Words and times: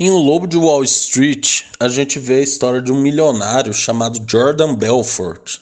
Em 0.00 0.10
O 0.10 0.16
Lobo 0.16 0.46
de 0.46 0.56
Wall 0.56 0.82
Street, 0.84 1.62
a 1.78 1.88
gente 1.88 2.18
vê 2.18 2.36
a 2.36 2.42
história 2.42 2.80
de 2.80 2.90
um 2.90 3.00
milionário 3.00 3.74
chamado 3.74 4.24
Jordan 4.26 4.74
Belfort. 4.74 5.58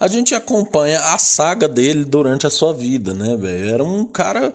A 0.00 0.08
gente 0.08 0.34
acompanha 0.34 1.00
a 1.00 1.18
saga 1.18 1.68
dele 1.68 2.04
durante 2.04 2.46
a 2.46 2.50
sua 2.50 2.72
vida, 2.72 3.12
né, 3.12 3.36
velho? 3.36 3.68
Era 3.68 3.84
um 3.84 4.06
cara 4.06 4.54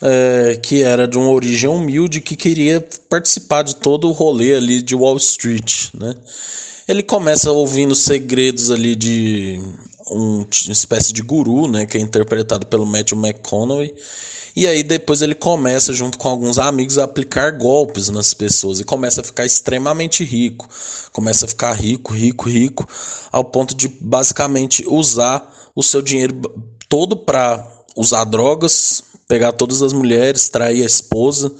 é, 0.00 0.60
que 0.62 0.82
era 0.82 1.08
de 1.08 1.18
uma 1.18 1.30
origem 1.30 1.68
humilde 1.68 2.20
que 2.20 2.36
queria 2.36 2.86
participar 3.08 3.62
de 3.62 3.76
todo 3.76 4.08
o 4.08 4.12
rolê 4.12 4.54
ali 4.54 4.80
de 4.82 4.94
Wall 4.94 5.16
Street, 5.16 5.88
né? 5.94 6.14
Ele 6.86 7.02
começa 7.02 7.50
ouvindo 7.50 7.96
segredos 7.96 8.70
ali 8.70 8.94
de 8.94 9.60
um, 10.10 10.46
espécie 10.50 11.12
de 11.12 11.22
guru, 11.22 11.68
né, 11.68 11.86
que 11.86 11.98
é 11.98 12.00
interpretado 12.00 12.66
pelo 12.66 12.86
Matthew 12.86 13.18
McConaughey. 13.18 13.94
E 14.54 14.66
aí 14.66 14.82
depois 14.82 15.20
ele 15.20 15.34
começa, 15.34 15.92
junto 15.92 16.16
com 16.16 16.28
alguns 16.28 16.58
amigos, 16.58 16.96
a 16.96 17.04
aplicar 17.04 17.52
golpes 17.52 18.08
nas 18.08 18.32
pessoas 18.32 18.80
e 18.80 18.84
começa 18.84 19.20
a 19.20 19.24
ficar 19.24 19.44
extremamente 19.44 20.24
rico. 20.24 20.68
Começa 21.12 21.44
a 21.44 21.48
ficar 21.48 21.72
rico, 21.74 22.14
rico, 22.14 22.48
rico, 22.48 22.88
ao 23.30 23.44
ponto 23.44 23.74
de 23.74 23.88
basicamente 23.88 24.84
usar 24.88 25.52
o 25.74 25.82
seu 25.82 26.00
dinheiro 26.00 26.40
todo 26.88 27.16
para 27.16 27.66
usar 27.94 28.24
drogas, 28.24 29.02
pegar 29.28 29.52
todas 29.52 29.82
as 29.82 29.92
mulheres, 29.92 30.48
trair 30.48 30.82
a 30.82 30.86
esposa 30.86 31.52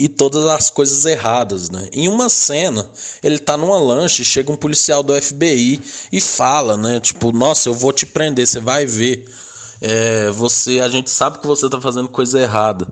e 0.00 0.08
todas 0.08 0.46
as 0.46 0.70
coisas 0.70 1.04
erradas, 1.04 1.68
né? 1.68 1.90
Em 1.92 2.08
uma 2.08 2.30
cena, 2.30 2.90
ele 3.22 3.38
tá 3.38 3.54
numa 3.54 3.78
lanche, 3.78 4.24
chega 4.24 4.50
um 4.50 4.56
policial 4.56 5.02
do 5.02 5.12
FBI 5.14 5.78
e 6.10 6.18
fala, 6.22 6.74
né? 6.74 6.98
Tipo, 7.00 7.30
nossa, 7.32 7.68
eu 7.68 7.74
vou 7.74 7.92
te 7.92 8.06
prender, 8.06 8.46
você 8.46 8.60
vai 8.60 8.86
ver. 8.86 9.28
É, 9.78 10.30
você, 10.30 10.80
a 10.80 10.88
gente 10.88 11.10
sabe 11.10 11.38
que 11.38 11.46
você 11.46 11.68
tá 11.68 11.78
fazendo 11.78 12.08
coisa 12.08 12.40
errada. 12.40 12.88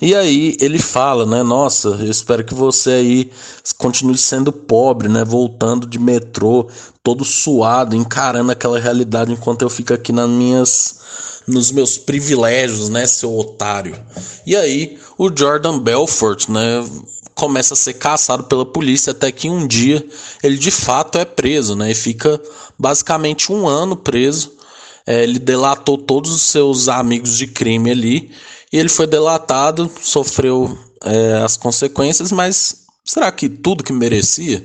E 0.00 0.14
aí 0.14 0.56
ele 0.60 0.78
fala, 0.78 1.26
né? 1.26 1.42
Nossa, 1.42 1.88
eu 1.88 2.10
espero 2.10 2.42
que 2.42 2.54
você 2.54 2.90
aí 2.90 3.30
continue 3.76 4.16
sendo 4.16 4.50
pobre, 4.50 5.08
né? 5.08 5.24
Voltando 5.24 5.86
de 5.86 5.98
metrô, 5.98 6.68
todo 7.02 7.24
suado, 7.24 7.94
encarando 7.94 8.50
aquela 8.50 8.78
realidade 8.78 9.32
enquanto 9.32 9.62
eu 9.62 9.68
fico 9.68 9.92
aqui 9.92 10.12
nas 10.12 10.28
minhas 10.28 11.00
nos 11.46 11.72
meus 11.72 11.98
privilégios, 11.98 12.88
né, 12.88 13.06
seu 13.06 13.36
otário. 13.36 13.98
E 14.46 14.54
aí 14.54 14.98
o 15.18 15.30
Jordan 15.34 15.78
Belfort, 15.78 16.48
né, 16.48 16.84
começa 17.34 17.74
a 17.74 17.76
ser 17.76 17.94
caçado 17.94 18.44
pela 18.44 18.64
polícia 18.64 19.10
até 19.10 19.32
que 19.32 19.48
um 19.48 19.66
dia 19.66 20.04
ele 20.42 20.56
de 20.56 20.70
fato 20.70 21.18
é 21.18 21.24
preso, 21.24 21.74
né, 21.74 21.90
e 21.90 21.94
fica 21.94 22.40
basicamente 22.78 23.50
um 23.52 23.66
ano 23.66 23.96
preso. 23.96 24.52
É, 25.06 25.22
ele 25.22 25.38
delatou 25.38 25.98
todos 25.98 26.30
os 26.30 26.42
seus 26.42 26.88
amigos 26.88 27.36
de 27.36 27.46
crime 27.46 27.90
ali 27.90 28.30
e 28.72 28.78
ele 28.78 28.88
foi 28.88 29.06
delatado, 29.06 29.90
sofreu 30.02 30.78
é, 31.04 31.42
as 31.44 31.56
consequências, 31.56 32.30
mas 32.30 32.84
será 33.04 33.30
que 33.32 33.48
tudo 33.48 33.84
que 33.84 33.92
merecia? 33.92 34.64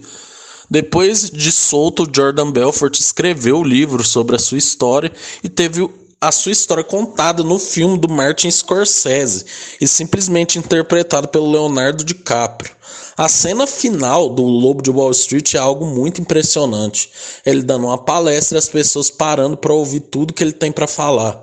Depois 0.69 1.29
de 1.29 1.51
solto, 1.51 2.09
Jordan 2.13 2.51
Belfort 2.51 2.99
escreveu 2.99 3.59
o 3.59 3.63
livro 3.63 4.03
sobre 4.03 4.35
a 4.35 4.39
sua 4.39 4.57
história 4.57 5.11
e 5.43 5.49
teve 5.49 5.87
a 6.19 6.31
sua 6.31 6.51
história 6.51 6.83
contada 6.83 7.43
no 7.43 7.59
filme 7.59 7.97
do 7.99 8.09
Martin 8.09 8.49
Scorsese 8.49 9.45
e 9.79 9.87
simplesmente 9.87 10.57
interpretado 10.57 11.27
pelo 11.27 11.51
Leonardo 11.51 12.03
DiCaprio. 12.03 12.71
A 13.17 13.29
cena 13.29 13.67
final 13.67 14.29
do 14.29 14.43
Lobo 14.43 14.81
de 14.81 14.89
Wall 14.89 15.11
Street 15.11 15.53
é 15.53 15.57
algo 15.57 15.85
muito 15.85 16.19
impressionante. 16.19 17.11
Ele 17.45 17.61
dando 17.61 17.85
uma 17.85 17.97
palestra 17.97 18.57
e 18.57 18.59
as 18.59 18.67
pessoas 18.67 19.09
parando 19.09 19.55
para 19.55 19.73
ouvir 19.73 20.01
tudo 20.01 20.33
que 20.33 20.43
ele 20.43 20.51
tem 20.51 20.71
para 20.71 20.87
falar. 20.87 21.41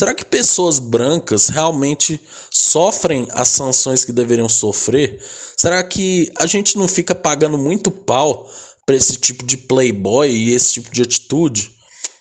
Será 0.00 0.14
que 0.14 0.24
pessoas 0.24 0.78
brancas 0.78 1.50
realmente 1.50 2.18
sofrem 2.50 3.28
as 3.32 3.48
sanções 3.48 4.02
que 4.02 4.14
deveriam 4.14 4.48
sofrer? 4.48 5.22
Será 5.54 5.84
que 5.84 6.32
a 6.38 6.46
gente 6.46 6.78
não 6.78 6.88
fica 6.88 7.14
pagando 7.14 7.58
muito 7.58 7.90
pau 7.90 8.50
para 8.86 8.96
esse 8.96 9.18
tipo 9.18 9.44
de 9.44 9.58
playboy 9.58 10.30
e 10.30 10.54
esse 10.54 10.72
tipo 10.72 10.90
de 10.90 11.02
atitude? 11.02 11.72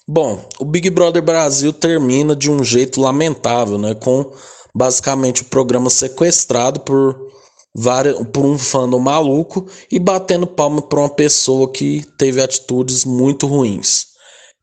Bom, 0.06 0.46
o 0.59 0.66
Big 0.66 0.90
Brother 0.90 1.22
Brasil 1.22 1.72
termina 1.72 2.36
de 2.36 2.52
um 2.52 2.66
jeito 2.66 3.00
lamentável, 3.00 3.78
né? 3.78 3.96
Com 3.96 4.30
basicamente 4.75 5.44
o 5.44 5.46
programa 5.46 5.90
sequestrado 5.90 6.81
por, 6.81 7.18
por 8.34 8.46
um 8.46 8.58
fandom 8.58 9.00
maluco 9.00 9.66
e 9.90 9.98
batendo 10.00 10.46
palma 10.46 10.81
para 10.81 11.00
uma 11.00 11.09
pessoa 11.09 11.72
que 11.72 12.06
teve 12.18 12.42
atitudes 12.42 13.06
muito 13.06 13.48
ruins. 13.48 14.08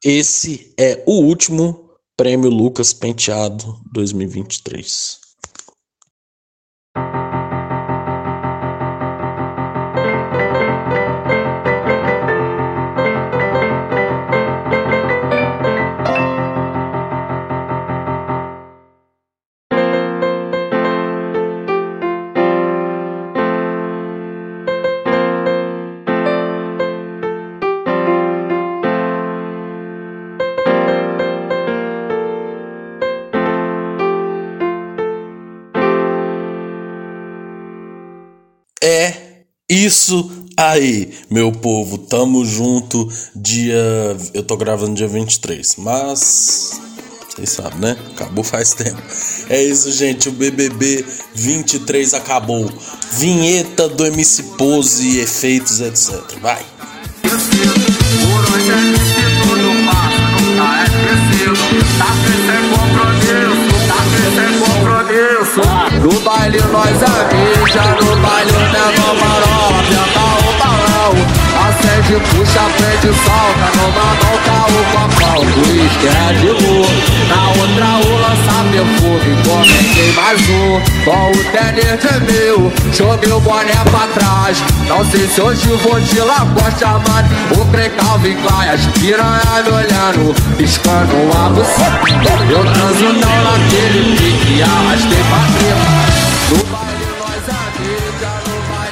Esse 0.05 0.75
é 0.79 1.03
o 1.07 1.23
último 1.23 1.86
Prêmio 2.17 2.49
Lucas 2.49 2.95
Penteado 2.95 3.79
2023. 3.93 5.26
Isso 39.85 40.31
aí, 40.57 41.11
meu 41.31 41.53
povo, 41.53 41.99
tamo 41.99 42.47
junto. 42.47 43.07
Dia. 43.35 44.17
Eu 44.33 44.43
tô 44.43 44.57
gravando 44.57 44.95
dia 44.95 45.07
23, 45.07 45.77
mas. 45.77 46.81
Vocês 47.29 47.51
sabem, 47.51 47.79
né? 47.81 47.97
Acabou 48.15 48.43
faz 48.43 48.73
tempo. 48.73 48.97
É 49.51 49.63
isso, 49.63 49.93
gente. 49.93 50.31
O 50.31 50.33
BBB 50.33 51.05
23 51.35 52.15
acabou. 52.15 52.73
Vinheta 53.13 53.87
do 53.87 54.07
MC 54.07 54.43
Pose 54.57 55.19
efeitos, 55.19 55.83
etc. 55.83 56.23
Vai. 56.41 56.65
No 66.03 66.21
baile 66.21 66.61
nós 66.73 67.03
avisa, 67.03 67.95
no 68.01 68.17
baile 68.23 68.53
balão 69.21 69.66
Puxa, 72.07 72.61
prende, 72.79 73.13
solta, 73.19 73.67
numa 73.77 73.91
mão 73.91 74.39
tá 74.47 74.65
o 74.69 74.81
copão 74.93 75.45
Do 75.45 75.63
esquerdo 75.75 76.55
de 76.57 77.27
na 77.29 77.49
outra 77.49 77.89
o 77.99 78.17
lança 78.21 78.57
perfume 78.71 79.43
Comentei 79.43 80.13
mais 80.13 80.41
um, 80.49 80.81
com 81.05 81.31
o 81.33 81.45
tênis 81.51 81.99
de 82.01 82.33
mil 82.33 82.73
Joguei 82.93 83.33
o 83.33 83.41
boné 83.41 83.75
pra 83.91 84.07
trás, 84.15 84.63
não 84.87 85.05
sei 85.11 85.27
se 85.27 85.41
hoje 85.41 85.67
vou 85.83 85.99
de 85.99 86.21
lagosta 86.21 86.87
Mano, 86.87 87.29
o 87.51 88.05
Calvin 88.05 88.37
Klein, 88.37 88.69
as 88.69 88.87
piranha 89.01 89.63
me 89.65 89.71
olhando 89.73 90.35
Piscando 90.57 91.13
uma 91.13 91.49
buceta. 91.51 92.07
Eu 92.49 92.63
transo 92.73 93.05
não 93.05 93.45
naquele 93.45 94.17
pique, 94.17 94.63
arrastei 94.63 95.25
pra 95.29 95.41
cima 95.59 96.86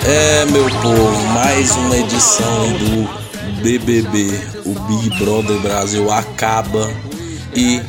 é, 0.06 0.44
meu 0.46 0.64
povo, 0.82 1.26
mais 1.32 1.70
uma 1.72 1.96
edição 1.96 2.68
do 2.78 3.62
BBB, 3.62 4.28
o 4.66 4.78
Big 4.80 5.18
Brother 5.18 5.58
Brasil 5.60 6.10
acaba 6.10 6.90
e 7.56 7.80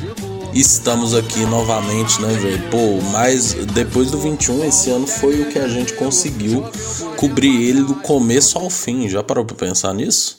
estamos 0.54 1.14
aqui 1.14 1.46
novamente, 1.46 2.22
né, 2.22 2.34
velho? 2.36 2.70
Pô, 2.70 3.02
mas 3.12 3.54
depois 3.54 4.12
do 4.12 4.18
21, 4.18 4.64
esse 4.64 4.90
ano 4.90 5.06
foi 5.06 5.42
o 5.42 5.50
que 5.52 5.60
a 5.60 5.68
gente 5.68 5.94
conseguiu 5.94 6.64
cobrir 7.18 7.70
ele 7.70 7.84
do 7.84 7.96
começo 7.96 8.58
ao 8.58 8.70
fim. 8.70 9.10
Já 9.10 9.22
parou 9.22 9.44
pra 9.44 9.56
pensar 9.56 9.94
nisso? 9.94 10.38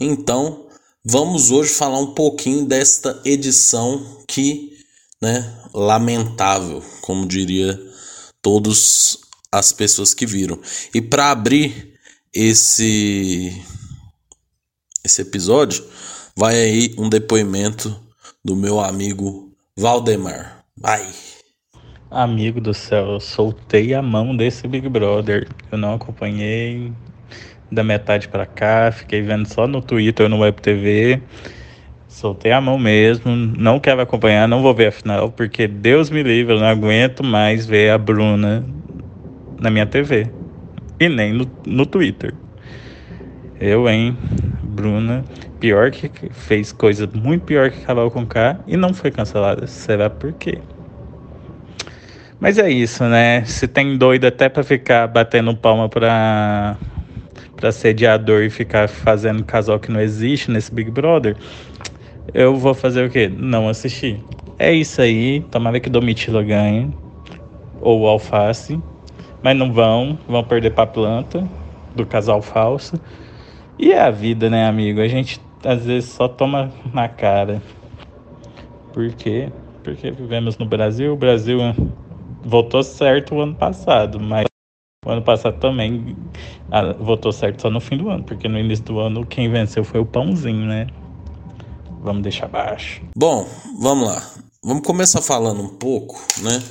Então, 0.00 0.66
vamos 1.04 1.50
hoje 1.50 1.74
falar 1.74 1.98
um 1.98 2.14
pouquinho 2.14 2.64
desta 2.64 3.20
edição 3.24 4.02
que, 4.26 4.78
né, 5.20 5.52
lamentável, 5.74 6.82
como 7.02 7.26
diria 7.26 7.78
todos 8.40 9.21
as 9.52 9.72
pessoas 9.72 10.14
que 10.14 10.24
viram. 10.24 10.58
E 10.94 11.02
para 11.02 11.30
abrir 11.30 11.92
esse 12.32 13.62
esse 15.04 15.20
episódio, 15.20 15.84
vai 16.34 16.54
aí 16.54 16.94
um 16.96 17.08
depoimento 17.08 18.00
do 18.44 18.56
meu 18.56 18.80
amigo 18.80 19.52
Valdemar. 19.76 20.64
Vai. 20.76 21.06
Amigo 22.10 22.60
do 22.60 22.72
céu, 22.72 23.12
eu 23.12 23.20
soltei 23.20 23.94
a 23.94 24.02
mão 24.02 24.36
desse 24.36 24.68
Big 24.68 24.88
Brother. 24.88 25.48
Eu 25.70 25.78
não 25.78 25.94
acompanhei 25.94 26.92
da 27.70 27.82
metade 27.82 28.28
para 28.28 28.46
cá, 28.46 28.92
fiquei 28.92 29.22
vendo 29.22 29.46
só 29.48 29.66
no 29.66 29.82
Twitter, 29.82 30.28
no 30.28 30.38
Web 30.38 30.60
TV. 30.60 31.20
Soltei 32.06 32.52
a 32.52 32.60
mão 32.60 32.78
mesmo, 32.78 33.34
não 33.34 33.80
quero 33.80 34.02
acompanhar, 34.02 34.46
não 34.46 34.62
vou 34.62 34.74
ver 34.74 34.88
a 34.88 34.92
final, 34.92 35.32
porque 35.32 35.66
Deus 35.66 36.10
me 36.10 36.22
livre, 36.22 36.54
eu 36.54 36.60
não 36.60 36.66
aguento 36.66 37.24
mais 37.24 37.64
ver 37.64 37.90
a 37.90 37.98
Bruna 37.98 38.64
na 39.62 39.70
minha 39.70 39.86
TV. 39.86 40.28
e 41.00 41.08
nem 41.08 41.32
no, 41.32 41.50
no 41.66 41.86
Twitter. 41.86 42.34
Eu, 43.60 43.88
hein, 43.88 44.18
Bruna, 44.62 45.24
pior 45.60 45.90
que 45.92 46.10
fez 46.32 46.72
coisa 46.72 47.08
muito 47.14 47.44
pior 47.44 47.70
que 47.70 47.80
Carol 47.80 48.10
com 48.10 48.26
K 48.26 48.58
e 48.66 48.76
não 48.76 48.92
foi 48.92 49.10
cancelada. 49.10 49.66
Será 49.68 50.10
por 50.10 50.32
quê? 50.32 50.58
Mas 52.40 52.58
é 52.58 52.68
isso, 52.68 53.04
né? 53.04 53.44
Se 53.44 53.68
tem 53.68 53.96
doido 53.96 54.26
até 54.26 54.48
para 54.48 54.64
ficar 54.64 55.06
batendo 55.06 55.56
palma 55.56 55.88
pra, 55.88 56.76
pra 57.54 57.70
sediador 57.70 58.42
e 58.42 58.50
ficar 58.50 58.88
fazendo 58.88 59.44
casal 59.44 59.78
que 59.78 59.92
não 59.92 60.00
existe 60.00 60.50
nesse 60.50 60.74
Big 60.74 60.90
Brother, 60.90 61.36
eu 62.34 62.56
vou 62.56 62.74
fazer 62.74 63.06
o 63.06 63.10
quê? 63.10 63.30
Não 63.32 63.68
assistir. 63.68 64.18
É 64.58 64.72
isso 64.72 65.00
aí. 65.00 65.40
Tomara 65.52 65.78
que 65.78 65.88
Domitila 65.88 66.42
ganhe. 66.42 66.92
Ou 67.80 68.08
Alface. 68.08 68.80
Mas 69.42 69.56
não 69.56 69.72
vão. 69.72 70.18
Vão 70.28 70.44
perder 70.44 70.70
pra 70.72 70.86
planta 70.86 71.46
do 71.94 72.06
casal 72.06 72.40
falso. 72.40 72.96
E 73.78 73.92
é 73.92 74.00
a 74.00 74.10
vida, 74.10 74.48
né, 74.48 74.66
amigo? 74.66 75.00
A 75.00 75.08
gente 75.08 75.40
às 75.64 75.84
vezes 75.84 76.10
só 76.10 76.28
toma 76.28 76.72
na 76.92 77.08
cara. 77.08 77.62
Por 78.92 79.12
quê? 79.12 79.50
Porque 79.82 80.10
vivemos 80.10 80.58
no 80.58 80.66
Brasil. 80.66 81.12
O 81.12 81.16
Brasil 81.16 81.58
votou 82.44 82.82
certo 82.82 83.34
o 83.34 83.40
ano 83.40 83.54
passado, 83.54 84.20
mas 84.20 84.46
o 85.04 85.10
ano 85.10 85.22
passado 85.22 85.58
também 85.58 86.16
votou 87.00 87.32
certo 87.32 87.62
só 87.62 87.70
no 87.70 87.80
fim 87.80 87.96
do 87.96 88.08
ano, 88.08 88.22
porque 88.22 88.48
no 88.48 88.58
início 88.58 88.84
do 88.84 88.98
ano 88.98 89.26
quem 89.26 89.50
venceu 89.50 89.82
foi 89.84 90.00
o 90.00 90.06
pãozinho, 90.06 90.66
né? 90.66 90.86
Vamos 92.00 92.22
deixar 92.22 92.48
baixo. 92.48 93.02
Bom, 93.16 93.46
vamos 93.80 94.08
lá. 94.08 94.22
Vamos 94.64 94.86
começar 94.86 95.20
falando 95.20 95.62
um 95.62 95.68
pouco, 95.68 96.20
né? 96.42 96.62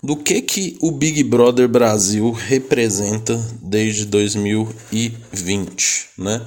Do 0.00 0.16
que 0.16 0.40
que 0.40 0.78
o 0.80 0.92
Big 0.92 1.24
Brother 1.24 1.68
Brasil 1.68 2.30
representa 2.30 3.36
desde 3.60 4.04
2020, 4.04 6.10
né? 6.16 6.40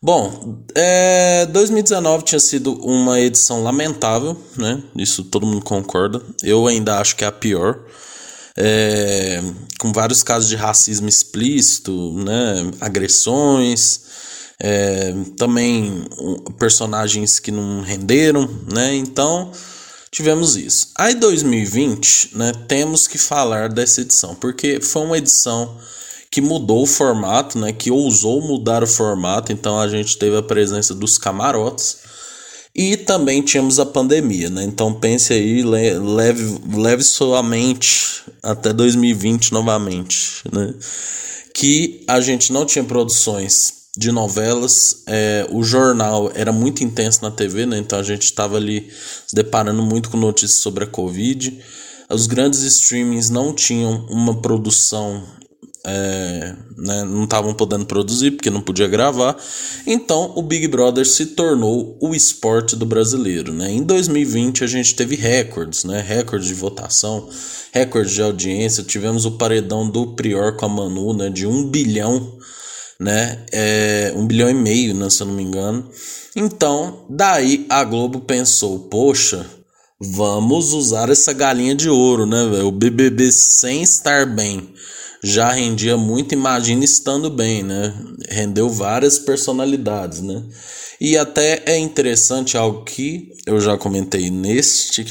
Bom, 0.00 0.62
é, 0.74 1.44
2019 1.46 2.24
tinha 2.24 2.38
sido 2.38 2.74
uma 2.74 3.20
edição 3.20 3.62
lamentável, 3.62 4.36
né? 4.56 4.80
Isso 4.96 5.24
todo 5.24 5.44
mundo 5.44 5.62
concorda. 5.62 6.22
Eu 6.42 6.68
ainda 6.68 6.98
acho 6.98 7.16
que 7.16 7.24
é 7.24 7.26
a 7.26 7.32
pior. 7.32 7.80
É, 8.56 9.42
com 9.78 9.92
vários 9.92 10.22
casos 10.22 10.48
de 10.48 10.56
racismo 10.56 11.08
explícito, 11.08 12.14
né? 12.14 12.70
Agressões, 12.80 14.02
é, 14.60 15.12
também 15.36 16.04
personagens 16.58 17.40
que 17.40 17.50
não 17.50 17.80
renderam, 17.80 18.48
né? 18.72 18.94
Então 18.94 19.50
tivemos 20.10 20.56
isso. 20.56 20.90
Aí 20.96 21.14
2020, 21.14 22.36
né? 22.36 22.52
Temos 22.66 23.06
que 23.06 23.18
falar 23.18 23.68
dessa 23.68 24.00
edição, 24.00 24.34
porque 24.34 24.80
foi 24.80 25.02
uma 25.02 25.18
edição 25.18 25.78
que 26.30 26.40
mudou 26.40 26.82
o 26.82 26.86
formato, 26.86 27.58
né? 27.58 27.72
Que 27.72 27.90
ousou 27.90 28.40
mudar 28.40 28.82
o 28.82 28.86
formato. 28.86 29.52
Então 29.52 29.78
a 29.78 29.88
gente 29.88 30.16
teve 30.18 30.36
a 30.36 30.42
presença 30.42 30.94
dos 30.94 31.18
camarotes. 31.18 31.98
E 32.72 32.96
também 32.96 33.42
tínhamos 33.42 33.80
a 33.80 33.86
pandemia, 33.86 34.48
né? 34.48 34.62
Então 34.62 34.94
pense 34.94 35.32
aí, 35.32 35.62
leve, 35.62 36.60
leve 36.72 37.02
sua 37.02 37.42
mente 37.42 38.22
até 38.42 38.72
2020 38.72 39.52
novamente, 39.52 40.42
né? 40.52 40.72
Que 41.52 42.04
a 42.06 42.20
gente 42.20 42.52
não 42.52 42.64
tinha 42.64 42.84
produções 42.84 43.79
de 43.96 44.12
novelas, 44.12 45.02
é, 45.06 45.46
o 45.50 45.62
jornal 45.62 46.30
era 46.34 46.52
muito 46.52 46.84
intenso 46.84 47.22
na 47.22 47.30
TV, 47.30 47.66
né? 47.66 47.78
Então 47.78 47.98
a 47.98 48.02
gente 48.02 48.22
estava 48.22 48.56
ali 48.56 48.88
se 49.26 49.34
deparando 49.34 49.82
muito 49.82 50.10
com 50.10 50.16
notícias 50.16 50.60
sobre 50.60 50.84
a 50.84 50.86
Covid. 50.86 51.58
Os 52.08 52.26
grandes 52.26 52.60
streamings 52.62 53.30
não 53.30 53.52
tinham 53.52 54.06
uma 54.08 54.40
produção 54.40 55.24
é, 55.84 56.54
né, 56.76 57.04
não 57.04 57.24
estavam 57.24 57.54
podendo 57.54 57.86
produzir 57.86 58.32
porque 58.32 58.50
não 58.50 58.60
podia 58.60 58.86
gravar. 58.86 59.36
Então 59.86 60.32
o 60.36 60.42
Big 60.42 60.68
Brother 60.68 61.06
se 61.06 61.26
tornou 61.26 61.96
o 62.00 62.14
esporte 62.14 62.76
do 62.76 62.84
brasileiro. 62.84 63.52
Né? 63.52 63.72
Em 63.72 63.82
2020 63.82 64.64
a 64.64 64.66
gente 64.66 64.94
teve 64.94 65.16
recordes, 65.16 65.84
né? 65.84 66.04
recorde 66.06 66.46
de 66.46 66.54
votação, 66.54 67.28
recorde 67.72 68.14
de 68.14 68.22
audiência. 68.22 68.82
Tivemos 68.82 69.24
o 69.24 69.32
paredão 69.32 69.88
do 69.88 70.08
Prior 70.14 70.56
com 70.56 70.66
a 70.66 70.68
Manu 70.68 71.14
né? 71.14 71.30
de 71.30 71.46
um 71.46 71.66
bilhão, 71.66 72.38
né? 73.00 73.44
É, 73.50 74.12
um 74.14 74.26
bilhão 74.26 74.50
e 74.50 74.54
meio, 74.54 74.94
né? 74.94 75.08
se 75.08 75.22
eu 75.22 75.26
não 75.26 75.34
me 75.34 75.42
engano. 75.42 75.90
Então, 76.36 77.06
daí 77.08 77.66
a 77.68 77.82
Globo 77.82 78.20
pensou: 78.20 78.78
poxa, 78.80 79.46
vamos 79.98 80.74
usar 80.74 81.08
essa 81.08 81.32
galinha 81.32 81.74
de 81.74 81.88
ouro, 81.88 82.26
né? 82.26 82.42
O 82.62 82.70
BBB 82.70 83.32
sem 83.32 83.82
estar 83.82 84.26
bem 84.26 84.74
já 85.22 85.50
rendia 85.50 85.96
muito, 85.96 86.34
imagina 86.34 86.84
estando 86.84 87.28
bem, 87.28 87.62
né? 87.62 87.94
Rendeu 88.28 88.68
várias 88.68 89.18
personalidades, 89.18 90.20
né? 90.20 90.42
E 91.00 91.16
até 91.16 91.62
é 91.66 91.78
interessante 91.78 92.56
algo 92.56 92.84
que 92.84 93.30
eu 93.46 93.60
já 93.60 93.76
comentei 93.76 94.30
neste 94.30 95.06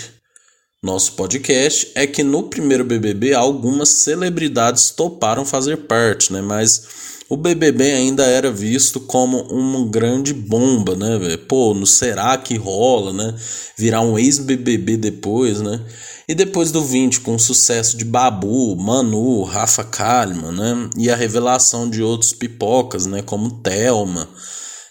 nosso 0.82 1.14
podcast, 1.14 1.92
é 1.94 2.08
que 2.08 2.24
no 2.24 2.44
primeiro 2.44 2.86
BBB 2.86 3.34
algumas 3.34 3.90
celebridades 3.90 4.92
toparam 4.92 5.44
fazer 5.46 5.78
parte, 5.78 6.32
né? 6.32 6.42
Mas 6.42 6.88
o 7.30 7.38
BBB 7.38 7.92
ainda 7.92 8.26
era 8.26 8.52
visto 8.52 9.00
como 9.00 9.42
uma 9.44 9.88
grande 9.88 10.34
bomba, 10.34 10.96
né? 10.96 11.38
Pô, 11.48 11.76
no 11.76 11.86
será 11.86 12.36
que 12.38 12.58
rola, 12.58 13.14
né? 13.14 13.36
Virar 13.78 14.02
um 14.02 14.18
ex-BBB 14.18 14.98
depois, 14.98 15.62
né? 15.62 15.80
E 16.28 16.34
depois 16.34 16.72
do 16.72 16.84
20, 16.84 17.22
com 17.22 17.36
o 17.36 17.40
sucesso 17.40 17.96
de 17.98 18.04
Babu, 18.04 18.76
Manu, 18.76 19.44
Rafa 19.44 19.84
Kalimann, 19.84 20.56
né? 20.56 20.90
E 20.98 21.10
a 21.10 21.16
revelação 21.16 21.90
de 21.90 22.02
outros 22.02 22.34
pipocas, 22.34 23.06
né? 23.06 23.22
Como 23.22 23.62
Thelma, 23.62 24.28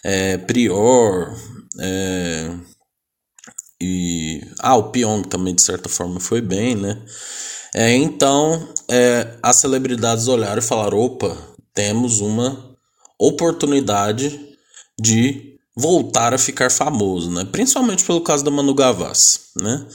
é, 0.03 0.37
Prior, 0.37 1.35
é, 1.79 2.51
e... 3.81 4.41
Ah, 4.59 4.75
o 4.75 4.91
Pyong 4.91 5.23
também, 5.23 5.55
de 5.55 5.61
certa 5.61 5.87
forma, 5.87 6.19
foi 6.19 6.41
bem, 6.41 6.75
né? 6.75 7.01
É, 7.73 7.93
então, 7.95 8.67
é, 8.89 9.37
as 9.43 9.57
celebridades 9.57 10.27
olharam 10.27 10.59
e 10.59 10.65
falaram, 10.65 10.97
opa, 10.97 11.37
temos 11.73 12.19
uma 12.19 12.75
oportunidade 13.17 14.39
de 14.99 15.57
voltar 15.75 16.33
a 16.33 16.37
ficar 16.37 16.69
famoso, 16.69 17.31
né? 17.31 17.47
Principalmente 17.51 18.03
pelo 18.03 18.21
caso 18.21 18.43
da 18.43 18.51
Manu 18.51 18.73
Gavassi, 18.73 19.39
né? 19.55 19.85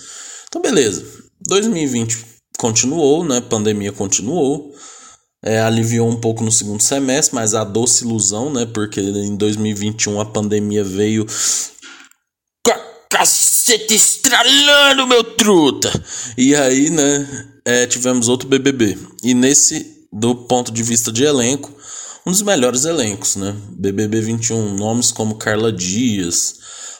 Então, 0.48 0.62
beleza. 0.62 1.04
2020 1.46 2.24
continuou, 2.58 3.24
né? 3.24 3.40
Pandemia 3.40 3.92
continuou. 3.92 4.74
É, 5.42 5.60
aliviou 5.60 6.08
um 6.08 6.18
pouco 6.18 6.42
no 6.42 6.50
segundo 6.50 6.82
semestre, 6.82 7.34
mas 7.34 7.54
a 7.54 7.64
doce 7.64 8.04
ilusão, 8.04 8.50
né? 8.50 8.64
Porque 8.64 9.00
em 9.00 9.36
2021 9.36 10.20
a 10.20 10.24
pandemia 10.24 10.82
veio 10.82 11.26
cacete 13.14 13.94
estralando, 13.94 15.06
meu 15.06 15.22
truta! 15.22 15.90
E 16.36 16.54
aí, 16.56 16.90
né? 16.90 17.48
É, 17.64 17.86
tivemos 17.86 18.28
outro 18.28 18.48
BBB. 18.48 18.98
E 19.22 19.32
nesse, 19.34 19.93
do 20.16 20.32
ponto 20.32 20.70
de 20.70 20.80
vista 20.80 21.10
de 21.10 21.24
elenco, 21.24 21.72
um 22.24 22.30
dos 22.30 22.40
melhores 22.40 22.84
elencos, 22.84 23.34
né? 23.34 23.56
BBB 23.70 24.20
21, 24.20 24.76
nomes 24.76 25.10
como 25.10 25.34
Carla 25.34 25.72
Dias, 25.72 26.54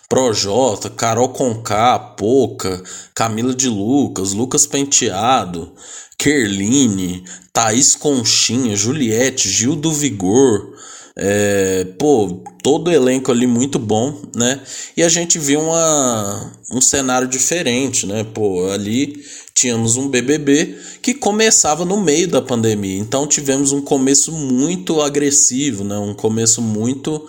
Projota, 0.08 0.90
Carol 0.90 1.28
Conká, 1.28 1.96
Poca, 1.96 2.82
Camila 3.14 3.54
de 3.54 3.68
Lucas, 3.68 4.32
Lucas 4.32 4.66
Penteado, 4.66 5.72
Kerline, 6.18 7.24
Thaís 7.52 7.94
Conchinha, 7.94 8.74
Juliette, 8.74 9.48
Gil 9.48 9.76
do 9.76 9.92
Vigor, 9.92 10.73
é, 11.16 11.84
pô, 11.98 12.42
todo 12.62 12.88
o 12.88 12.92
elenco 12.92 13.30
ali 13.30 13.46
muito 13.46 13.78
bom, 13.78 14.20
né? 14.34 14.60
E 14.96 15.02
a 15.02 15.08
gente 15.08 15.38
viu 15.38 15.60
uma, 15.60 16.52
um 16.72 16.80
cenário 16.80 17.28
diferente, 17.28 18.06
né? 18.06 18.24
Pô, 18.24 18.68
ali 18.70 19.24
tínhamos 19.54 19.96
um 19.96 20.08
BBB 20.08 20.76
que 21.00 21.14
começava 21.14 21.84
no 21.84 22.00
meio 22.00 22.26
da 22.26 22.42
pandemia, 22.42 22.98
então 22.98 23.26
tivemos 23.26 23.70
um 23.70 23.80
começo 23.80 24.32
muito 24.32 25.00
agressivo, 25.00 25.84
né? 25.84 25.96
Um 25.98 26.14
começo 26.14 26.60
muito 26.60 27.24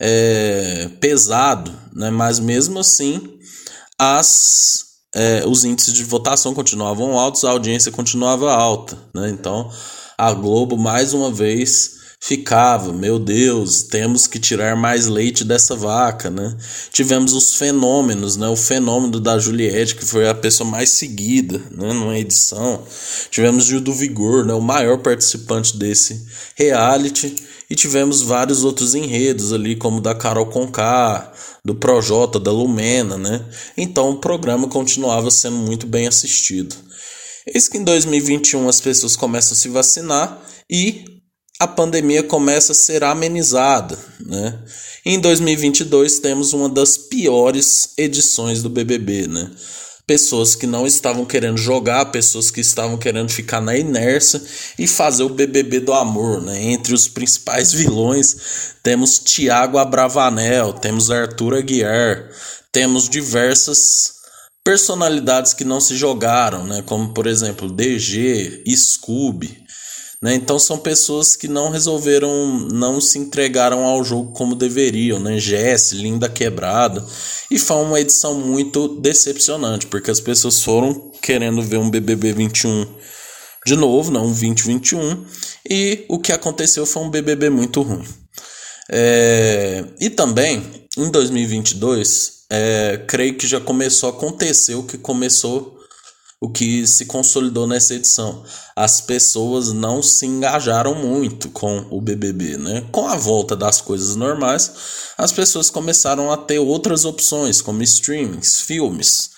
é, 0.00 0.88
pesado, 1.00 1.72
né? 1.94 2.10
mas 2.10 2.38
mesmo 2.38 2.78
assim 2.78 3.38
as, 3.98 4.84
é, 5.14 5.42
os 5.46 5.64
índices 5.64 5.92
de 5.92 6.04
votação 6.04 6.54
continuavam 6.54 7.18
altos, 7.18 7.44
a 7.44 7.50
audiência 7.50 7.90
continuava 7.90 8.52
alta. 8.52 8.98
Né? 9.14 9.30
Então 9.30 9.70
a 10.18 10.32
Globo 10.32 10.76
mais 10.76 11.14
uma 11.14 11.30
vez 11.30 11.96
ficava, 12.20 12.92
meu 12.92 13.18
Deus, 13.18 13.82
temos 13.82 14.26
que 14.26 14.38
tirar 14.38 14.74
mais 14.74 15.06
leite 15.06 15.44
dessa 15.44 15.76
vaca, 15.76 16.30
né? 16.30 16.56
Tivemos 16.90 17.32
os 17.34 17.54
fenômenos, 17.54 18.36
né? 18.36 18.48
O 18.48 18.56
fenômeno 18.56 19.20
da 19.20 19.38
Juliette, 19.38 19.94
que 19.94 20.04
foi 20.04 20.28
a 20.28 20.34
pessoa 20.34 20.68
mais 20.68 20.90
seguida, 20.90 21.58
né? 21.70 21.92
Numa 21.92 22.18
edição. 22.18 22.82
Tivemos 23.30 23.64
Gil 23.64 23.80
do 23.80 23.92
Vigor, 23.92 24.44
né? 24.44 24.54
O 24.54 24.60
maior 24.60 24.98
participante 24.98 25.76
desse 25.76 26.26
reality. 26.56 27.34
E 27.68 27.74
tivemos 27.74 28.22
vários 28.22 28.62
outros 28.62 28.94
enredos 28.94 29.52
ali, 29.52 29.74
como 29.74 30.00
da 30.00 30.14
Carol 30.14 30.46
Conká, 30.46 31.32
do 31.64 31.74
Projota, 31.74 32.38
da 32.38 32.52
Lumena, 32.52 33.18
né? 33.18 33.44
Então 33.76 34.10
o 34.10 34.18
programa 34.18 34.68
continuava 34.68 35.30
sendo 35.32 35.56
muito 35.56 35.86
bem 35.86 36.06
assistido. 36.06 36.76
Eis 37.46 37.68
que 37.68 37.78
em 37.78 37.84
2021 37.84 38.68
as 38.68 38.80
pessoas 38.80 39.16
começam 39.16 39.52
a 39.52 39.56
se 39.56 39.68
vacinar 39.68 40.40
e 40.70 41.15
a 41.58 41.66
pandemia 41.66 42.22
começa 42.22 42.72
a 42.72 42.74
ser 42.74 43.02
amenizada, 43.02 43.98
né? 44.20 44.58
Em 45.04 45.18
2022 45.18 46.18
temos 46.18 46.52
uma 46.52 46.68
das 46.68 46.98
piores 46.98 47.90
edições 47.96 48.62
do 48.62 48.68
BBB, 48.68 49.26
né? 49.26 49.50
Pessoas 50.06 50.54
que 50.54 50.66
não 50.66 50.86
estavam 50.86 51.24
querendo 51.24 51.56
jogar, 51.56 52.06
pessoas 52.06 52.50
que 52.50 52.60
estavam 52.60 52.96
querendo 52.96 53.30
ficar 53.30 53.60
na 53.60 53.76
inércia 53.76 54.40
e 54.78 54.86
fazer 54.86 55.24
o 55.24 55.30
BBB 55.30 55.80
do 55.80 55.94
amor, 55.94 56.42
né? 56.42 56.62
Entre 56.62 56.94
os 56.94 57.08
principais 57.08 57.72
vilões 57.72 58.74
temos 58.82 59.18
Tiago 59.18 59.78
Abravanel, 59.78 60.74
temos 60.74 61.10
Arthur 61.10 61.54
Aguiar, 61.54 62.28
temos 62.70 63.08
diversas 63.08 64.16
personalidades 64.62 65.54
que 65.54 65.64
não 65.64 65.80
se 65.80 65.96
jogaram, 65.96 66.66
né? 66.66 66.82
Como 66.82 67.14
por 67.14 67.26
exemplo 67.26 67.70
DG, 67.70 68.62
Scooby, 68.76 69.65
né? 70.22 70.34
Então 70.34 70.58
são 70.58 70.78
pessoas 70.78 71.36
que 71.36 71.48
não 71.48 71.70
resolveram, 71.70 72.68
não 72.72 73.00
se 73.00 73.18
entregaram 73.18 73.84
ao 73.84 74.02
jogo 74.02 74.32
como 74.32 74.54
deveriam, 74.54 75.18
né? 75.20 75.38
Jess, 75.38 75.92
Linda 75.92 76.28
Quebrada. 76.28 77.04
E 77.50 77.58
foi 77.58 77.76
uma 77.76 78.00
edição 78.00 78.34
muito 78.34 79.00
decepcionante, 79.00 79.86
porque 79.86 80.10
as 80.10 80.20
pessoas 80.20 80.62
foram 80.62 81.10
querendo 81.22 81.62
ver 81.62 81.78
um 81.78 81.90
BBB 81.90 82.32
21 82.32 82.86
de 83.66 83.74
novo, 83.74 84.12
não 84.12 84.26
um 84.26 84.32
2021, 84.32 85.26
e 85.68 86.04
o 86.08 86.20
que 86.20 86.32
aconteceu 86.32 86.86
foi 86.86 87.02
um 87.02 87.10
BBB 87.10 87.50
muito 87.50 87.82
ruim. 87.82 88.06
É, 88.88 89.84
e 90.00 90.08
também, 90.08 90.62
em 90.96 91.10
2022, 91.10 92.44
é, 92.48 93.02
creio 93.08 93.34
que 93.34 93.46
já 93.46 93.60
começou 93.60 94.08
a 94.08 94.12
acontecer 94.12 94.76
o 94.76 94.84
que 94.84 94.96
começou 94.96 95.75
o 96.40 96.50
que 96.50 96.86
se 96.86 97.06
consolidou 97.06 97.66
nessa 97.66 97.94
edição. 97.94 98.44
As 98.74 99.00
pessoas 99.00 99.72
não 99.72 100.02
se 100.02 100.26
engajaram 100.26 100.94
muito 100.94 101.48
com 101.48 101.86
o 101.90 102.00
BBB, 102.00 102.56
né? 102.56 102.86
Com 102.92 103.08
a 103.08 103.16
volta 103.16 103.56
das 103.56 103.80
coisas 103.80 104.16
normais, 104.16 104.70
as 105.16 105.32
pessoas 105.32 105.70
começaram 105.70 106.30
a 106.30 106.36
ter 106.36 106.58
outras 106.58 107.04
opções, 107.04 107.62
como 107.62 107.82
streamings, 107.82 108.60
filmes, 108.60 109.30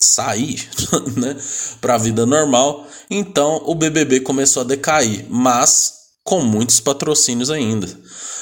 sair, 0.00 0.68
né, 1.16 1.36
para 1.80 1.96
a 1.96 1.98
vida 1.98 2.24
normal. 2.24 2.86
Então, 3.10 3.62
o 3.66 3.74
BBB 3.74 4.20
começou 4.20 4.62
a 4.62 4.66
decair, 4.66 5.26
mas 5.28 5.94
com 6.22 6.40
muitos 6.40 6.78
patrocínios 6.78 7.50
ainda. 7.50 7.88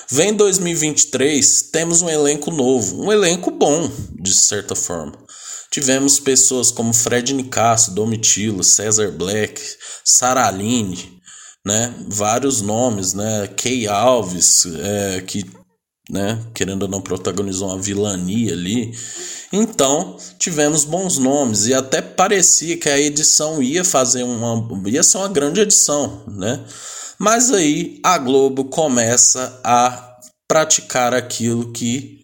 Vem 0.09 0.35
2023, 0.35 1.63
temos 1.73 2.03
um 2.03 2.09
elenco 2.09 2.51
novo, 2.51 3.03
um 3.03 3.13
elenco 3.13 3.51
bom, 3.51 3.91
de 4.21 4.35
certa 4.35 4.75
forma. 4.75 5.26
Tivemos 5.77 6.19
pessoas 6.19 6.71
como 6.71 6.95
Fred 6.95 7.35
Nicasso, 7.35 7.91
Domitilo, 7.91 8.65
César 8.65 9.11
Black, 9.11 9.61
Saraline, 10.03 11.21
né? 11.67 11.95
Vários 12.09 12.63
nomes, 12.63 13.13
né? 13.13 13.47
Kay 13.49 13.87
Alves, 13.87 14.65
é, 14.65 15.21
que, 15.21 15.45
né? 16.09 16.43
Querendo 16.55 16.85
ou 16.85 16.89
não, 16.89 17.03
protagonizou 17.03 17.69
uma 17.69 17.79
vilania 17.79 18.55
ali. 18.55 18.97
Então, 19.53 20.17
tivemos 20.39 20.87
bons 20.87 21.19
nomes 21.19 21.67
e 21.67 21.75
até 21.75 22.01
parecia 22.01 22.79
que 22.79 22.89
a 22.89 22.99
edição 22.99 23.63
ia 23.63 23.85
fazer 23.85 24.23
uma. 24.23 24.67
ia 24.89 25.03
ser 25.03 25.19
uma 25.19 25.29
grande 25.29 25.61
edição, 25.61 26.25
né? 26.27 26.65
Mas 27.19 27.53
aí 27.53 28.01
a 28.03 28.17
Globo 28.17 28.65
começa 28.65 29.61
a 29.63 30.17
praticar 30.49 31.13
aquilo 31.13 31.71
que 31.71 32.16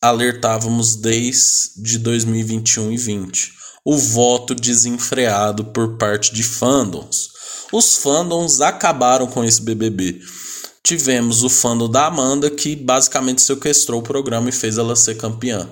alertávamos 0.00 0.96
desde 0.96 1.98
2021 1.98 2.92
e 2.92 2.96
20. 2.96 3.52
O 3.84 3.96
voto 3.96 4.54
desenfreado 4.54 5.64
por 5.64 5.96
parte 5.96 6.32
de 6.34 6.42
fandoms. 6.42 7.28
Os 7.72 7.96
fandoms 7.96 8.60
acabaram 8.60 9.26
com 9.26 9.44
esse 9.44 9.60
BBB. 9.60 10.20
Tivemos 10.82 11.42
o 11.42 11.48
fandom 11.48 11.88
da 11.88 12.06
Amanda 12.06 12.50
que 12.50 12.74
basicamente 12.76 13.42
sequestrou 13.42 14.00
o 14.00 14.04
programa 14.04 14.48
e 14.48 14.52
fez 14.52 14.78
ela 14.78 14.96
ser 14.96 15.16
campeã. 15.16 15.68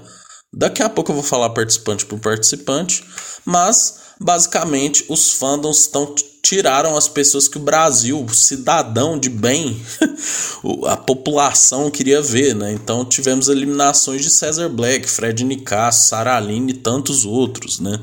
Daqui 0.52 0.82
a 0.82 0.88
pouco 0.88 1.10
eu 1.10 1.14
vou 1.14 1.24
falar 1.24 1.50
participante 1.50 2.04
por 2.06 2.18
participante, 2.18 3.04
mas 3.44 3.98
basicamente 4.20 5.04
os 5.08 5.32
fandoms 5.32 5.80
estão 5.80 6.14
tiraram 6.46 6.96
as 6.96 7.08
pessoas 7.08 7.48
que 7.48 7.56
o 7.56 7.60
Brasil, 7.60 8.22
o 8.22 8.32
cidadão 8.32 9.18
de 9.18 9.28
bem, 9.28 9.80
a 10.86 10.96
população 10.96 11.90
queria 11.90 12.22
ver, 12.22 12.54
né? 12.54 12.72
Então 12.72 13.04
tivemos 13.04 13.48
eliminações 13.48 14.22
de 14.22 14.30
Cesar 14.30 14.68
Black, 14.68 15.10
Fred 15.10 15.42
Nicasso, 15.42 16.08
Sarah 16.08 16.36
Aline 16.36 16.70
e 16.70 16.76
tantos 16.76 17.24
outros, 17.24 17.80
né? 17.80 17.98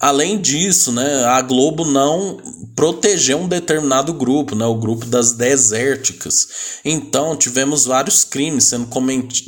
Além 0.00 0.38
disso, 0.38 0.92
né, 0.92 1.24
a 1.24 1.40
Globo 1.40 1.84
não 1.84 2.38
protegeu 2.74 3.38
um 3.38 3.48
determinado 3.48 4.12
grupo, 4.12 4.54
né, 4.54 4.66
o 4.66 4.74
grupo 4.74 5.06
das 5.06 5.32
desérticas. 5.32 6.48
Então, 6.84 7.36
tivemos 7.36 7.84
vários 7.84 8.24
crimes 8.24 8.64
sendo 8.64 8.88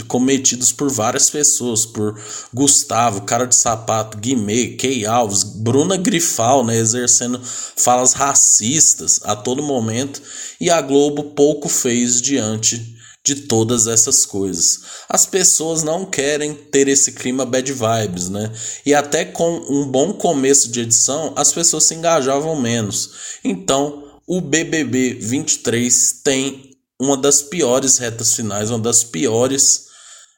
cometidos 0.07 0.73
por 0.73 0.91
várias 0.91 1.29
pessoas, 1.29 1.85
por 1.85 2.19
Gustavo, 2.55 3.23
Cara 3.23 3.47
de 3.47 3.55
Sapato, 3.55 4.19
Guimê, 4.19 4.69
Key 4.69 5.05
Alves, 5.05 5.43
Bruna 5.43 5.97
Grifal, 5.97 6.65
né, 6.65 6.77
exercendo 6.77 7.41
falas 7.77 8.13
racistas 8.13 9.21
a 9.25 9.35
todo 9.37 9.63
momento, 9.63 10.23
e 10.61 10.71
a 10.71 10.81
Globo 10.81 11.25
pouco 11.25 11.69
fez 11.69 12.21
diante 12.21 12.96
de 13.27 13.35
todas 13.35 13.89
essas 13.89 14.25
coisas. 14.25 14.83
As 15.09 15.27
pessoas 15.27 15.83
não 15.83 16.07
querem 16.07 16.55
ter 16.55 16.87
esse 16.87 17.11
clima 17.11 17.45
bad 17.45 17.73
vibes, 17.73 18.29
né? 18.29 18.53
E 18.87 18.95
até 18.95 19.25
com 19.25 19.51
um 19.69 19.85
bom 19.85 20.13
começo 20.13 20.71
de 20.71 20.83
edição, 20.83 21.33
as 21.35 21.53
pessoas 21.53 21.83
se 21.83 21.95
engajavam 21.97 22.55
menos. 22.55 23.11
Então, 23.43 24.21
o 24.29 24.41
BBB 24.41 25.15
23 25.15 26.21
tem 26.23 26.71
uma 27.01 27.17
das 27.17 27.43
piores 27.43 27.99
retas 27.99 28.33
finais, 28.33 28.71
uma 28.71 28.79
das 28.79 29.03
piores. 29.03 29.87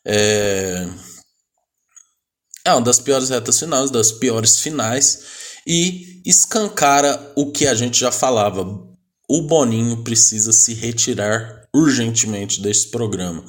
É, 0.07 0.89
é 2.65 2.73
uma 2.73 2.81
das 2.81 2.99
piores 2.99 3.29
retas 3.29 3.59
finais, 3.59 3.91
das 3.91 4.13
piores 4.13 4.61
finais, 4.61 5.21
e 5.67 6.23
escancara 6.25 7.35
o 7.37 7.53
que 7.53 7.67
a 7.67 7.75
gente 7.75 8.01
já 8.01 8.11
falava. 8.11 8.65
O 9.29 9.43
Boninho 9.43 10.03
precisa 10.03 10.55
se 10.55 10.73
retirar 10.73 11.58
urgentemente 11.75 12.61
desse 12.61 12.89
programa. 12.89 13.45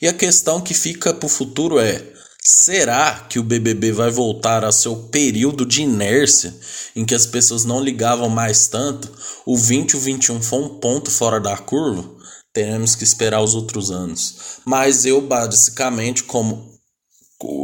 E 0.00 0.08
a 0.08 0.12
questão 0.12 0.60
que 0.60 0.74
fica 0.74 1.12
para 1.14 1.26
o 1.26 1.28
futuro 1.28 1.78
é: 1.78 2.04
será 2.42 3.26
que 3.28 3.38
o 3.38 3.42
BBB 3.42 3.92
vai 3.92 4.10
voltar 4.10 4.64
a 4.64 4.72
seu 4.72 4.96
período 4.96 5.64
de 5.64 5.82
inércia 5.82 6.54
em 6.94 7.04
que 7.04 7.14
as 7.14 7.26
pessoas 7.26 7.64
não 7.64 7.80
ligavam 7.80 8.28
mais 8.28 8.66
tanto? 8.66 9.10
O 9.46 9.56
20 9.56 9.92
e 9.92 9.96
o 9.96 10.00
21 10.00 10.42
foi 10.42 10.58
um 10.58 10.78
ponto 10.80 11.10
fora 11.10 11.40
da 11.40 11.56
curva? 11.56 12.08
Teremos 12.52 12.94
que 12.94 13.04
esperar 13.04 13.42
os 13.42 13.54
outros 13.54 13.90
anos. 13.90 14.60
Mas 14.64 15.06
eu, 15.06 15.20
basicamente, 15.20 16.24
como 16.24 16.72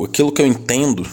aquilo 0.05 0.33
que 0.33 0.41
eu 0.41 0.47
entendo, 0.47 1.07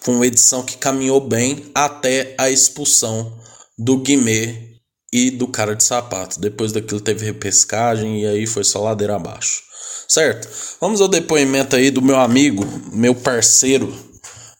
foi 0.00 0.14
uma 0.14 0.26
edição 0.26 0.62
que 0.62 0.76
caminhou 0.76 1.20
bem 1.20 1.70
até 1.74 2.34
a 2.38 2.50
expulsão 2.50 3.38
do 3.78 3.98
Guimê 3.98 4.67
e 5.12 5.30
do 5.30 5.48
cara 5.48 5.74
de 5.74 5.84
sapato. 5.84 6.40
Depois 6.40 6.72
daquilo 6.72 7.00
teve 7.00 7.24
repescagem 7.24 8.22
e 8.22 8.26
aí 8.26 8.46
foi 8.46 8.64
só 8.64 8.82
ladeira 8.82 9.16
abaixo. 9.16 9.62
Certo? 10.08 10.48
Vamos 10.80 11.00
ao 11.00 11.08
depoimento 11.08 11.76
aí 11.76 11.90
do 11.90 12.00
meu 12.00 12.18
amigo, 12.18 12.64
meu 12.92 13.14
parceiro, 13.14 13.94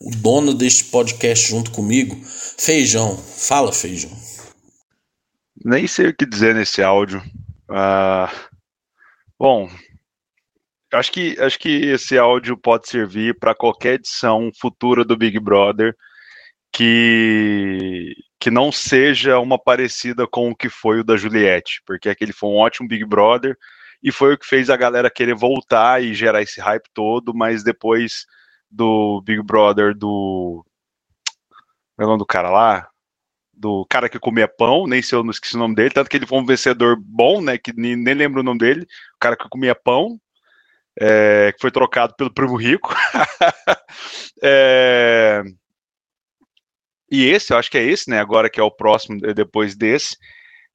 o 0.00 0.10
dono 0.10 0.52
deste 0.52 0.84
podcast 0.84 1.48
junto 1.48 1.70
comigo, 1.70 2.16
Feijão. 2.58 3.16
Fala, 3.16 3.72
Feijão. 3.72 4.10
Nem 5.64 5.86
sei 5.86 6.08
o 6.08 6.14
que 6.14 6.26
dizer 6.26 6.54
nesse 6.54 6.82
áudio. 6.82 7.22
Uh, 7.70 8.30
bom, 9.38 9.68
acho 10.92 11.10
que, 11.10 11.38
acho 11.40 11.58
que 11.58 11.68
esse 11.68 12.16
áudio 12.18 12.56
pode 12.56 12.88
servir 12.88 13.38
para 13.38 13.54
qualquer 13.54 13.94
edição 13.94 14.50
futura 14.60 15.04
do 15.04 15.16
Big 15.16 15.40
Brother 15.40 15.94
que 16.72 18.14
que 18.38 18.50
não 18.50 18.70
seja 18.70 19.38
uma 19.38 19.58
parecida 19.58 20.26
com 20.26 20.50
o 20.50 20.56
que 20.56 20.68
foi 20.68 21.00
o 21.00 21.04
da 21.04 21.16
Juliette, 21.16 21.82
porque 21.84 22.08
aquele 22.08 22.32
foi 22.32 22.48
um 22.48 22.56
ótimo 22.56 22.88
Big 22.88 23.04
Brother 23.04 23.56
e 24.02 24.12
foi 24.12 24.34
o 24.34 24.38
que 24.38 24.46
fez 24.46 24.70
a 24.70 24.76
galera 24.76 25.10
querer 25.10 25.34
voltar 25.34 26.02
e 26.02 26.14
gerar 26.14 26.40
esse 26.40 26.60
hype 26.60 26.88
todo, 26.94 27.34
mas 27.34 27.64
depois 27.64 28.26
do 28.70 29.20
Big 29.22 29.42
Brother 29.42 29.94
do. 29.94 30.64
É 31.98 32.04
o 32.04 32.06
nome 32.06 32.18
do 32.18 32.26
cara 32.26 32.50
lá? 32.50 32.88
Do 33.52 33.84
cara 33.90 34.08
que 34.08 34.20
comia 34.20 34.46
pão, 34.46 34.86
nem 34.86 35.02
sei, 35.02 35.18
eu 35.18 35.24
não 35.24 35.32
esqueci 35.32 35.56
o 35.56 35.58
nome 35.58 35.74
dele, 35.74 35.90
tanto 35.90 36.08
que 36.08 36.16
ele 36.16 36.26
foi 36.26 36.38
um 36.38 36.46
vencedor 36.46 36.96
bom, 36.96 37.42
né? 37.42 37.58
Que 37.58 37.72
nem, 37.72 37.96
nem 37.96 38.14
lembro 38.14 38.40
o 38.40 38.44
nome 38.44 38.60
dele, 38.60 38.82
o 38.82 39.18
cara 39.18 39.36
que 39.36 39.48
comia 39.48 39.74
pão, 39.74 40.20
é, 41.00 41.52
que 41.52 41.60
foi 41.60 41.72
trocado 41.72 42.14
pelo 42.14 42.32
primo 42.32 42.54
rico. 42.54 42.94
é, 44.40 45.42
e 47.10 47.24
esse, 47.24 47.52
eu 47.52 47.58
acho 47.58 47.70
que 47.70 47.78
é 47.78 47.84
esse, 47.84 48.10
né? 48.10 48.20
Agora 48.20 48.50
que 48.50 48.60
é 48.60 48.62
o 48.62 48.70
próximo 48.70 49.18
depois 49.34 49.76
desse. 49.76 50.16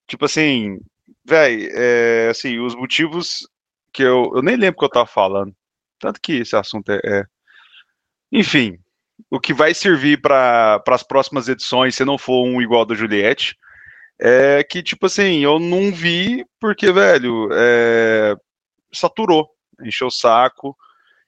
Tipo 0.08 0.26
assim, 0.26 0.80
velho, 1.26 1.70
é, 1.74 2.30
assim, 2.30 2.60
os 2.60 2.76
motivos 2.76 3.48
que 3.94 4.04
eu. 4.04 4.32
Eu 4.36 4.42
nem 4.42 4.56
lembro 4.56 4.78
o 4.78 4.80
que 4.80 4.86
eu 4.86 4.90
tava 4.90 5.06
falando. 5.08 5.54
Tanto 6.00 6.20
que 6.22 6.34
esse 6.34 6.56
assunto 6.56 6.92
é. 6.92 7.00
é... 7.04 7.24
Enfim, 8.32 8.78
o 9.30 9.40
que 9.40 9.54
vai 9.54 9.74
servir 9.74 10.22
para 10.22 10.82
as 10.88 11.04
próximas 11.04 11.48
edições, 11.48 11.96
se 11.96 12.06
não 12.06 12.18
for 12.18 12.46
um 12.46 12.62
igual 12.62 12.86
da 12.86 12.96
Juliette, 12.96 13.56
é 14.20 14.64
que, 14.64 14.82
tipo 14.84 15.06
assim, 15.06 15.44
eu 15.44 15.60
não 15.60 15.92
vi 15.92 16.46
porque, 16.60 16.92
velho, 16.92 17.50
é, 17.52 18.36
saturou, 18.94 19.50
encheu 19.84 20.08
o 20.08 20.12
saco. 20.12 20.76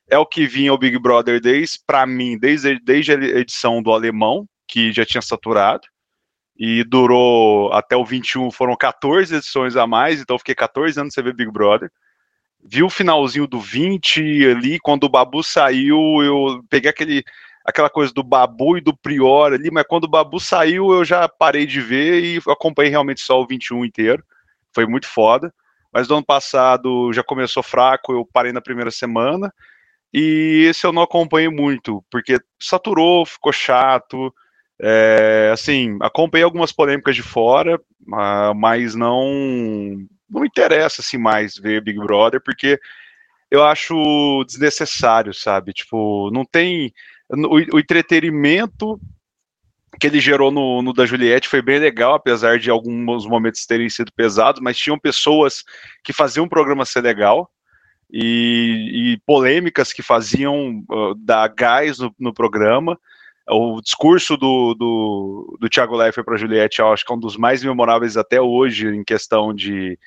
É 0.09 0.17
o 0.17 0.25
que 0.25 0.45
vinha 0.47 0.73
o 0.73 0.77
Big 0.77 0.99
Brother 0.99 1.41
desde, 1.41 1.79
para 1.85 2.05
mim, 2.05 2.37
desde, 2.37 2.79
desde 2.79 3.11
a 3.11 3.15
edição 3.15 3.81
do 3.81 3.91
alemão, 3.91 4.47
que 4.75 4.91
já 4.91 5.05
tinha 5.05 5.21
saturado, 5.21 5.87
e 6.57 6.83
durou 6.83 7.71
até 7.71 7.95
o 7.95 8.03
21, 8.03 8.51
foram 8.51 8.75
14 8.75 9.33
edições 9.33 9.77
a 9.77 9.87
mais, 9.87 10.19
então 10.19 10.37
fiquei 10.37 10.53
14 10.53 10.99
anos 10.99 11.13
sem 11.13 11.23
ver 11.23 11.33
Big 11.33 11.49
Brother. 11.49 11.89
Vi 12.61 12.83
o 12.83 12.89
finalzinho 12.89 13.47
do 13.47 13.57
20 13.57 14.19
ali, 14.47 14.77
quando 14.77 15.05
o 15.05 15.09
Babu 15.09 15.41
saiu, 15.41 15.97
eu 16.21 16.61
peguei 16.69 16.89
aquele 16.89 17.23
aquela 17.63 17.89
coisa 17.89 18.13
do 18.13 18.21
Babu 18.21 18.77
e 18.77 18.81
do 18.81 18.95
Prior 18.95 19.53
ali, 19.53 19.71
mas 19.71 19.85
quando 19.87 20.03
o 20.03 20.09
Babu 20.09 20.41
saiu 20.41 20.91
eu 20.91 21.05
já 21.05 21.27
parei 21.29 21.65
de 21.65 21.79
ver 21.79 22.21
e 22.21 22.41
acompanhei 22.45 22.91
realmente 22.91 23.21
só 23.21 23.41
o 23.41 23.47
21 23.47 23.85
inteiro. 23.85 24.21
Foi 24.73 24.85
muito 24.85 25.07
foda. 25.07 25.53
Mas 25.91 26.05
do 26.05 26.15
ano 26.15 26.25
passado 26.25 27.13
já 27.13 27.23
começou 27.23 27.63
fraco, 27.63 28.11
eu 28.11 28.25
parei 28.25 28.51
na 28.51 28.61
primeira 28.61 28.91
semana. 28.91 29.53
E 30.13 30.67
esse 30.69 30.85
eu 30.85 30.91
não 30.91 31.01
acompanhei 31.01 31.49
muito, 31.49 32.03
porque 32.11 32.39
saturou, 32.59 33.25
ficou 33.25 33.53
chato. 33.53 34.33
É, 34.81 35.51
assim, 35.53 35.97
acompanhei 36.01 36.43
algumas 36.43 36.71
polêmicas 36.71 37.15
de 37.15 37.23
fora, 37.23 37.79
mas 38.55 38.95
não 38.95 40.05
não 40.29 40.43
interessa 40.43 41.01
assim 41.01 41.17
mais 41.17 41.55
ver 41.55 41.81
Big 41.81 41.99
Brother, 41.99 42.41
porque 42.43 42.79
eu 43.49 43.63
acho 43.63 44.43
desnecessário, 44.45 45.33
sabe? 45.33 45.71
Tipo, 45.71 46.29
não 46.31 46.43
tem 46.43 46.91
o, 47.29 47.75
o 47.75 47.79
entretenimento 47.79 48.99
que 49.99 50.07
ele 50.07 50.19
gerou 50.19 50.51
no, 50.51 50.81
no, 50.81 50.93
da 50.93 51.05
Juliette 51.05 51.47
foi 51.47 51.61
bem 51.61 51.79
legal, 51.79 52.15
apesar 52.15 52.59
de 52.59 52.69
alguns 52.69 53.25
momentos 53.25 53.65
terem 53.65 53.89
sido 53.89 54.11
pesados, 54.13 54.61
mas 54.61 54.77
tinham 54.77 54.99
pessoas 54.99 55.63
que 56.03 56.11
faziam 56.11 56.45
o 56.45 56.49
programa 56.49 56.85
ser 56.85 57.01
legal 57.01 57.49
e, 58.11 59.13
e 59.13 59.17
polêmicas 59.25 59.93
que 59.93 60.03
faziam 60.03 60.83
uh, 60.89 61.15
dar 61.15 61.47
gás 61.47 61.99
no, 61.99 62.13
no, 62.19 62.33
programa. 62.33 62.99
O 63.47 63.79
discurso 63.79 64.35
do, 64.35 64.73
do, 64.73 65.57
do 65.59 65.69
Thiago 65.69 65.95
Leifert 65.95 66.25
para 66.25 66.37
Juliette, 66.37 66.79
eu 66.79 66.91
acho 66.91 67.05
que 67.05 67.13
é 67.13 67.15
um 67.15 67.19
dos 67.19 67.37
mais 67.37 67.63
memoráveis 67.63 68.17
até 68.17 68.41
hoje 68.41 68.87
em 68.87 69.03
questão 69.03 69.53
de, 69.53 69.99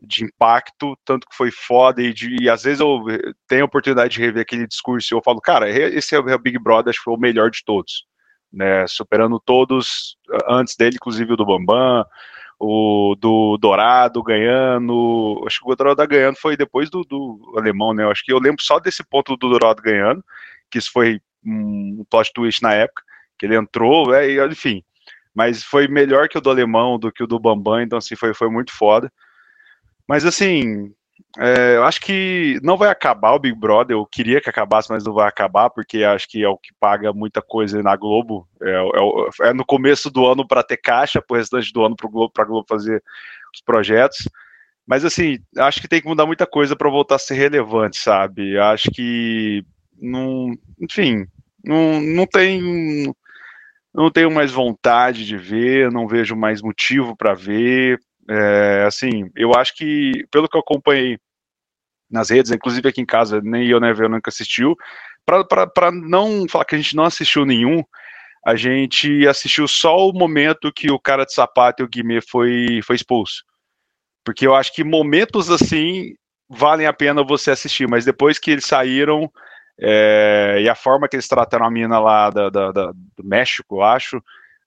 de 0.00 0.24
impacto, 0.24 0.96
tanto 1.04 1.26
que 1.26 1.36
foi 1.36 1.50
foda 1.50 2.02
e, 2.02 2.12
de, 2.12 2.36
e 2.40 2.50
às 2.50 2.62
vezes 2.62 2.80
eu 2.80 3.02
tenho 3.48 3.62
a 3.62 3.66
oportunidade 3.66 4.14
de 4.14 4.20
rever 4.20 4.42
aquele 4.42 4.66
discurso 4.66 5.12
e 5.12 5.16
eu 5.16 5.22
falo, 5.22 5.40
cara, 5.40 5.68
esse 5.68 6.14
é 6.14 6.18
o 6.18 6.38
Big 6.38 6.58
Brother, 6.58 6.90
acho 6.90 7.00
que 7.00 7.04
foi 7.04 7.14
o 7.14 7.18
melhor 7.20 7.50
de 7.50 7.64
todos, 7.64 8.04
né, 8.52 8.86
superando 8.86 9.40
todos 9.40 10.16
antes 10.48 10.76
dele, 10.76 10.96
inclusive 10.96 11.32
o 11.32 11.36
do 11.36 11.46
Bambam, 11.46 12.04
o 12.58 13.16
do 13.18 13.56
Dourado 13.58 14.22
ganhando, 14.22 15.42
acho 15.46 15.60
que 15.60 15.70
o 15.70 15.74
Dourado 15.74 16.06
ganhando 16.06 16.36
foi 16.36 16.56
depois 16.56 16.90
do, 16.90 17.02
do 17.02 17.54
alemão, 17.56 17.94
né, 17.94 18.04
eu 18.04 18.10
acho 18.10 18.24
que 18.24 18.32
eu 18.32 18.38
lembro 18.38 18.62
só 18.62 18.78
desse 18.78 19.02
ponto 19.02 19.36
do 19.36 19.48
Dourado 19.48 19.82
ganhando, 19.82 20.22
que 20.70 20.78
isso 20.78 20.90
foi 20.92 21.20
um 21.46 22.04
plot 22.10 22.32
twist 22.34 22.62
na 22.62 22.74
época, 22.74 23.02
que 23.38 23.46
ele 23.46 23.56
entrou, 23.56 24.14
é, 24.14 24.28
e, 24.30 24.46
enfim, 24.46 24.82
mas 25.34 25.62
foi 25.62 25.86
melhor 25.86 26.28
que 26.28 26.38
o 26.38 26.40
do 26.40 26.50
alemão, 26.50 26.98
do 26.98 27.12
que 27.12 27.22
o 27.22 27.26
do 27.26 27.38
Bambam, 27.38 27.82
então 27.82 27.98
assim, 27.98 28.16
foi, 28.16 28.34
foi 28.34 28.50
muito 28.50 28.72
foda, 28.72 29.12
mas 30.08 30.24
assim, 30.24 30.92
é, 31.38 31.76
eu 31.76 31.84
acho 31.84 32.00
que 32.00 32.58
não 32.62 32.76
vai 32.76 32.88
acabar 32.88 33.32
o 33.32 33.38
Big 33.38 33.58
Brother. 33.58 33.96
Eu 33.96 34.06
queria 34.06 34.40
que 34.40 34.48
acabasse, 34.48 34.90
mas 34.90 35.04
não 35.04 35.12
vai 35.12 35.28
acabar, 35.28 35.68
porque 35.68 36.02
acho 36.02 36.28
que 36.28 36.42
é 36.42 36.48
o 36.48 36.56
que 36.56 36.72
paga 36.80 37.12
muita 37.12 37.42
coisa 37.42 37.82
na 37.82 37.94
Globo. 37.96 38.48
É, 38.62 38.70
é, 38.70 39.48
é 39.48 39.52
no 39.52 39.64
começo 39.64 40.10
do 40.10 40.26
ano 40.26 40.46
para 40.46 40.62
ter 40.62 40.78
caixa, 40.78 41.20
para 41.20 41.34
o 41.34 41.38
restante 41.38 41.72
do 41.72 41.84
ano 41.84 41.96
para 41.96 42.08
Globo, 42.08 42.32
a 42.38 42.44
Globo 42.44 42.66
fazer 42.68 43.02
os 43.54 43.60
projetos. 43.60 44.28
Mas 44.86 45.04
assim, 45.04 45.38
acho 45.58 45.80
que 45.80 45.88
tem 45.88 46.00
que 46.00 46.08
mudar 46.08 46.26
muita 46.26 46.46
coisa 46.46 46.76
para 46.76 46.88
voltar 46.88 47.16
a 47.16 47.18
ser 47.18 47.34
relevante, 47.34 47.98
sabe? 47.98 48.56
Acho 48.58 48.90
que 48.90 49.64
não, 50.00 50.56
enfim, 50.80 51.26
não, 51.66 52.00
não 52.00 52.26
tem 52.26 53.12
não 53.92 54.10
tenho 54.10 54.30
mais 54.30 54.52
vontade 54.52 55.24
de 55.24 55.38
ver, 55.38 55.90
não 55.90 56.06
vejo 56.06 56.36
mais 56.36 56.60
motivo 56.60 57.16
para 57.16 57.32
ver. 57.32 57.98
É, 58.28 58.84
assim, 58.86 59.30
eu 59.34 59.54
acho 59.54 59.74
que, 59.74 60.26
pelo 60.30 60.48
que 60.48 60.56
eu 60.56 60.60
acompanhei 60.60 61.18
nas 62.10 62.28
redes, 62.28 62.52
inclusive 62.52 62.88
aqui 62.88 63.00
em 63.00 63.06
casa, 63.06 63.40
nem 63.40 63.66
eu 63.66 63.80
nem 63.80 63.90
eu 63.90 64.08
nunca 64.08 64.28
assistiu, 64.28 64.76
para 65.24 65.90
não 65.90 66.46
falar 66.48 66.66
que 66.66 66.74
a 66.74 66.78
gente 66.78 66.94
não 66.94 67.04
assistiu 67.04 67.46
nenhum, 67.46 67.82
a 68.46 68.54
gente 68.54 69.26
assistiu 69.26 69.66
só 69.66 70.08
o 70.08 70.12
momento 70.12 70.72
que 70.72 70.90
o 70.90 71.00
cara 71.00 71.24
de 71.24 71.32
sapato 71.32 71.82
e 71.82 71.84
o 71.84 71.88
Guimê 71.88 72.20
foi, 72.20 72.80
foi 72.84 72.96
expulso. 72.96 73.42
Porque 74.24 74.46
eu 74.46 74.54
acho 74.54 74.72
que 74.74 74.84
momentos 74.84 75.50
assim 75.50 76.14
valem 76.48 76.86
a 76.86 76.92
pena 76.92 77.24
você 77.24 77.50
assistir, 77.50 77.88
mas 77.88 78.04
depois 78.04 78.38
que 78.38 78.50
eles 78.52 78.66
saíram, 78.66 79.30
é, 79.78 80.58
e 80.62 80.68
a 80.68 80.74
forma 80.74 81.08
que 81.08 81.16
eles 81.16 81.28
trataram 81.28 81.66
a 81.66 81.70
mina 81.70 81.98
lá 81.98 82.30
da, 82.30 82.48
da, 82.48 82.72
da, 82.72 82.92
do 82.92 83.24
México, 83.24 83.76
eu 83.76 83.82
acho, 83.82 84.22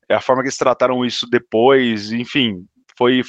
é 0.07 0.15
a 0.15 0.21
forma 0.21 0.41
que 0.41 0.47
eles 0.47 0.57
trataram 0.57 1.05
isso 1.05 1.27
depois, 1.29 2.11
enfim, 2.11 2.65
foi 2.97 3.21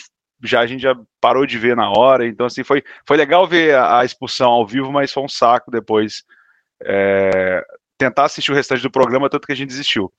já 0.42 0.60
a 0.60 0.66
gente 0.66 0.82
já 0.82 0.96
parou 1.20 1.44
de 1.44 1.58
ver 1.58 1.76
na 1.76 1.90
hora, 1.90 2.26
então 2.26 2.46
assim, 2.46 2.64
foi, 2.64 2.82
foi 3.06 3.16
legal 3.16 3.46
ver 3.46 3.74
a, 3.74 4.00
a 4.00 4.04
expulsão 4.04 4.50
ao 4.50 4.66
vivo, 4.66 4.90
mas 4.90 5.12
foi 5.12 5.22
um 5.22 5.28
saco 5.28 5.70
depois 5.70 6.24
é, 6.82 7.62
tentar 7.98 8.24
assistir 8.24 8.50
o 8.50 8.54
restante 8.54 8.82
do 8.82 8.90
programa, 8.90 9.28
tanto 9.28 9.46
que 9.46 9.52
a 9.52 9.56
gente 9.56 9.68
desistiu. 9.68 10.10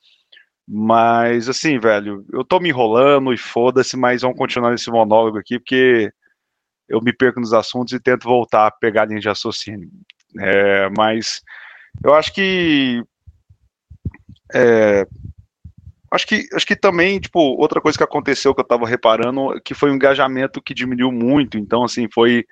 Mas 0.68 1.50
assim, 1.50 1.80
velho, 1.80 2.24
eu 2.32 2.46
tô 2.46 2.60
me 2.60 2.70
enrolando 2.70 3.34
e 3.34 3.38
foda-se, 3.38 3.98
mas 3.98 4.22
vamos 4.22 4.38
continuar 4.38 4.72
nesse 4.72 4.92
monólogo 4.92 5.40
aqui, 5.40 5.60
porque 5.60 6.12
eu 6.88 7.02
me 7.02 7.12
perco 7.12 7.40
nos 7.40 7.54
assuntos 7.54 7.94
e 7.94 8.00
tento 8.00 8.24
voltar 8.24 8.68
a 8.68 8.72
pegar 8.72 9.04
a 9.04 9.06
linha 9.06 9.20
de 9.20 9.28
raciocínio. 9.28 9.90
É, 10.40 10.90
mas 10.98 11.42
eu 12.04 12.14
acho 12.14 12.34
que 12.34 13.04
é, 14.54 15.06
Acho 16.12 16.28
que, 16.28 16.46
acho 16.54 16.68
que 16.68 16.76
também, 16.76 17.22
tipo, 17.22 17.40
outra 17.40 17.80
coisa 17.80 17.98
que 17.98 18.04
aconteceu 18.04 18.54
que 18.54 18.60
eu 18.60 18.68
tava 18.68 18.86
reparando, 18.86 19.62
que 19.64 19.74
foi 19.74 19.90
um 19.90 19.96
engajamento 19.96 20.62
que 20.62 20.74
diminuiu 20.74 21.10
muito. 21.10 21.58
Então, 21.58 21.86
assim, 21.86 22.08
foi. 22.14 22.46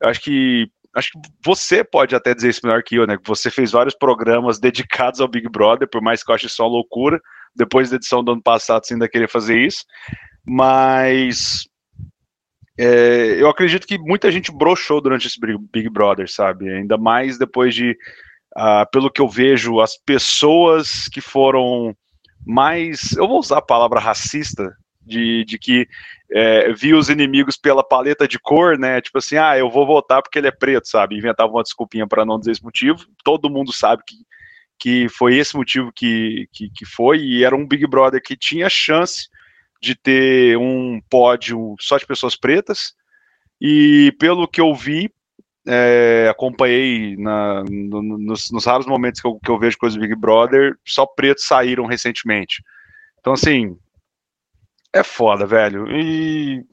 Acho 0.00 0.20
que. 0.20 0.70
Acho 0.94 1.10
que 1.10 1.18
você 1.44 1.82
pode 1.82 2.14
até 2.14 2.32
dizer 2.32 2.50
isso 2.50 2.60
melhor 2.62 2.80
que 2.84 2.94
eu, 2.94 3.04
né? 3.04 3.16
Que 3.16 3.26
você 3.26 3.50
fez 3.50 3.72
vários 3.72 3.96
programas 3.96 4.60
dedicados 4.60 5.20
ao 5.20 5.26
Big 5.26 5.48
Brother, 5.48 5.88
por 5.90 6.00
mais 6.00 6.22
que 6.22 6.30
eu 6.30 6.36
ache 6.36 6.46
uma 6.60 6.68
loucura. 6.68 7.20
Depois 7.56 7.90
da 7.90 7.96
edição 7.96 8.22
do 8.22 8.30
ano 8.30 8.42
passado, 8.42 8.86
você 8.86 8.94
ainda 8.94 9.08
queria 9.08 9.28
fazer 9.28 9.58
isso. 9.58 9.84
Mas. 10.46 11.64
É, 12.78 13.40
eu 13.40 13.48
acredito 13.48 13.86
que 13.86 13.98
muita 13.98 14.30
gente 14.32 14.50
broxou 14.50 15.00
durante 15.00 15.26
esse 15.26 15.38
Big 15.72 15.88
Brother, 15.88 16.30
sabe? 16.30 16.68
Ainda 16.68 16.98
mais 16.98 17.38
depois 17.38 17.74
de. 17.74 17.96
Uh, 18.56 18.88
pelo 18.92 19.10
que 19.10 19.20
eu 19.20 19.28
vejo, 19.28 19.80
as 19.80 19.96
pessoas 19.96 21.08
que 21.08 21.20
foram 21.20 21.94
mais, 22.46 23.12
eu 23.16 23.26
vou 23.26 23.40
usar 23.40 23.58
a 23.58 23.62
palavra 23.62 23.98
racista, 23.98 24.76
de, 25.04 25.44
de 25.44 25.58
que 25.58 25.88
é, 26.30 26.72
via 26.72 26.96
os 26.96 27.08
inimigos 27.08 27.56
pela 27.56 27.86
paleta 27.86 28.26
de 28.26 28.38
cor, 28.38 28.78
né? 28.78 29.00
Tipo 29.00 29.18
assim, 29.18 29.36
ah, 29.36 29.56
eu 29.56 29.70
vou 29.70 29.86
votar 29.86 30.22
porque 30.22 30.38
ele 30.38 30.48
é 30.48 30.52
preto, 30.52 30.88
sabe? 30.88 31.16
Inventava 31.16 31.52
uma 31.52 31.62
desculpinha 31.62 32.06
para 32.06 32.24
não 32.24 32.38
dizer 32.38 32.52
esse 32.52 32.64
motivo. 32.64 33.04
Todo 33.22 33.50
mundo 33.50 33.72
sabe 33.72 34.02
que, 34.06 34.16
que 34.78 35.08
foi 35.08 35.36
esse 35.36 35.56
motivo 35.56 35.92
que, 35.92 36.48
que, 36.52 36.70
que 36.70 36.84
foi, 36.84 37.18
e 37.18 37.44
era 37.44 37.54
um 37.54 37.66
Big 37.66 37.86
Brother 37.86 38.22
que 38.22 38.36
tinha 38.36 38.68
chance 38.68 39.28
de 39.84 39.94
ter 39.94 40.56
um 40.56 41.00
pódio 41.10 41.76
só 41.78 41.98
de 41.98 42.06
pessoas 42.06 42.34
pretas. 42.34 42.94
E 43.60 44.14
pelo 44.18 44.48
que 44.48 44.60
eu 44.60 44.74
vi, 44.74 45.12
é, 45.66 46.28
acompanhei 46.30 47.16
na, 47.16 47.62
no, 47.64 48.02
nos, 48.18 48.50
nos, 48.50 48.64
raros 48.64 48.86
momentos 48.86 49.20
que 49.20 49.26
eu, 49.26 49.38
que 49.38 49.50
eu 49.50 49.58
vejo 49.58 49.78
coisas 49.78 49.96
do 49.96 50.00
Big 50.00 50.14
Brother, 50.14 50.76
só 50.84 51.06
pretos 51.06 51.44
saíram 51.44 51.86
recentemente. 51.86 52.62
Então, 53.20 53.34
assim, 53.34 53.76
é 54.92 55.02
foda, 55.02 55.46
velho. 55.46 55.86
E 55.90 56.64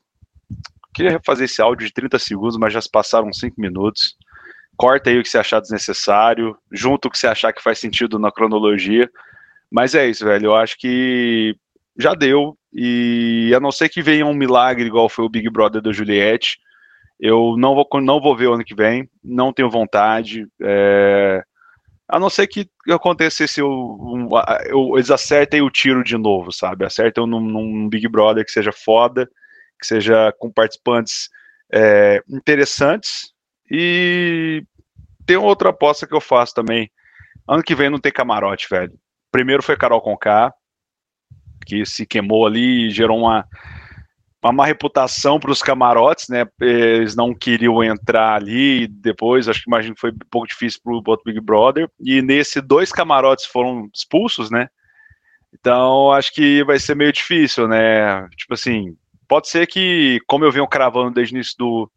queria 0.94 1.20
fazer 1.26 1.46
esse 1.46 1.62
áudio 1.62 1.88
de 1.88 1.94
30 1.94 2.20
segundos, 2.20 2.58
mas 2.58 2.74
já 2.74 2.82
se 2.82 2.90
passaram 2.90 3.32
5 3.32 3.60
minutos. 3.60 4.16
Corta 4.78 5.10
aí 5.10 5.20
o 5.20 5.24
que 5.24 5.30
você 5.30 5.38
achar 5.38 5.60
desnecessário, 5.60 6.58
junto 6.72 7.08
o 7.08 7.12
que 7.12 7.18
você 7.18 7.28
achar 7.28 7.54
que 7.54 7.64
faz 7.64 7.80
sentido 7.80 8.18
na 8.18 8.32
cronologia. 8.32 9.10
Mas 9.70 9.96
é 9.96 10.10
isso, 10.10 10.26
velho. 10.26 10.48
Eu 10.48 10.56
acho 10.56 10.78
que 10.78 11.56
já 12.02 12.14
deu. 12.14 12.58
E 12.74 13.54
a 13.56 13.60
não 13.60 13.72
ser 13.72 13.90
que 13.90 14.02
venha 14.02 14.26
um 14.26 14.34
milagre 14.34 14.86
igual 14.86 15.10
foi 15.10 15.26
o 15.26 15.30
Big 15.30 15.50
Brother 15.50 15.82
da 15.82 15.92
Juliette, 15.92 16.58
eu 17.22 17.56
não 17.56 17.76
vou, 17.76 17.88
não 18.02 18.20
vou 18.20 18.36
ver 18.36 18.48
o 18.48 18.54
ano 18.54 18.64
que 18.64 18.74
vem, 18.74 19.08
não 19.24 19.54
tenho 19.54 19.70
vontade. 19.70 20.48
É, 20.60 21.44
a 22.08 22.20
não 22.20 22.32
ser 22.32 22.48
que 22.48 22.68
acontecesse, 22.90 23.62
um, 23.62 24.28
eu, 24.66 24.94
eles 24.96 25.12
acertem 25.12 25.62
o 25.62 25.70
tiro 25.70 26.04
de 26.04 26.18
novo, 26.18 26.52
sabe? 26.52 26.84
Acertem 26.84 27.28
num, 27.28 27.40
num 27.40 27.88
Big 27.88 28.08
Brother 28.08 28.44
que 28.44 28.52
seja 28.52 28.72
foda, 28.72 29.30
que 29.80 29.86
seja 29.86 30.34
com 30.40 30.52
participantes 30.52 31.30
é, 31.72 32.24
interessantes. 32.28 33.32
E 33.70 34.64
tem 35.26 35.38
outra 35.38 35.70
aposta 35.70 36.08
que 36.08 36.16
eu 36.16 36.22
faço 36.22 36.56
também. 36.56 36.90
Ano 37.48 37.62
que 37.62 37.76
vem 37.76 37.90
não 37.92 38.00
tem 38.00 38.12
camarote, 38.12 38.68
velho. 38.68 38.94
Primeiro 39.32 39.62
foi 39.62 39.78
Carol 39.78 40.02
Conká, 40.02 40.52
que 41.72 41.86
se 41.86 42.06
queimou 42.06 42.46
ali 42.46 42.88
e 42.88 42.90
gerou 42.90 43.20
uma 43.20 43.48
uma 44.44 44.52
má 44.52 44.66
reputação 44.66 45.40
para 45.40 45.52
os 45.52 45.62
camarotes, 45.62 46.28
né? 46.28 46.48
Eles 46.60 47.16
não 47.16 47.32
queriam 47.32 47.84
entrar 47.84 48.34
ali. 48.34 48.88
Depois, 48.88 49.48
acho 49.48 49.62
que 49.64 49.70
imagino 49.70 49.94
que 49.94 50.02
foi 50.02 50.10
um 50.10 50.18
pouco 50.32 50.48
difícil 50.48 50.82
para 50.84 50.94
o 50.94 51.22
Big 51.24 51.40
Brother. 51.40 51.88
E 52.00 52.24
nesse, 52.24 52.60
dois 52.60 52.92
camarotes 52.92 53.46
foram 53.46 53.88
expulsos, 53.94 54.50
né? 54.50 54.68
Então, 55.54 56.12
acho 56.12 56.34
que 56.34 56.64
vai 56.64 56.80
ser 56.80 56.96
meio 56.96 57.14
difícil, 57.14 57.68
né? 57.68 58.28
Tipo 58.36 58.56
assim, 58.56 58.96
pode 59.28 59.48
ser 59.48 59.68
que, 59.68 60.20
como 60.26 60.44
eu 60.44 60.52
venho 60.52 60.68
cravando 60.68 61.12
desde 61.12 61.36
o 61.36 61.38
início 61.38 61.56
do, 61.60 61.92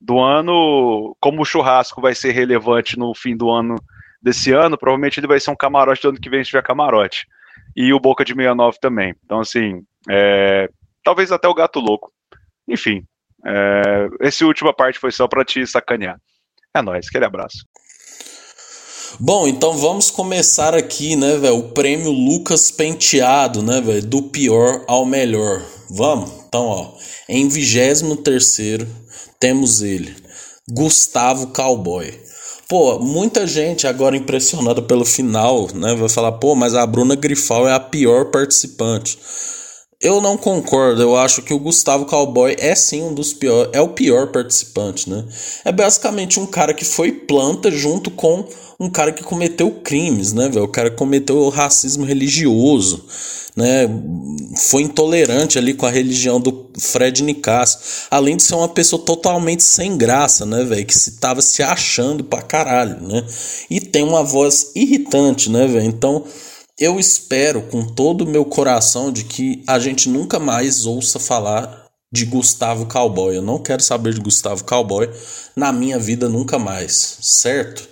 do 0.00 0.20
ano, 0.20 1.16
como 1.18 1.42
o 1.42 1.44
churrasco 1.44 2.00
vai 2.00 2.14
ser 2.14 2.30
relevante 2.30 2.96
no 2.96 3.12
fim 3.12 3.36
do 3.36 3.50
ano 3.50 3.74
desse 4.22 4.52
ano, 4.52 4.78
provavelmente 4.78 5.18
ele 5.18 5.26
vai 5.26 5.40
ser 5.40 5.50
um 5.50 5.56
camarote 5.56 6.02
do 6.02 6.10
ano 6.10 6.20
que 6.20 6.30
vem 6.30 6.44
se 6.44 6.50
tiver 6.50 6.62
camarote. 6.62 7.26
E 7.76 7.92
o 7.92 8.00
Boca 8.00 8.24
de 8.24 8.34
69 8.34 8.78
também. 8.80 9.14
Então, 9.24 9.40
assim, 9.40 9.82
é, 10.08 10.68
talvez 11.04 11.32
até 11.32 11.48
o 11.48 11.54
Gato 11.54 11.80
Louco. 11.80 12.12
Enfim, 12.68 13.04
é, 13.44 14.08
essa 14.20 14.44
última 14.46 14.72
parte 14.74 14.98
foi 14.98 15.10
só 15.12 15.26
para 15.26 15.44
te 15.44 15.66
sacanear. 15.66 16.18
É 16.74 16.80
nóis, 16.80 17.06
aquele 17.08 17.24
abraço. 17.24 17.66
Bom, 19.20 19.46
então 19.46 19.76
vamos 19.76 20.10
começar 20.10 20.74
aqui, 20.74 21.16
né, 21.16 21.36
velho? 21.36 21.58
O 21.58 21.72
prêmio 21.72 22.10
Lucas 22.10 22.70
Penteado, 22.70 23.62
né, 23.62 23.80
velho? 23.80 24.06
Do 24.06 24.22
pior 24.22 24.84
ao 24.88 25.04
melhor. 25.04 25.62
Vamos? 25.90 26.30
Então, 26.48 26.64
ó. 26.66 26.94
Em 27.28 27.48
23 27.48 28.02
temos 29.38 29.82
ele, 29.82 30.14
Gustavo 30.68 31.48
Cowboy. 31.48 32.18
Pô, 32.68 32.98
muita 32.98 33.46
gente 33.46 33.86
agora 33.86 34.16
impressionada 34.16 34.80
pelo 34.80 35.04
final, 35.04 35.68
né? 35.74 35.94
Vai 35.94 36.08
falar, 36.08 36.32
pô, 36.32 36.54
mas 36.54 36.74
a 36.74 36.86
Bruna 36.86 37.14
Grifal 37.14 37.68
é 37.68 37.74
a 37.74 37.80
pior 37.80 38.30
participante. 38.30 39.18
Eu 40.00 40.20
não 40.20 40.36
concordo, 40.36 41.00
eu 41.00 41.16
acho 41.16 41.42
que 41.42 41.54
o 41.54 41.60
Gustavo 41.60 42.06
Cowboy 42.06 42.56
é 42.58 42.74
sim 42.74 43.04
um 43.04 43.14
dos 43.14 43.32
piores, 43.32 43.70
é 43.72 43.80
o 43.80 43.90
pior 43.90 44.32
participante, 44.32 45.08
né? 45.08 45.24
É 45.64 45.70
basicamente 45.70 46.40
um 46.40 46.46
cara 46.46 46.74
que 46.74 46.84
foi 46.84 47.12
planta 47.12 47.70
junto 47.70 48.10
com 48.10 48.44
um 48.80 48.90
cara 48.90 49.12
que 49.12 49.22
cometeu 49.22 49.70
crimes, 49.70 50.32
né, 50.32 50.48
velho? 50.48 50.64
O 50.64 50.68
cara 50.68 50.90
cometeu 50.90 51.48
racismo 51.50 52.04
religioso, 52.04 53.04
né? 53.56 53.88
Foi 54.56 54.82
intolerante 54.82 55.58
ali 55.58 55.74
com 55.74 55.86
a 55.86 55.90
religião 55.90 56.40
do 56.40 56.70
Fred 56.78 57.22
Nicasso, 57.22 58.06
além 58.10 58.36
de 58.36 58.42
ser 58.42 58.54
uma 58.54 58.68
pessoa 58.68 59.02
totalmente 59.02 59.62
sem 59.62 59.96
graça, 59.96 60.46
né, 60.46 60.64
velho? 60.64 60.86
Que 60.86 60.96
se 60.96 61.18
tava 61.18 61.42
se 61.42 61.62
achando 61.62 62.24
pra 62.24 62.42
caralho, 62.42 63.00
né? 63.00 63.24
E 63.70 63.80
tem 63.80 64.02
uma 64.02 64.22
voz 64.22 64.72
irritante, 64.74 65.50
né, 65.50 65.66
velho? 65.66 65.84
Então, 65.84 66.24
eu 66.78 66.98
espero 66.98 67.62
com 67.62 67.84
todo 67.84 68.22
o 68.22 68.26
meu 68.26 68.44
coração 68.44 69.12
de 69.12 69.24
que 69.24 69.62
a 69.66 69.78
gente 69.78 70.08
nunca 70.08 70.38
mais 70.38 70.86
ouça 70.86 71.18
falar 71.18 71.82
de 72.12 72.24
Gustavo 72.26 72.86
Cowboy. 72.86 73.36
Eu 73.36 73.42
não 73.42 73.58
quero 73.58 73.82
saber 73.82 74.14
de 74.14 74.20
Gustavo 74.20 74.64
Cowboy 74.64 75.08
na 75.56 75.72
minha 75.72 75.98
vida 75.98 76.28
nunca 76.28 76.58
mais, 76.58 77.18
certo? 77.20 77.88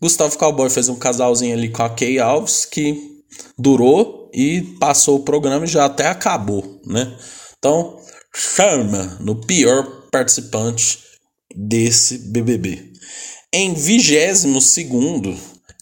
Gustavo 0.00 0.38
Cowboy 0.38 0.70
fez 0.70 0.88
um 0.88 0.94
casalzinho 0.94 1.54
ali 1.54 1.68
com 1.68 1.82
a 1.82 1.90
Kay 1.90 2.18
Alves 2.18 2.64
que 2.64 2.96
durou 3.58 4.17
e 4.32 4.62
passou 4.78 5.16
o 5.16 5.24
programa 5.24 5.64
e 5.64 5.68
já 5.68 5.84
até 5.84 6.08
acabou, 6.08 6.80
né? 6.86 7.16
Então, 7.58 7.98
chama 8.34 9.18
no 9.20 9.40
pior 9.40 10.08
participante 10.10 10.98
desse 11.54 12.18
BBB. 12.30 12.92
Em 13.52 13.74
vigésimo 13.74 14.60
segundo, 14.60 15.36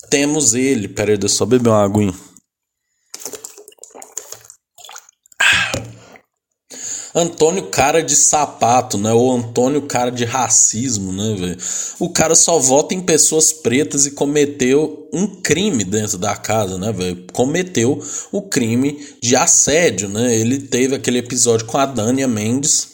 temos 0.09 0.55
ele. 0.55 0.89
Peraí, 0.89 1.19
deixa 1.19 1.35
eu 1.35 1.39
só 1.39 1.47
beber 1.47 1.71
uma 1.71 1.85
aguinha. 1.85 2.15
Antônio 7.19 7.69
cara 7.69 8.03
de 8.03 8.15
sapato, 8.15 8.99
né? 8.99 9.11
Ou 9.11 9.35
Antônio 9.35 9.81
cara 9.87 10.11
de 10.11 10.27
racismo, 10.27 11.15
né, 11.15 11.35
velho? 11.35 11.57
O 11.99 12.11
cara 12.11 12.35
só 12.35 12.59
vota 12.59 12.93
em 12.93 13.01
pessoas 13.01 13.55
pretas 13.55 14.05
e 14.05 14.11
cometeu 14.11 15.09
um 15.15 15.27
crime 15.27 15.83
dentro 15.83 16.19
da 16.19 16.37
casa, 16.37 16.77
né, 16.77 16.93
velho? 16.93 17.25
Cometeu 17.33 17.99
o 18.31 18.43
crime 18.43 19.03
de 19.23 19.35
assédio, 19.35 20.11
né? 20.11 20.39
Ele 20.39 20.59
teve 20.59 20.95
aquele 20.95 21.17
episódio 21.17 21.65
com 21.65 21.79
a 21.79 21.87
Dania 21.87 22.29
Mendes 22.29 22.89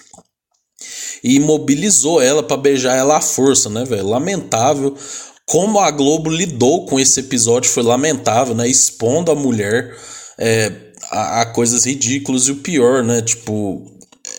e 1.24 1.35
imobilizou 1.35 2.22
ela 2.22 2.44
para 2.44 2.56
beijar 2.56 2.96
ela 2.96 3.16
à 3.16 3.20
força, 3.20 3.68
né, 3.68 3.85
velho? 3.85 4.06
Lamentável. 4.06 4.96
Como 5.44 5.80
a 5.80 5.90
Globo 5.90 6.30
lidou 6.30 6.87
com 6.87 7.00
esse 7.00 7.18
episódio 7.18 7.68
foi 7.68 7.82
lamentável, 7.82 8.54
né? 8.54 8.68
Expondo 8.68 9.32
a 9.32 9.35
mulher 9.35 9.96
é, 10.38 10.72
a, 11.11 11.40
a, 11.40 11.46
coisas 11.46 11.85
ridículas 11.85 12.46
e 12.46 12.52
o 12.52 12.56
pior, 12.56 13.02
né? 13.02 13.20
Tipo, 13.20 13.91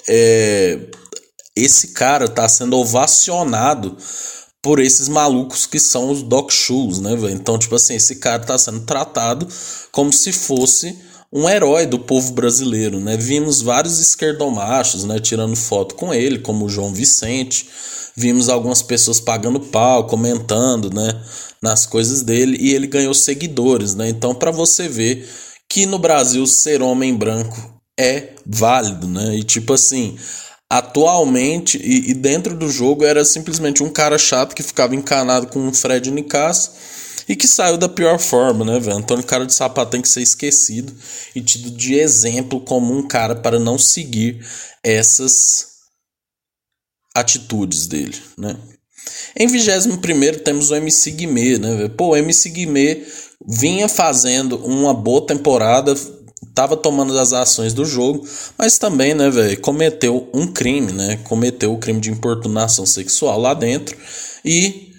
é, 0.08 0.80
esse 1.56 1.89
cara 1.89 2.28
tá 2.28 2.48
sendo 2.48 2.78
ovacionado 2.78 3.98
por 4.62 4.80
esses 4.80 5.10
malucos 5.10 5.66
que 5.66 5.80
são 5.80 6.10
os 6.10 6.24
Doc 6.24 6.50
Shoes, 6.50 7.00
né? 7.00 7.12
Então, 7.32 7.60
tipo 7.60 7.76
assim, 7.76 7.96
esse 7.96 8.16
cara 8.16 8.44
tá 8.44 8.58
sendo 8.58 8.82
tratado 8.82 9.48
como 9.92 10.12
se 10.12 10.32
fosse 10.32 10.98
um 11.32 11.50
herói 11.50 11.86
do 11.86 12.00
povo 12.00 12.32
brasileiro, 12.32 13.00
né? 13.00 13.18
Vimos 13.18 13.62
vários 13.62 14.00
esquerdomachos, 14.00 15.04
né, 15.04 15.20
tirando 15.20 15.56
foto 15.56 15.96
com 15.96 16.13
ele, 16.13 16.39
como 16.39 16.66
o 16.66 16.70
João 16.70 16.94
Vicente. 16.94 17.68
Vimos 18.16 18.48
algumas 18.48 18.84
pessoas 18.84 19.20
pagando 19.20 19.60
pau, 19.60 20.06
comentando, 20.06 20.94
né, 20.94 21.22
nas 21.62 21.88
coisas 21.88 22.22
dele 22.22 22.56
e 22.60 22.74
ele 22.74 22.86
ganhou 22.86 23.13
seguidores, 23.13 23.96
né? 23.96 24.08
Então, 24.08 24.36
para 24.36 24.52
você 24.52 24.88
ver 24.88 25.28
que 25.68 25.88
no 25.88 25.98
Brasil 25.98 26.46
ser 26.46 26.82
homem 26.84 27.16
branco 27.16 27.73
é 28.00 28.34
válido, 28.46 29.08
né? 29.08 29.36
E 29.36 29.44
tipo 29.44 29.74
assim, 29.74 30.18
atualmente 30.70 31.78
e, 31.78 32.12
e, 32.12 32.14
dentro 32.14 32.56
do 32.56 32.70
jogo 32.70 33.06
era 33.06 33.24
simplesmente 33.24 33.84
um 33.84 33.90
cara 33.90 34.18
chato 34.18 34.56
que 34.56 34.64
ficava 34.64 34.96
encanado 34.96 35.48
com 35.48 35.68
o 35.68 35.74
Fred 35.74 36.10
Nicasso 36.10 36.72
e 37.28 37.36
que 37.36 37.48
saiu 37.48 37.78
da 37.78 37.88
pior 37.88 38.20
forma, 38.20 38.66
né, 38.66 38.80
velho? 38.80 38.98
Antônio 38.98 39.24
Cara 39.24 39.46
de 39.46 39.54
Sapato 39.54 39.92
tem 39.92 40.02
que 40.02 40.10
ser 40.10 40.22
esquecido 40.22 40.94
e 41.36 41.42
tido 41.42 41.72
de 41.72 41.96
exemplo 41.96 42.60
como 42.60 42.96
um 42.98 43.08
cara 43.08 43.36
para 43.36 43.60
não 43.60 43.78
seguir 43.78 44.46
essas 44.84 45.68
atitudes 47.16 47.88
dele, 47.88 48.18
né? 48.38 48.58
Em 49.38 49.48
21 49.48 49.98
temos 50.44 50.72
o 50.72 50.76
MC 50.76 51.12
Guimê, 51.12 51.58
né? 51.58 51.90
Pô, 51.90 52.10
o 52.10 52.16
MC 52.16 52.50
Guimê 52.50 53.04
vinha 53.46 53.88
fazendo 53.88 54.58
uma 54.66 54.94
boa 54.94 55.26
temporada, 55.26 55.94
tava 56.54 56.76
tomando 56.76 57.18
as 57.18 57.34
ações 57.34 57.74
do 57.74 57.86
jogo, 57.86 58.28
mas 58.58 58.78
também, 58.78 59.14
né, 59.14 59.30
velho, 59.30 59.60
cometeu 59.62 60.30
um 60.34 60.48
crime, 60.48 60.92
né? 60.92 61.18
Cometeu 61.24 61.74
o 61.74 61.78
crime 61.78 62.00
de 62.00 62.12
importunação 62.12 62.86
sexual 62.86 63.40
lá 63.40 63.54
dentro 63.54 63.98
e 64.44 64.94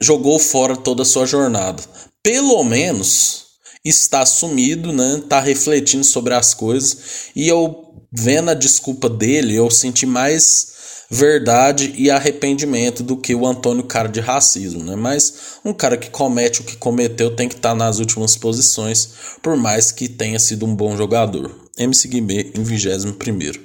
jogou 0.00 0.38
fora 0.38 0.76
toda 0.76 1.02
a 1.02 1.06
sua 1.06 1.26
jornada. 1.26 1.82
Pelo 2.22 2.62
menos 2.64 3.46
está 3.84 4.26
sumido, 4.26 4.92
né? 4.92 5.22
Tá 5.28 5.40
refletindo 5.40 6.04
sobre 6.04 6.34
as 6.34 6.54
coisas 6.54 7.30
e 7.34 7.48
eu 7.48 7.86
vendo 8.12 8.50
a 8.50 8.54
desculpa 8.54 9.08
dele, 9.08 9.54
eu 9.54 9.70
senti 9.70 10.06
mais 10.06 10.75
verdade 11.10 11.94
e 11.96 12.10
arrependimento 12.10 13.02
do 13.02 13.16
que 13.16 13.34
o 13.34 13.46
Antônio 13.46 13.84
cara 13.84 14.08
de 14.08 14.20
racismo, 14.20 14.82
né? 14.82 14.96
Mas 14.96 15.58
um 15.64 15.72
cara 15.72 15.96
que 15.96 16.10
comete 16.10 16.60
o 16.60 16.64
que 16.64 16.76
cometeu 16.76 17.34
tem 17.34 17.48
que 17.48 17.54
estar 17.54 17.70
tá 17.70 17.74
nas 17.74 17.98
últimas 17.98 18.36
posições, 18.36 19.08
por 19.42 19.56
mais 19.56 19.92
que 19.92 20.08
tenha 20.08 20.38
sido 20.38 20.66
um 20.66 20.74
bom 20.74 20.96
jogador. 20.96 21.50
MC 21.78 22.08
Guimê 22.08 22.52
em 22.54 22.62
21 22.62 23.12
primeiro. 23.12 23.60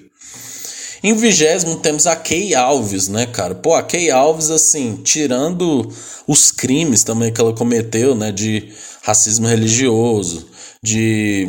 Em 1.04 1.16
vigésimo 1.16 1.78
temos 1.78 2.06
a 2.06 2.16
Kay 2.16 2.54
Alves, 2.54 3.08
né, 3.08 3.26
cara? 3.26 3.56
Pô, 3.56 3.74
a 3.74 3.82
Kay 3.82 4.12
Alves, 4.12 4.52
assim, 4.52 5.00
tirando 5.04 5.92
os 6.28 6.52
crimes 6.52 7.04
também 7.04 7.34
que 7.34 7.42
ela 7.42 7.54
cometeu, 7.54 8.14
né, 8.14 8.32
de 8.32 8.70
racismo 9.02 9.48
religioso, 9.48 10.48
de 10.84 11.48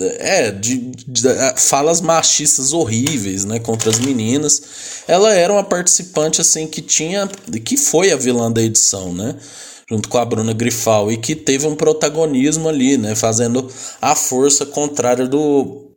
é, 0.00 0.50
de, 0.50 0.76
de, 1.06 1.22
falas 1.56 2.00
machistas 2.00 2.72
horríveis, 2.72 3.44
né, 3.44 3.58
contra 3.58 3.90
as 3.90 3.98
meninas. 3.98 4.62
Ela 5.06 5.34
era 5.34 5.52
uma 5.52 5.64
participante 5.64 6.40
assim 6.40 6.66
que 6.66 6.80
tinha 6.82 7.28
que 7.64 7.76
foi 7.76 8.12
a 8.12 8.16
vilã 8.16 8.50
da 8.50 8.62
edição, 8.62 9.12
né? 9.12 9.34
Junto 9.90 10.08
com 10.08 10.18
a 10.18 10.24
Bruna 10.24 10.52
Grifal 10.52 11.10
e 11.10 11.16
que 11.16 11.34
teve 11.34 11.66
um 11.66 11.74
protagonismo 11.74 12.68
ali, 12.68 12.98
né, 12.98 13.14
fazendo 13.14 13.68
a 14.02 14.14
força 14.14 14.66
contrária 14.66 15.26
do 15.26 15.87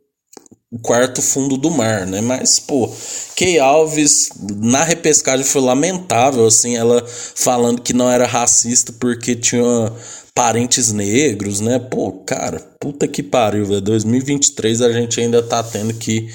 quarto 0.80 1.20
fundo 1.20 1.56
do 1.56 1.70
mar, 1.70 2.06
né? 2.06 2.20
Mas, 2.20 2.58
pô, 2.58 2.90
Kay 3.36 3.58
Alves 3.58 4.30
na 4.56 4.82
repescagem 4.84 5.44
foi 5.44 5.60
lamentável, 5.60 6.46
assim, 6.46 6.76
ela 6.76 7.04
falando 7.06 7.82
que 7.82 7.92
não 7.92 8.10
era 8.10 8.26
racista 8.26 8.92
porque 8.98 9.34
tinha 9.34 9.92
parentes 10.34 10.92
negros, 10.92 11.60
né? 11.60 11.78
Pô, 11.78 12.12
cara, 12.12 12.60
puta 12.80 13.06
que 13.06 13.22
pariu, 13.22 13.66
velho. 13.66 13.80
2023 13.80 14.80
a 14.80 14.92
gente 14.92 15.20
ainda 15.20 15.42
tá 15.42 15.62
tendo 15.62 15.92
que 15.94 16.28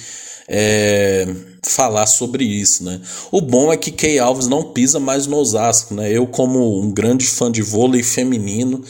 é, 0.47 1.27
falar 1.69 2.07
sobre 2.07 2.43
isso, 2.43 2.83
né? 2.83 3.01
O 3.31 3.41
bom 3.41 3.71
é 3.71 3.77
que 3.77 3.91
Kay 3.91 4.19
Alves 4.19 4.47
não 4.47 4.71
pisa 4.71 4.99
mais 4.99 5.27
no 5.27 5.37
Osasco, 5.37 5.93
né? 5.93 6.11
Eu 6.11 6.27
como 6.27 6.81
um 6.81 6.91
grande 6.91 7.25
fã 7.25 7.51
de 7.51 7.61
vôlei 7.61 8.03
feminino, 8.03 8.83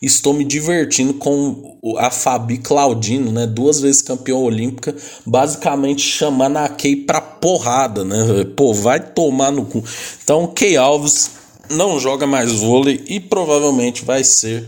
estou 0.00 0.32
me 0.32 0.44
divertindo 0.44 1.14
com 1.14 1.78
a 1.98 2.10
Fabi 2.10 2.58
Claudino, 2.58 3.30
né? 3.30 3.46
Duas 3.46 3.80
vezes 3.80 4.02
campeã 4.02 4.36
olímpica, 4.36 4.94
basicamente 5.24 6.02
chamando 6.02 6.56
a 6.56 6.68
Kay 6.68 6.96
pra 6.96 7.20
porrada, 7.20 8.04
né? 8.04 8.44
Pô, 8.56 8.74
vai 8.74 9.00
tomar 9.00 9.52
no 9.52 9.64
cu. 9.64 9.82
Então, 10.22 10.46
Kay 10.48 10.76
Alves 10.76 11.30
não 11.70 12.00
joga 12.00 12.26
mais 12.26 12.52
vôlei 12.52 13.02
e 13.06 13.20
provavelmente 13.20 14.04
vai 14.04 14.24
ser 14.24 14.66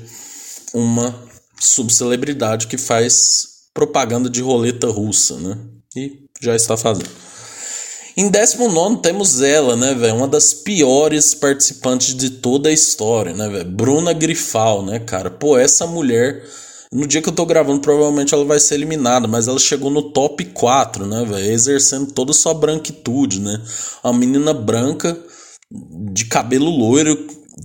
uma 0.73 1.15
subcelebridade 1.61 2.67
que 2.67 2.79
faz 2.79 3.55
propaganda 3.73 4.31
de 4.31 4.41
roleta 4.41 4.89
russa, 4.89 5.37
né? 5.39 5.59
E 5.97 6.25
já 6.41 6.55
está 6.55 6.77
fazendo. 6.77 7.24
Em 8.17 8.29
19 8.29 8.99
temos 8.99 9.43
ela, 9.43 9.75
né, 9.75 9.93
velho? 9.93 10.15
Uma 10.15 10.29
das 10.29 10.55
piores 10.55 11.35
participantes 11.35 12.15
de 12.15 12.31
toda 12.31 12.69
a 12.69 12.73
história, 12.73 13.35
né, 13.35 13.49
velho? 13.49 13.65
Bruna 13.65 14.13
Grifal, 14.13 14.85
né, 14.85 15.01
cara? 15.01 15.31
Pô, 15.31 15.59
essa 15.59 15.85
mulher. 15.85 16.45
No 16.93 17.09
dia 17.09 17.21
que 17.21 17.29
eu 17.29 17.35
tô 17.35 17.45
gravando, 17.45 17.81
provavelmente 17.81 18.33
ela 18.33 18.45
vai 18.45 18.61
ser 18.61 18.77
eliminada, 18.77 19.27
mas 19.27 19.49
ela 19.49 19.59
chegou 19.59 19.91
no 19.91 20.13
top 20.13 20.45
4, 20.45 21.05
né, 21.07 21.25
velho? 21.25 21.51
Exercendo 21.51 22.13
toda 22.13 22.31
a 22.31 22.35
sua 22.35 22.55
branquitude, 22.55 23.41
né? 23.41 23.61
Uma 24.05 24.13
menina 24.13 24.55
branca, 24.55 25.19
de 26.13 26.27
cabelo 26.27 26.71
loiro, 26.71 27.19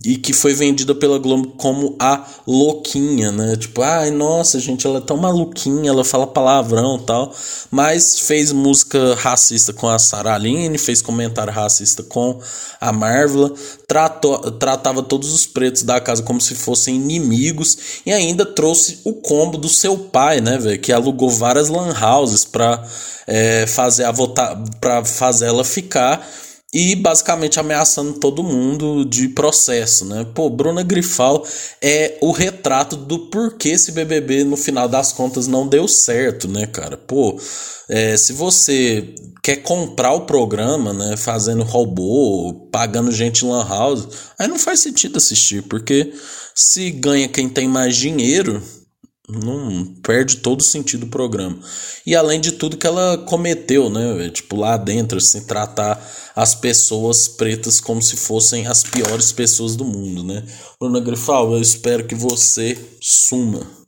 e 0.05 0.17
que 0.17 0.33
foi 0.33 0.53
vendida 0.53 0.93
pela 0.93 1.17
Globo 1.17 1.49
como 1.57 1.95
a 1.99 2.23
louquinha, 2.45 3.31
né? 3.31 3.55
Tipo, 3.55 3.81
ai, 3.81 4.11
nossa, 4.11 4.59
gente, 4.59 4.85
ela 4.85 4.99
é 4.99 5.01
tão 5.01 5.17
maluquinha, 5.17 5.89
ela 5.89 6.05
fala 6.05 6.27
palavrão 6.27 6.99
tal. 6.99 7.33
Mas 7.71 8.19
fez 8.19 8.51
música 8.51 9.15
racista 9.15 9.73
com 9.73 9.89
a 9.89 9.97
Sarah 9.97 10.35
Aline, 10.35 10.77
fez 10.77 11.01
comentário 11.01 11.51
racista 11.51 12.03
com 12.03 12.39
a 12.79 12.91
Marvel, 12.91 13.53
tratou, 13.87 14.51
tratava 14.51 15.01
todos 15.01 15.33
os 15.33 15.47
pretos 15.47 15.81
da 15.81 15.99
casa 15.99 16.21
como 16.21 16.39
se 16.39 16.53
fossem 16.53 16.95
inimigos 16.95 17.77
e 18.05 18.13
ainda 18.13 18.45
trouxe 18.45 18.99
o 19.03 19.13
combo 19.13 19.57
do 19.57 19.67
seu 19.67 19.97
pai, 19.97 20.39
né, 20.39 20.57
velho? 20.57 20.79
Que 20.79 20.93
alugou 20.93 21.31
várias 21.31 21.67
lan 21.67 21.93
houses 21.99 22.45
pra 22.45 22.83
é, 23.25 23.65
fazer 23.65 24.03
a 24.03 24.11
votar, 24.11 24.55
pra 24.79 25.03
fazer 25.03 25.47
ela 25.47 25.63
ficar 25.63 26.27
e 26.73 26.95
basicamente 26.95 27.59
ameaçando 27.59 28.13
todo 28.13 28.43
mundo 28.43 29.03
de 29.03 29.29
processo, 29.29 30.05
né? 30.05 30.25
Pô, 30.35 30.49
Bruna 30.49 30.83
Grifal 30.83 31.43
é 31.81 32.17
o 32.21 32.31
retrato 32.31 32.95
do 32.95 33.29
porquê 33.29 33.69
esse 33.69 33.91
BBB 33.91 34.43
no 34.43 34.55
final 34.55 34.87
das 34.87 35.11
contas 35.11 35.47
não 35.47 35.67
deu 35.67 35.87
certo, 35.87 36.47
né, 36.47 36.67
cara? 36.67 36.95
Pô, 36.95 37.39
é, 37.89 38.15
se 38.15 38.33
você 38.33 39.15
quer 39.41 39.57
comprar 39.57 40.13
o 40.13 40.27
programa, 40.27 40.93
né, 40.93 41.17
fazendo 41.17 41.63
robô, 41.63 42.67
pagando 42.71 43.11
gente 43.11 43.43
lan 43.43 43.67
house, 43.67 44.07
aí 44.37 44.47
não 44.47 44.59
faz 44.59 44.79
sentido 44.79 45.17
assistir, 45.17 45.63
porque 45.63 46.13
se 46.53 46.91
ganha 46.91 47.27
quem 47.27 47.49
tem 47.49 47.67
mais 47.67 47.95
dinheiro, 47.95 48.61
não 49.29 49.85
perde 50.03 50.37
todo 50.37 50.61
o 50.61 50.63
sentido 50.63 51.01
do 51.01 51.07
programa. 51.11 51.57
E 52.05 52.15
além 52.15 52.41
de 52.41 52.53
tudo 52.53 52.77
que 52.77 52.87
ela 52.87 53.17
cometeu, 53.19 53.89
né? 53.89 54.29
Tipo, 54.29 54.57
lá 54.57 54.75
dentro, 54.77 55.17
assim, 55.17 55.41
tratar 55.41 56.03
as 56.35 56.55
pessoas 56.55 57.27
pretas 57.27 57.79
como 57.79 58.01
se 58.01 58.15
fossem 58.15 58.67
as 58.67 58.83
piores 58.83 59.31
pessoas 59.31 59.75
do 59.75 59.85
mundo, 59.85 60.23
né? 60.23 60.43
Bruna 60.79 60.99
Grifal, 60.99 61.53
eu 61.53 61.61
espero 61.61 62.05
que 62.05 62.15
você 62.15 62.77
suma. 63.01 63.78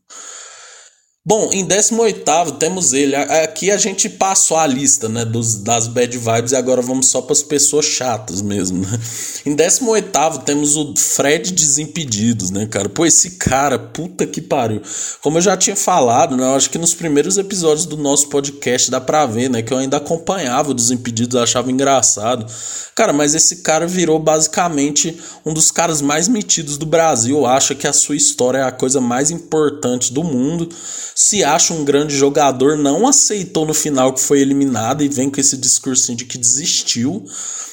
Bom, 1.24 1.52
em 1.54 1.64
18 1.64 2.54
temos 2.58 2.94
ele. 2.94 3.16
Aqui 3.16 3.70
a 3.70 3.78
gente 3.78 4.10
passou 4.10 4.58
a 4.58 4.66
lista 4.66 5.08
né, 5.08 5.24
dos, 5.24 5.58
das 5.58 5.86
bad 5.86 6.18
vibes 6.18 6.52
e 6.52 6.56
agora 6.56 6.82
vamos 6.82 7.10
só 7.10 7.22
para 7.22 7.34
as 7.34 7.44
pessoas 7.44 7.86
chatas 7.86 8.42
mesmo. 8.42 8.82
Né? 8.82 9.00
Em 9.46 9.54
18 9.56 10.40
temos 10.44 10.76
o 10.76 10.96
Fred 10.98 11.52
Desimpedidos, 11.52 12.50
né, 12.50 12.66
cara? 12.66 12.90
Pô, 12.90 13.06
esse 13.06 13.38
cara, 13.38 13.78
puta 13.78 14.26
que 14.26 14.42
pariu. 14.42 14.82
Como 15.22 15.38
eu 15.38 15.44
já 15.44 15.56
tinha 15.56 15.76
falado, 15.76 16.36
né? 16.36 16.44
Eu 16.44 16.56
acho 16.56 16.72
que 16.72 16.80
nos 16.80 16.96
primeiros 16.96 17.38
episódios 17.38 17.86
do 17.86 17.98
nosso 17.98 18.28
podcast 18.28 18.90
dá 18.90 19.00
pra 19.00 19.28
ver, 19.28 19.48
né? 19.48 19.62
Que 19.62 19.72
eu 19.72 19.78
ainda 19.78 19.98
acompanhava 19.98 20.72
o 20.72 20.74
Desimpedidos, 20.74 21.36
achava 21.36 21.72
engraçado. 21.72 22.52
Cara, 22.96 23.14
mas 23.14 23.36
esse 23.36 23.58
cara 23.58 23.86
virou 23.86 24.18
basicamente 24.18 25.16
um 25.46 25.54
dos 25.54 25.70
caras 25.70 26.02
mais 26.02 26.28
metidos 26.28 26.80
do 26.80 26.86
Brasil. 26.88 27.46
Acha 27.46 27.76
que 27.76 27.88
a 27.88 27.94
sua 27.94 28.16
história 28.16 28.58
é 28.58 28.64
a 28.64 28.72
coisa 28.72 29.00
mais 29.00 29.30
importante 29.30 30.12
do 30.12 30.24
mundo 30.24 30.68
se 31.16 31.44
acha 31.44 31.74
um 31.74 31.84
grande 31.84 32.16
jogador, 32.16 32.78
não 32.78 33.08
aceitou 33.08 33.66
no 33.66 33.74
final 33.74 34.14
que 34.14 34.22
foi 34.22 34.42
eliminado 34.42 35.04
e 35.04 35.10
vem 35.10 35.30
com 35.30 35.40
esse 35.40 35.58
discurso 35.58 36.16
de 36.16 36.26
que 36.26 36.38
desistiu 36.38 37.26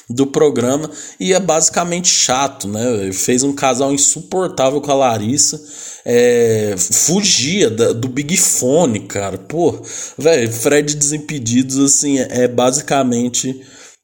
do 0.09 0.25
programa 0.25 0.89
e 1.19 1.33
é 1.33 1.39
basicamente 1.39 2.07
chato, 2.07 2.67
né? 2.67 3.11
Fez 3.13 3.43
um 3.43 3.53
casal 3.53 3.93
insuportável 3.93 4.81
com 4.81 4.91
a 4.91 4.95
Larissa, 4.95 5.61
é, 6.03 6.75
fugia 6.77 7.69
da, 7.69 7.93
do 7.93 8.07
Big 8.07 8.35
Fone, 8.35 9.01
cara. 9.01 9.37
Pô, 9.37 9.79
velho, 10.17 10.51
Fred 10.51 10.95
Desimpedidos, 10.95 11.77
assim, 11.77 12.19
é, 12.19 12.43
é 12.43 12.47
basicamente 12.47 13.61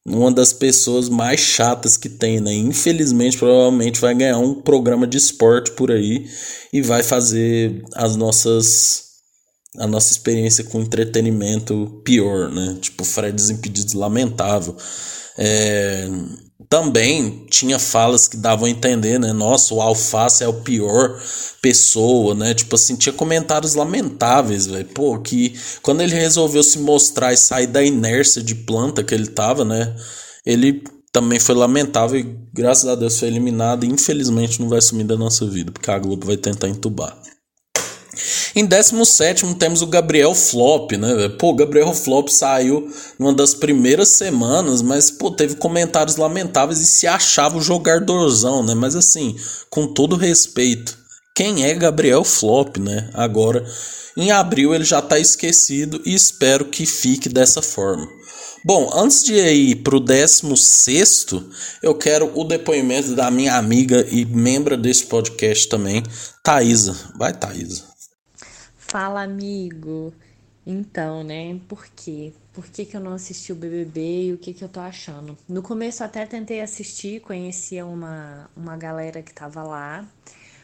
uma 0.08 0.32
das 0.32 0.54
pessoas 0.54 1.10
mais 1.10 1.40
chatas 1.40 1.98
que 1.98 2.08
tem, 2.08 2.40
né? 2.40 2.54
Infelizmente, 2.54 3.38
provavelmente 3.38 4.00
vai 4.00 4.14
ganhar 4.14 4.38
um 4.38 4.54
programa 4.54 5.08
de 5.08 5.18
esporte 5.18 5.72
por 5.72 5.92
aí 5.92 6.28
e 6.72 6.84
vai 6.84 7.02
fazer 7.02 7.84
as 7.96 8.16
nossas 8.16 9.05
a 9.78 9.88
nossa 9.88 10.12
experiência 10.12 10.64
com 10.64 10.82
entretenimento 10.82 12.02
pior, 12.04 12.50
né? 12.50 12.78
Tipo, 12.82 13.04
Fred 13.04 13.36
Desimpedidos 13.36 13.94
lamentável. 13.94 14.76
É, 15.38 16.08
também 16.70 17.46
tinha 17.50 17.78
falas 17.78 18.28
que 18.28 18.38
davam 18.38 18.66
a 18.66 18.70
entender, 18.70 19.20
né? 19.20 19.34
Nossa, 19.34 19.74
o 19.74 19.82
Alface 19.82 20.44
é 20.44 20.48
o 20.48 20.62
pior 20.62 21.22
pessoa, 21.62 22.34
né? 22.34 22.54
Tipo 22.54 22.76
assim, 22.76 22.96
tinha 22.96 23.14
comentários 23.14 23.76
lamentáveis, 23.76 24.68
velho. 24.68 24.86
Pô, 24.86 25.20
que 25.20 25.58
quando 25.82 26.02
ele 26.02 26.14
resolveu 26.14 26.64
se 26.64 26.80
mostrar 26.80 27.34
e 27.34 27.38
sair 27.38 27.68
da 27.68 27.84
inércia 27.84 28.42
de 28.42 28.56
planta 28.56 29.04
que 29.04 29.14
ele 29.14 29.28
tava, 29.28 29.66
né? 29.66 29.96
Ele 30.46 30.84
também 31.12 31.40
foi 31.40 31.56
lamentável 31.56 32.20
e 32.20 32.38
graças 32.54 32.88
a 32.88 32.96
Deus 32.96 33.18
foi 33.18 33.30
eliminado 33.30 33.86
e 33.86 33.90
infelizmente 33.90 34.62
não 34.62 34.70
vai 34.70 34.82
sumir 34.82 35.06
da 35.06 35.16
nossa 35.16 35.46
vida, 35.48 35.72
porque 35.72 35.90
a 35.90 35.98
Globo 35.98 36.28
vai 36.28 36.38
tentar 36.38 36.68
entubar. 36.68 37.18
Em 38.56 38.66
17 38.66 39.56
temos 39.56 39.82
o 39.82 39.88
Gabriel 39.88 40.34
Flop, 40.34 40.92
né? 40.94 41.30
Pô, 41.40 41.50
o 41.50 41.56
Gabriel 41.56 41.94
Flop 41.94 42.30
saiu 42.30 42.90
numa 43.20 43.34
das 43.34 43.54
primeiras 43.54 44.10
semanas, 44.10 44.82
mas 44.82 45.12
pô, 45.12 45.32
teve 45.32 45.56
comentários 45.56 46.16
lamentáveis 46.16 46.80
e 46.80 46.86
se 46.86 47.08
achava 47.08 47.58
o 47.58 47.62
jogadorzão, 47.62 48.64
né? 48.64 48.74
Mas 48.74 48.96
assim, 48.96 49.36
com 49.70 49.88
todo 49.88 50.16
respeito, 50.16 50.98
quem 51.36 51.66
é 51.66 51.74
Gabriel 51.74 52.24
Flop, 52.24 52.78
né? 52.78 53.10
Agora, 53.14 53.66
em 54.18 54.32
abril 54.32 54.74
ele 54.74 54.86
já 54.86 55.02
tá 55.02 55.20
esquecido 55.20 56.02
e 56.06 56.14
espero 56.14 56.66
que 56.66 56.86
fique 56.86 57.28
dessa 57.28 57.62
forma. 57.62 58.08
Bom, 58.68 58.90
antes 58.96 59.24
de 59.24 59.36
ir 59.36 59.76
pro 59.84 60.00
16, 60.00 61.28
eu 61.84 61.94
quero 61.94 62.32
o 62.34 62.44
depoimento 62.44 63.14
da 63.14 63.30
minha 63.30 63.58
amiga 63.58 64.04
e 64.10 64.26
membro 64.26 64.76
desse 64.76 65.06
podcast 65.06 65.70
também, 65.70 66.02
Thaisa. 66.42 66.96
Vai, 67.16 67.32
Thaisa. 67.32 67.95
Fala, 68.88 69.24
amigo. 69.24 70.14
Então, 70.66 71.24
né? 71.24 71.60
Por 71.68 71.88
quê? 71.88 72.34
Por 72.54 72.68
que, 72.68 72.86
que 72.86 72.96
eu 72.96 73.02
não 73.02 73.14
assisti 73.14 73.52
o 73.52 73.56
BBB 73.56 74.28
e 74.28 74.34
o 74.34 74.38
que, 74.38 74.54
que 74.54 74.64
eu 74.64 74.70
tô 74.70 74.80
achando? 74.80 75.38
No 75.50 75.62
começo 75.62 76.04
até 76.04 76.26
tentei 76.26 76.62
assistir, 76.62 77.20
conhecia 77.22 77.86
uma, 77.86 78.50
uma 78.56 78.78
galera 78.78 79.22
que 79.22 79.34
tava 79.34 79.64
lá, 79.64 80.08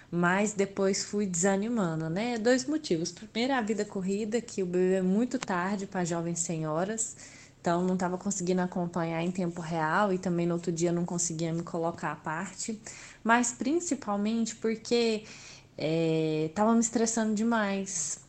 mas 0.09 0.53
depois 0.53 1.03
fui 1.03 1.25
desanimando, 1.25 2.09
né? 2.09 2.37
Dois 2.37 2.65
motivos. 2.65 3.11
Primeiro, 3.11 3.53
a 3.53 3.61
vida 3.61 3.83
corrida, 3.83 4.39
que 4.39 4.63
o 4.63 4.65
BBB 4.65 4.93
é 4.95 5.01
muito 5.01 5.37
tarde 5.39 5.85
para 5.87 6.05
jovens 6.05 6.39
senhoras, 6.39 7.17
então 7.59 7.83
não 7.83 7.97
tava 7.97 8.17
conseguindo 8.17 8.61
acompanhar 8.61 9.21
em 9.23 9.31
tempo 9.31 9.61
real 9.61 10.13
e 10.13 10.17
também 10.19 10.45
no 10.47 10.53
outro 10.53 10.71
dia 10.71 10.91
não 10.91 11.05
conseguia 11.05 11.51
me 11.53 11.63
colocar 11.63 12.11
à 12.11 12.15
parte. 12.15 12.79
Mas 13.23 13.51
principalmente 13.51 14.55
porque 14.55 15.25
é, 15.81 16.49
tava 16.53 16.73
me 16.73 16.79
estressando 16.79 17.33
demais 17.33 18.19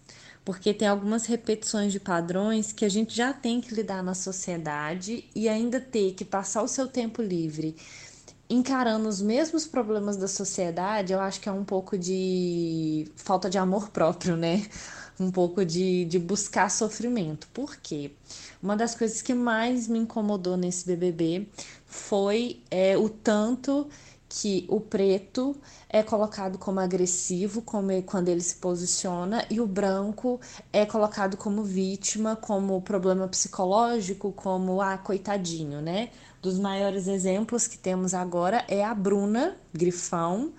porque 0.44 0.74
tem 0.74 0.88
algumas 0.88 1.26
repetições 1.26 1.92
de 1.92 2.00
padrões 2.00 2.72
que 2.72 2.84
a 2.84 2.88
gente 2.88 3.14
já 3.14 3.32
tem 3.32 3.60
que 3.60 3.72
lidar 3.72 4.02
na 4.02 4.14
sociedade 4.14 5.24
e 5.36 5.48
ainda 5.48 5.80
ter 5.80 6.14
que 6.14 6.24
passar 6.24 6.62
o 6.62 6.68
seu 6.68 6.88
tempo 6.88 7.22
livre 7.22 7.76
encarando 8.52 9.08
os 9.08 9.22
mesmos 9.22 9.66
problemas 9.66 10.18
da 10.18 10.28
sociedade, 10.28 11.12
eu 11.12 11.20
acho 11.20 11.40
que 11.40 11.48
é 11.48 11.52
um 11.52 11.64
pouco 11.64 11.96
de 11.96 13.10
falta 13.16 13.48
de 13.48 13.56
amor 13.56 13.88
próprio, 13.88 14.36
né? 14.36 14.66
Um 15.18 15.30
pouco 15.30 15.64
de, 15.64 16.04
de 16.04 16.18
buscar 16.18 16.70
sofrimento. 16.70 17.46
Por 17.54 17.76
quê? 17.76 18.10
Uma 18.62 18.76
das 18.76 18.94
coisas 18.94 19.22
que 19.22 19.32
mais 19.32 19.88
me 19.88 19.98
incomodou 19.98 20.56
nesse 20.56 20.86
BBB 20.86 21.48
foi 21.86 22.60
é, 22.70 22.96
o 22.96 23.08
tanto 23.08 23.88
que 24.34 24.64
o 24.66 24.80
preto 24.80 25.54
é 25.90 26.02
colocado 26.02 26.56
como 26.56 26.80
agressivo 26.80 27.60
como 27.60 28.02
quando 28.04 28.30
ele 28.30 28.40
se 28.40 28.54
posiciona 28.56 29.44
e 29.50 29.60
o 29.60 29.66
branco 29.66 30.40
é 30.72 30.86
colocado 30.86 31.36
como 31.36 31.62
vítima, 31.62 32.34
como 32.34 32.80
problema 32.80 33.28
psicológico, 33.28 34.32
como 34.32 34.80
ah, 34.80 34.96
coitadinho, 34.96 35.82
né? 35.82 36.08
Dos 36.40 36.58
maiores 36.58 37.08
exemplos 37.08 37.66
que 37.66 37.76
temos 37.76 38.14
agora 38.14 38.64
é 38.68 38.82
a 38.82 38.94
Bruna 38.94 39.54
Grifão 39.70 40.52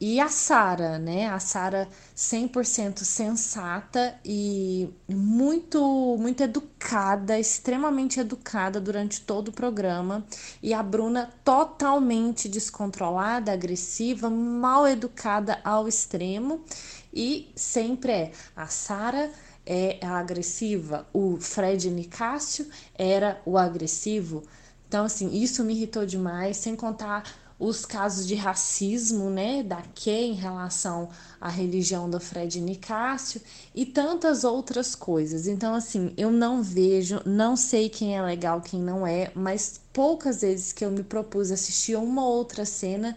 e 0.00 0.20
a 0.20 0.28
Sara, 0.28 0.98
né? 0.98 1.28
A 1.28 1.40
Sara 1.40 1.88
100% 2.16 3.02
sensata 3.02 4.18
e 4.24 4.88
muito 5.08 6.16
muito 6.18 6.42
educada, 6.42 7.38
extremamente 7.38 8.20
educada 8.20 8.80
durante 8.80 9.20
todo 9.20 9.48
o 9.48 9.52
programa, 9.52 10.24
e 10.62 10.72
a 10.72 10.82
Bruna 10.82 11.30
totalmente 11.44 12.48
descontrolada, 12.48 13.52
agressiva, 13.52 14.30
mal 14.30 14.86
educada 14.86 15.60
ao 15.64 15.88
extremo, 15.88 16.64
e 17.12 17.50
sempre 17.56 18.12
é 18.12 18.32
a 18.54 18.66
Sara 18.66 19.30
é 19.66 19.98
a 20.02 20.18
agressiva, 20.18 21.06
o 21.12 21.36
Fred 21.38 21.90
Nicásio 21.90 22.66
era 22.94 23.38
o 23.44 23.58
agressivo. 23.58 24.42
Então 24.88 25.04
assim, 25.04 25.30
isso 25.30 25.62
me 25.62 25.74
irritou 25.74 26.06
demais, 26.06 26.56
sem 26.56 26.74
contar 26.74 27.22
os 27.58 27.84
casos 27.84 28.26
de 28.26 28.34
racismo, 28.36 29.30
né, 29.30 29.62
da 29.62 29.82
Kay 29.94 30.30
em 30.30 30.34
relação 30.34 31.08
à 31.40 31.48
religião 31.48 32.08
do 32.08 32.20
Fred 32.20 32.60
Nicásio 32.60 33.40
e 33.74 33.84
tantas 33.84 34.44
outras 34.44 34.94
coisas. 34.94 35.46
Então, 35.46 35.74
assim, 35.74 36.12
eu 36.16 36.30
não 36.30 36.62
vejo, 36.62 37.20
não 37.26 37.56
sei 37.56 37.88
quem 37.88 38.16
é 38.16 38.22
legal, 38.22 38.60
quem 38.60 38.80
não 38.80 39.06
é, 39.06 39.32
mas 39.34 39.80
poucas 39.92 40.42
vezes 40.42 40.72
que 40.72 40.84
eu 40.84 40.90
me 40.90 41.02
propus 41.02 41.50
assistir 41.50 41.96
uma 41.96 42.24
outra 42.24 42.64
cena, 42.64 43.16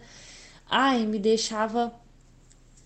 ai, 0.68 1.06
me 1.06 1.18
deixava 1.18 1.92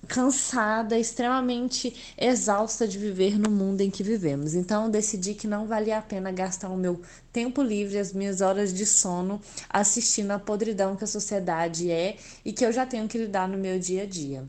cansada, 0.06 0.98
extremamente 0.98 2.14
exausta 2.16 2.86
de 2.86 2.98
viver 2.98 3.38
no 3.38 3.50
mundo 3.50 3.80
em 3.80 3.90
que 3.90 4.02
vivemos. 4.02 4.54
Então, 4.54 4.90
decidi 4.90 5.34
que 5.34 5.46
não 5.46 5.66
valia 5.66 5.98
a 5.98 6.02
pena 6.02 6.30
gastar 6.32 6.68
o 6.68 6.76
meu 6.76 7.00
tempo 7.32 7.62
livre, 7.62 7.98
as 7.98 8.12
minhas 8.12 8.40
horas 8.40 8.72
de 8.72 8.86
sono, 8.86 9.40
assistindo 9.68 10.30
a 10.30 10.38
podridão 10.38 10.96
que 10.96 11.04
a 11.04 11.06
sociedade 11.06 11.90
é 11.90 12.16
e 12.44 12.52
que 12.52 12.64
eu 12.64 12.72
já 12.72 12.86
tenho 12.86 13.08
que 13.08 13.18
lidar 13.18 13.48
no 13.48 13.58
meu 13.58 13.78
dia 13.78 14.04
a 14.04 14.06
dia. 14.06 14.44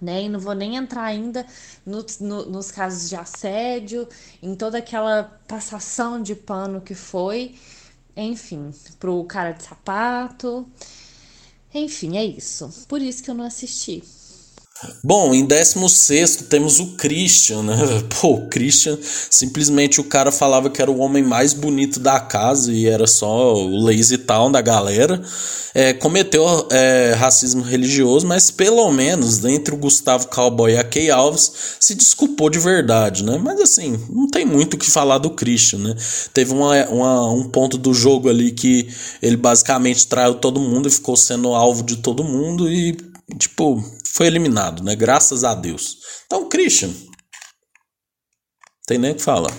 Né? 0.00 0.24
E 0.24 0.28
não 0.28 0.38
vou 0.38 0.54
nem 0.54 0.76
entrar 0.76 1.02
ainda 1.02 1.44
no, 1.84 2.04
no, 2.20 2.46
nos 2.46 2.70
casos 2.70 3.08
de 3.08 3.16
assédio, 3.16 4.08
em 4.40 4.54
toda 4.54 4.78
aquela 4.78 5.24
passação 5.48 6.22
de 6.22 6.36
pano 6.36 6.80
que 6.80 6.94
foi, 6.94 7.56
enfim, 8.16 8.72
pro 9.00 9.24
cara 9.24 9.52
de 9.52 9.64
sapato. 9.64 10.68
Enfim, 11.74 12.16
é 12.16 12.24
isso. 12.24 12.86
Por 12.88 13.02
isso 13.02 13.22
que 13.22 13.30
eu 13.30 13.34
não 13.34 13.44
assisti. 13.44 14.02
Bom, 15.02 15.34
em 15.34 15.44
16 15.44 16.44
temos 16.48 16.78
o 16.78 16.94
Christian, 16.94 17.62
né? 17.62 17.76
Pô, 18.20 18.34
o 18.34 18.46
Christian, 18.48 18.96
simplesmente 19.02 20.00
o 20.00 20.04
cara 20.04 20.30
falava 20.30 20.70
que 20.70 20.80
era 20.80 20.90
o 20.90 20.98
homem 20.98 21.22
mais 21.22 21.52
bonito 21.52 21.98
da 21.98 22.20
casa 22.20 22.72
e 22.72 22.86
era 22.86 23.06
só 23.06 23.54
o 23.54 23.84
lazy 23.84 24.18
town 24.18 24.52
da 24.52 24.60
galera. 24.60 25.20
É, 25.74 25.92
cometeu 25.92 26.44
é, 26.70 27.14
racismo 27.16 27.62
religioso, 27.62 28.26
mas 28.26 28.50
pelo 28.50 28.90
menos 28.90 29.44
entre 29.44 29.74
o 29.74 29.78
Gustavo 29.78 30.28
Cowboy 30.28 30.72
e 30.72 30.76
a 30.76 30.84
Kay 30.84 31.10
Alves 31.10 31.52
se 31.78 31.94
desculpou 31.94 32.48
de 32.48 32.58
verdade, 32.58 33.22
né? 33.22 33.38
Mas 33.40 33.60
assim, 33.60 34.00
não 34.08 34.28
tem 34.28 34.44
muito 34.44 34.74
o 34.74 34.78
que 34.78 34.90
falar 34.90 35.18
do 35.18 35.30
Christian, 35.30 35.80
né? 35.80 35.94
Teve 36.32 36.52
uma, 36.52 36.86
uma, 36.86 37.32
um 37.32 37.44
ponto 37.48 37.76
do 37.76 37.92
jogo 37.92 38.28
ali 38.28 38.52
que 38.52 38.88
ele 39.20 39.36
basicamente 39.36 40.06
traiu 40.06 40.34
todo 40.34 40.60
mundo 40.60 40.88
e 40.88 40.90
ficou 40.90 41.16
sendo 41.16 41.54
alvo 41.54 41.82
de 41.82 41.96
todo 41.96 42.24
mundo 42.24 42.70
e 42.70 43.07
tipo, 43.36 43.82
foi 44.04 44.26
eliminado, 44.26 44.82
né? 44.82 44.94
Graças 44.94 45.44
a 45.44 45.54
Deus. 45.54 45.98
Então, 46.26 46.48
Christian, 46.48 46.90
tem 48.86 48.98
nem 48.98 49.12
o 49.12 49.14
que 49.14 49.22
falar. 49.22 49.52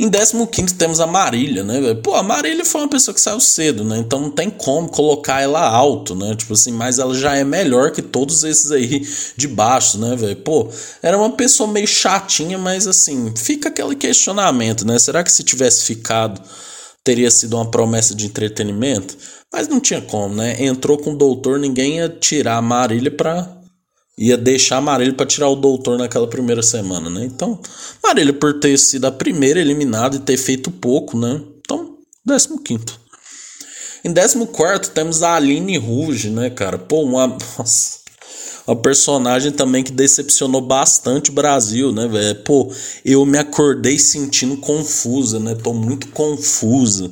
Em 0.00 0.08
15 0.08 0.74
temos 0.74 1.00
a 1.00 1.08
Marília, 1.08 1.64
né? 1.64 1.92
Pô, 1.96 2.14
a 2.14 2.22
Marília 2.22 2.64
foi 2.64 2.82
uma 2.82 2.88
pessoa 2.88 3.12
que 3.12 3.20
saiu 3.20 3.40
cedo, 3.40 3.82
né? 3.82 3.98
Então 3.98 4.20
não 4.20 4.30
tem 4.30 4.48
como 4.48 4.88
colocar 4.88 5.40
ela 5.40 5.60
alto, 5.60 6.14
né? 6.14 6.36
Tipo 6.36 6.52
assim, 6.52 6.70
mas 6.70 7.00
ela 7.00 7.12
já 7.16 7.34
é 7.34 7.42
melhor 7.42 7.90
que 7.90 8.00
todos 8.00 8.44
esses 8.44 8.70
aí 8.70 9.04
de 9.36 9.48
baixo, 9.48 9.98
né, 9.98 10.14
velho? 10.14 10.36
Pô, 10.36 10.70
era 11.02 11.18
uma 11.18 11.32
pessoa 11.32 11.68
meio 11.68 11.88
chatinha, 11.88 12.56
mas 12.56 12.86
assim, 12.86 13.34
fica 13.36 13.70
aquele 13.70 13.96
questionamento, 13.96 14.86
né? 14.86 14.96
Será 15.00 15.24
que 15.24 15.32
se 15.32 15.42
tivesse 15.42 15.82
ficado 15.82 16.40
teria 17.04 17.30
sido 17.30 17.56
uma 17.56 17.70
promessa 17.70 18.14
de 18.14 18.26
entretenimento? 18.26 19.16
Mas 19.52 19.68
não 19.68 19.80
tinha 19.80 20.00
como, 20.00 20.34
né? 20.34 20.62
Entrou 20.62 20.98
com 20.98 21.12
o 21.12 21.16
doutor, 21.16 21.58
ninguém 21.58 21.96
ia 21.96 22.08
tirar 22.08 22.56
a 22.56 22.62
Marília 22.62 23.10
pra. 23.10 23.56
ia 24.18 24.36
deixar 24.36 24.76
a 24.76 24.80
Marília 24.80 25.14
pra 25.14 25.26
tirar 25.26 25.48
o 25.48 25.56
doutor 25.56 25.98
naquela 25.98 26.28
primeira 26.28 26.62
semana, 26.62 27.08
né? 27.08 27.24
Então, 27.24 27.60
Marília, 28.02 28.32
por 28.32 28.60
ter 28.60 28.78
sido 28.78 29.06
a 29.06 29.12
primeira 29.12 29.60
eliminada 29.60 30.16
e 30.16 30.20
ter 30.20 30.36
feito 30.36 30.70
pouco, 30.70 31.18
né? 31.18 31.40
Então, 31.60 31.96
15. 32.26 32.84
Em 34.04 34.14
14 34.14 34.90
temos 34.92 35.22
a 35.22 35.34
Aline 35.34 35.76
Rouge, 35.76 36.30
né, 36.30 36.50
cara? 36.50 36.78
Pô, 36.78 37.02
uma. 37.02 37.26
Nossa 37.58 37.97
uma 38.68 38.76
personagem 38.76 39.50
também 39.50 39.82
que 39.82 39.90
decepcionou 39.90 40.60
bastante 40.60 41.30
o 41.30 41.32
Brasil, 41.32 41.90
né, 41.90 42.06
velho? 42.06 42.42
Pô, 42.42 42.70
eu 43.04 43.24
me 43.24 43.38
acordei 43.38 43.98
sentindo 43.98 44.58
confusa, 44.58 45.40
né? 45.40 45.54
Tô 45.54 45.72
muito 45.72 46.08
confusa. 46.08 47.10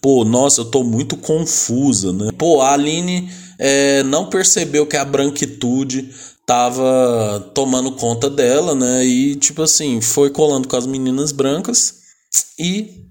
Pô, 0.00 0.24
nossa, 0.24 0.62
eu 0.62 0.64
tô 0.64 0.82
muito 0.82 1.16
confusa, 1.16 2.12
né? 2.12 2.30
Pô, 2.36 2.62
a 2.62 2.72
Aline 2.72 3.30
é, 3.58 4.02
não 4.04 4.30
percebeu 4.30 4.86
que 4.86 4.96
a 4.96 5.04
branquitude 5.04 6.10
tava 6.46 7.50
tomando 7.54 7.92
conta 7.92 8.30
dela, 8.30 8.74
né? 8.74 9.04
E, 9.04 9.36
tipo 9.36 9.62
assim, 9.62 10.00
foi 10.00 10.30
colando 10.30 10.68
com 10.68 10.76
as 10.76 10.86
meninas 10.86 11.32
brancas 11.32 11.96
e 12.58 13.04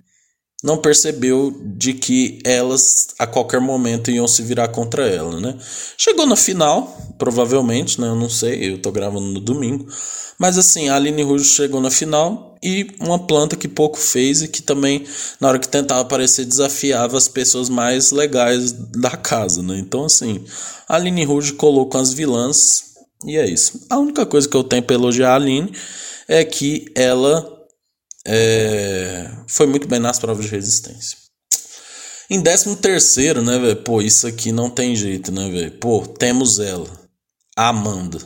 não 0.63 0.78
percebeu 0.78 1.54
de 1.76 1.93
que 1.93 2.39
elas 2.45 3.10
a 3.19 3.28
qualquer 3.28 3.60
momento 3.60 4.10
iam 4.10 4.28
se 4.28 4.41
virar 4.41 4.69
contra 4.69 5.06
ela, 5.06 5.39
né? 5.39 5.58
Chegou 5.97 6.26
na 6.26 6.38
final, 6.38 6.97
provavelmente, 7.17 7.99
né? 7.99 8.08
Eu 8.08 8.15
não 8.15 8.30
sei, 8.30 8.71
eu 8.71 8.78
tô 8.78 8.89
gravando 8.91 9.28
no 9.28 9.41
domingo. 9.41 9.86
Mas 10.39 10.58
assim, 10.58 10.89
a 10.89 10.95
Aline 10.95 11.21
Rouge 11.21 11.45
chegou 11.45 11.82
na 11.82 11.91
final 11.91 12.56
e 12.63 12.88
uma 12.99 13.19
planta 13.19 13.56
que 13.56 13.67
pouco 13.67 13.97
fez 13.97 14.41
e 14.41 14.47
que 14.47 14.63
também, 14.63 15.06
na 15.39 15.49
hora 15.49 15.60
que 15.60 15.67
tentava 15.67 16.02
aparecer, 16.02 16.45
desafiava 16.45 17.17
as 17.17 17.28
pessoas 17.28 17.69
mais 17.69 18.12
legais 18.12 18.71
da 18.71 19.12
casa, 19.12 19.62
né? 19.62 19.78
Então, 19.78 20.06
assim, 20.06 20.43
a 20.88 20.95
Aline 20.95 21.26
Rouge 21.26 21.54
colocou 21.54 21.99
as 21.99 22.13
vilãs 22.13 22.93
e 23.26 23.38
é 23.38 23.45
isso. 23.45 23.86
A 23.89 23.97
única 23.99 24.26
coisa 24.26 24.47
que 24.47 24.56
eu 24.56 24.63
tenho 24.63 24.84
para 24.84 24.95
elogiar 24.95 25.32
a 25.32 25.36
Aline 25.36 25.71
é 26.28 26.43
que 26.43 26.86
ela 26.95 27.52
é, 28.25 29.29
foi 29.47 29.67
muito 29.67 29.88
bem 29.88 29.99
nas 29.99 30.19
provas 30.19 30.45
de 30.45 30.51
resistência. 30.51 31.17
Em 32.29 32.41
13 32.41 32.77
terceiro, 32.77 33.41
né, 33.41 33.59
velho? 33.59 33.75
Pô, 33.77 34.01
isso 34.01 34.25
aqui 34.25 34.51
não 34.51 34.69
tem 34.69 34.95
jeito, 34.95 35.31
né, 35.31 35.49
velho? 35.49 35.71
Pô, 35.71 36.01
temos 36.01 36.59
ela. 36.59 36.89
Amanda. 37.55 38.17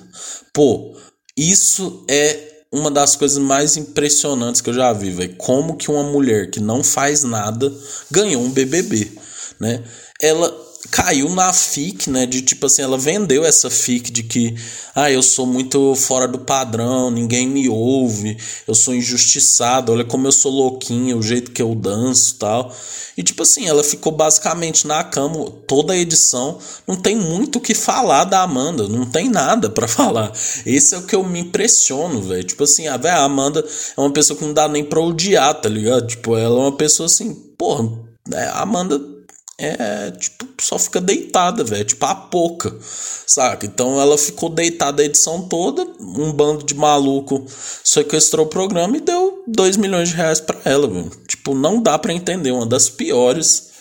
Pô, 0.53 0.95
isso 1.35 2.05
é 2.09 2.47
uma 2.71 2.91
das 2.91 3.15
coisas 3.15 3.37
mais 3.37 3.75
impressionantes 3.75 4.61
que 4.61 4.69
eu 4.69 4.73
já 4.73 4.93
vi, 4.93 5.11
velho. 5.11 5.35
Como 5.35 5.75
que 5.75 5.89
uma 5.89 6.03
mulher 6.03 6.49
que 6.51 6.59
não 6.59 6.83
faz 6.83 7.23
nada 7.23 7.73
ganhou 8.11 8.41
um 8.41 8.51
BBB, 8.51 9.11
né? 9.59 9.83
Ela 10.21 10.66
caiu 10.89 11.29
na 11.29 11.51
FIC, 11.53 12.09
né? 12.09 12.25
De 12.25 12.41
tipo 12.41 12.65
assim, 12.65 12.81
ela 12.81 12.97
vendeu 12.97 13.45
essa 13.45 13.69
FIC 13.69 14.11
de 14.11 14.23
que, 14.23 14.55
ah, 14.95 15.11
eu 15.11 15.21
sou 15.21 15.45
muito 15.45 15.95
fora 15.95 16.27
do 16.27 16.39
padrão, 16.39 17.11
ninguém 17.11 17.47
me 17.47 17.69
ouve, 17.69 18.37
eu 18.67 18.73
sou 18.73 18.95
injustiçado, 18.95 19.91
olha 19.91 20.05
como 20.05 20.27
eu 20.27 20.31
sou 20.31 20.51
louquinha, 20.51 21.15
o 21.15 21.21
jeito 21.21 21.51
que 21.51 21.61
eu 21.61 21.73
danço 21.75 22.35
tal. 22.35 22.73
E 23.17 23.23
tipo 23.23 23.41
assim, 23.43 23.67
ela 23.67 23.83
ficou 23.83 24.11
basicamente 24.11 24.85
na 24.85 25.03
cama 25.03 25.49
toda 25.67 25.93
a 25.93 25.97
edição, 25.97 26.59
não 26.87 26.95
tem 26.95 27.15
muito 27.15 27.57
o 27.57 27.61
que 27.61 27.73
falar 27.73 28.25
da 28.25 28.43
Amanda, 28.43 28.87
não 28.87 29.05
tem 29.05 29.27
nada 29.27 29.69
para 29.69 29.87
falar. 29.89 30.31
Esse 30.65 30.95
é 30.95 30.99
o 30.99 31.03
que 31.03 31.15
eu 31.15 31.23
me 31.23 31.39
impressiono, 31.39 32.21
velho. 32.21 32.43
Tipo 32.43 32.63
assim, 32.63 32.87
a, 32.87 32.95
véio, 32.95 33.15
a 33.15 33.23
Amanda 33.23 33.65
é 33.97 33.99
uma 33.99 34.11
pessoa 34.11 34.37
que 34.37 34.45
não 34.45 34.53
dá 34.53 34.67
nem 34.67 34.83
pra 34.83 35.01
odiar, 35.01 35.53
tá 35.55 35.67
ligado? 35.67 36.07
Tipo, 36.07 36.37
ela 36.37 36.55
é 36.57 36.61
uma 36.61 36.77
pessoa 36.77 37.07
assim, 37.07 37.33
porra, 37.57 37.89
é, 38.33 38.43
a 38.49 38.61
Amanda 38.61 39.16
é, 39.59 40.11
tipo, 40.11 40.47
só 40.61 40.77
fica 40.77 41.01
deitada, 41.01 41.63
velho, 41.63 41.83
tipo 41.83 42.05
a 42.05 42.13
pouca, 42.13 42.77
saca? 42.81 43.65
Então 43.65 43.99
ela 43.99 44.15
ficou 44.15 44.49
deitada 44.49 45.01
a 45.01 45.05
edição 45.05 45.47
toda, 45.47 45.81
um 45.99 46.31
bando 46.31 46.63
de 46.63 46.75
maluco 46.75 47.43
sequestrou 47.83 48.45
o 48.45 48.49
programa 48.49 48.97
e 48.97 49.01
deu 49.01 49.43
2 49.47 49.77
milhões 49.77 50.09
de 50.09 50.15
reais 50.15 50.39
para 50.39 50.59
ela, 50.63 50.87
velho. 50.87 51.09
Tipo, 51.27 51.55
não 51.55 51.81
dá 51.81 51.97
para 51.97 52.13
entender, 52.13 52.51
uma 52.51 52.67
das 52.67 52.87
piores 52.87 53.71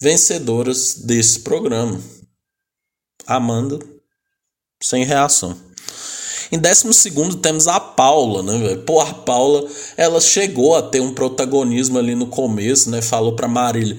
vencedoras 0.00 0.96
desse 0.96 1.40
programa. 1.40 1.98
Amanda, 3.26 3.78
sem 4.82 5.02
reação. 5.02 5.56
Em 6.52 6.58
décimo 6.58 6.92
segundo 6.92 7.38
temos 7.38 7.66
a 7.66 7.80
Paula, 7.80 8.42
né, 8.42 8.58
velho? 8.58 8.82
Pô, 8.82 9.00
a 9.00 9.14
Paula, 9.14 9.66
ela 9.96 10.20
chegou 10.20 10.76
a 10.76 10.82
ter 10.82 11.00
um 11.00 11.14
protagonismo 11.14 11.98
ali 11.98 12.14
no 12.14 12.26
começo, 12.26 12.90
né? 12.90 13.00
Falou 13.00 13.34
pra 13.34 13.48
Marília 13.48 13.96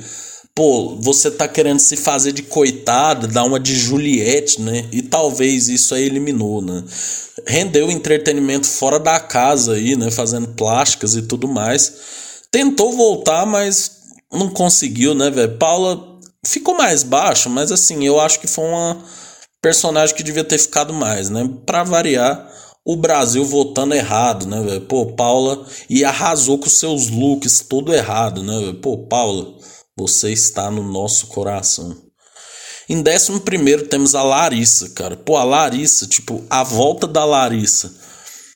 pô, 0.58 0.98
você 1.00 1.30
tá 1.30 1.48
querendo 1.48 1.80
se 1.80 1.96
fazer 1.96 2.32
de 2.32 2.42
coitada, 2.42 3.28
dar 3.28 3.44
uma 3.44 3.60
de 3.60 3.76
Juliette, 3.76 4.60
né? 4.60 4.90
E 4.92 5.04
talvez 5.04 5.68
isso 5.68 5.94
aí 5.94 6.06
eliminou, 6.06 6.64
né? 6.64 6.84
Rendeu 7.46 7.92
entretenimento 7.92 8.66
fora 8.66 9.00
da 9.00 9.20
casa 9.20 9.74
aí, 9.74 9.96
né? 9.96 10.10
Fazendo 10.10 10.48
plásticas 10.48 11.16
e 11.16 11.22
tudo 11.22 11.48
mais. 11.48 11.94
Tentou 12.50 12.92
voltar, 12.92 13.46
mas 13.46 13.92
não 14.34 14.50
conseguiu, 14.50 15.14
né, 15.14 15.30
velho? 15.30 15.60
Paula 15.60 16.18
ficou 16.44 16.76
mais 16.76 17.04
baixo, 17.04 17.52
mas 17.52 17.72
assim, 17.72 18.04
eu 18.04 18.20
acho 18.20 18.40
que 18.40 18.48
foi 18.48 18.66
uma 18.66 18.98
personagem 19.62 20.16
que 20.16 20.24
devia 20.24 20.44
ter 20.44 20.58
ficado 20.58 20.92
mais, 20.92 21.30
né? 21.30 21.48
Pra 21.68 21.84
variar, 21.84 22.52
o 22.84 22.96
Brasil 22.96 23.46
votando 23.46 23.94
errado, 23.94 24.48
né, 24.48 24.60
velho? 24.60 24.82
Pô, 24.82 25.06
Paula 25.06 25.64
e 25.88 26.04
arrasou 26.04 26.58
com 26.58 26.68
seus 26.68 27.10
looks 27.10 27.60
todo 27.60 27.94
errado, 27.94 28.42
né, 28.42 28.60
véio? 28.60 28.74
Pô, 28.74 28.98
Paula, 28.98 29.57
você 29.98 30.32
está 30.32 30.70
no 30.70 30.84
nosso 30.84 31.28
coração. 31.28 31.98
Em 32.88 33.02
décimo 33.02 33.42
primeiro 33.42 33.88
temos 33.88 34.16
a 34.16 34.24
Larissa, 34.24 34.90
cara. 34.90 35.18
Pô, 35.18 35.36
a 35.36 35.44
Larissa, 35.44 36.08
tipo, 36.08 36.46
a 36.50 36.64
volta 36.64 37.08
da 37.08 37.26
Larissa 37.26 37.92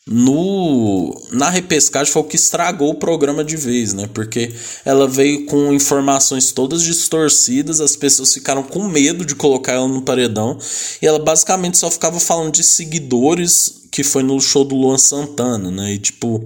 no 0.07 1.15
na 1.31 1.49
repescagem 1.49 2.11
foi 2.11 2.21
o 2.21 2.25
que 2.25 2.35
estragou 2.35 2.89
o 2.89 2.95
programa 2.95 3.43
de 3.43 3.55
vez, 3.55 3.93
né? 3.93 4.09
Porque 4.13 4.51
ela 4.83 5.07
veio 5.07 5.45
com 5.45 5.71
informações 5.71 6.51
todas 6.51 6.81
distorcidas, 6.81 7.79
as 7.79 7.95
pessoas 7.95 8.33
ficaram 8.33 8.63
com 8.63 8.87
medo 8.87 9.23
de 9.23 9.35
colocar 9.35 9.73
ela 9.73 9.87
no 9.87 10.01
paredão, 10.01 10.57
e 11.01 11.07
ela 11.07 11.19
basicamente 11.19 11.77
só 11.77 11.89
ficava 11.91 12.19
falando 12.19 12.53
de 12.53 12.63
seguidores 12.63 13.81
que 13.91 14.03
foi 14.03 14.23
no 14.23 14.39
show 14.39 14.63
do 14.63 14.75
Luan 14.75 14.97
Santana, 14.97 15.69
né? 15.69 15.93
E 15.93 15.99
tipo, 15.99 16.43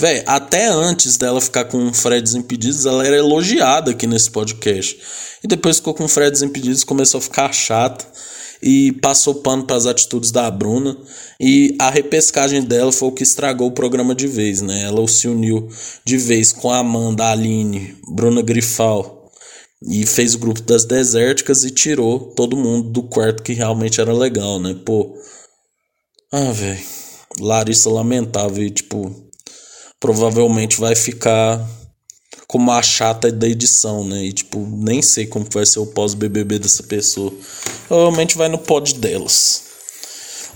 velho, 0.00 0.24
até 0.26 0.66
antes 0.68 1.16
dela 1.18 1.40
ficar 1.40 1.66
com 1.66 1.88
o 1.88 1.94
Fred 1.94 2.22
Desimpedidos, 2.22 2.86
ela 2.86 3.06
era 3.06 3.16
elogiada 3.16 3.90
aqui 3.90 4.06
nesse 4.06 4.30
podcast. 4.30 4.98
E 5.44 5.46
depois 5.46 5.76
ficou 5.76 5.92
com 5.92 6.04
o 6.04 6.08
Fred 6.08 6.30
Desimpedidos, 6.30 6.84
começou 6.84 7.18
a 7.18 7.22
ficar 7.22 7.52
chata 7.52 8.06
e 8.62 8.92
passou 8.92 9.36
pano 9.36 9.64
para 9.64 9.76
as 9.76 9.86
atitudes 9.86 10.30
da 10.30 10.50
Bruna. 10.50 10.96
E 11.38 11.76
a 11.78 11.90
repescagem 11.90 12.62
dela 12.62 12.90
foi 12.90 13.08
o 13.08 13.12
que 13.12 13.22
estragou 13.22 13.68
o 13.68 13.72
programa 13.72 14.14
de 14.14 14.26
vez, 14.26 14.62
né? 14.62 14.84
Ela 14.84 15.06
se 15.06 15.28
uniu 15.28 15.68
de 16.04 16.16
vez 16.16 16.52
com 16.52 16.70
a 16.70 16.78
Amanda, 16.78 17.24
a 17.24 17.32
Aline, 17.32 17.96
Bruna 18.08 18.42
Grifal 18.42 19.20
e 19.82 20.06
fez 20.06 20.34
o 20.34 20.38
grupo 20.38 20.60
das 20.62 20.84
Desérticas 20.84 21.64
e 21.64 21.70
tirou 21.70 22.18
todo 22.34 22.56
mundo 22.56 22.90
do 22.90 23.02
quarto 23.02 23.42
que 23.42 23.52
realmente 23.52 24.00
era 24.00 24.12
legal, 24.12 24.58
né? 24.58 24.74
Pô. 24.84 25.14
Ah, 26.32 26.52
velho. 26.52 26.80
Larissa 27.38 27.88
lamentável 27.88 28.64
e, 28.64 28.70
tipo, 28.70 29.29
provavelmente 30.00 30.80
vai 30.80 30.96
ficar 30.96 31.64
como 32.48 32.72
a 32.72 32.82
chata 32.82 33.30
da 33.30 33.46
edição, 33.46 34.04
né? 34.04 34.24
E 34.24 34.32
tipo, 34.32 34.58
nem 34.58 35.00
sei 35.02 35.26
como 35.26 35.46
vai 35.52 35.64
ser 35.64 35.78
o 35.78 35.86
pós-BBB 35.86 36.58
dessa 36.58 36.82
pessoa. 36.82 37.32
Provavelmente 37.86 38.36
vai 38.36 38.48
no 38.48 38.58
pod 38.58 38.94
delas. 38.94 39.70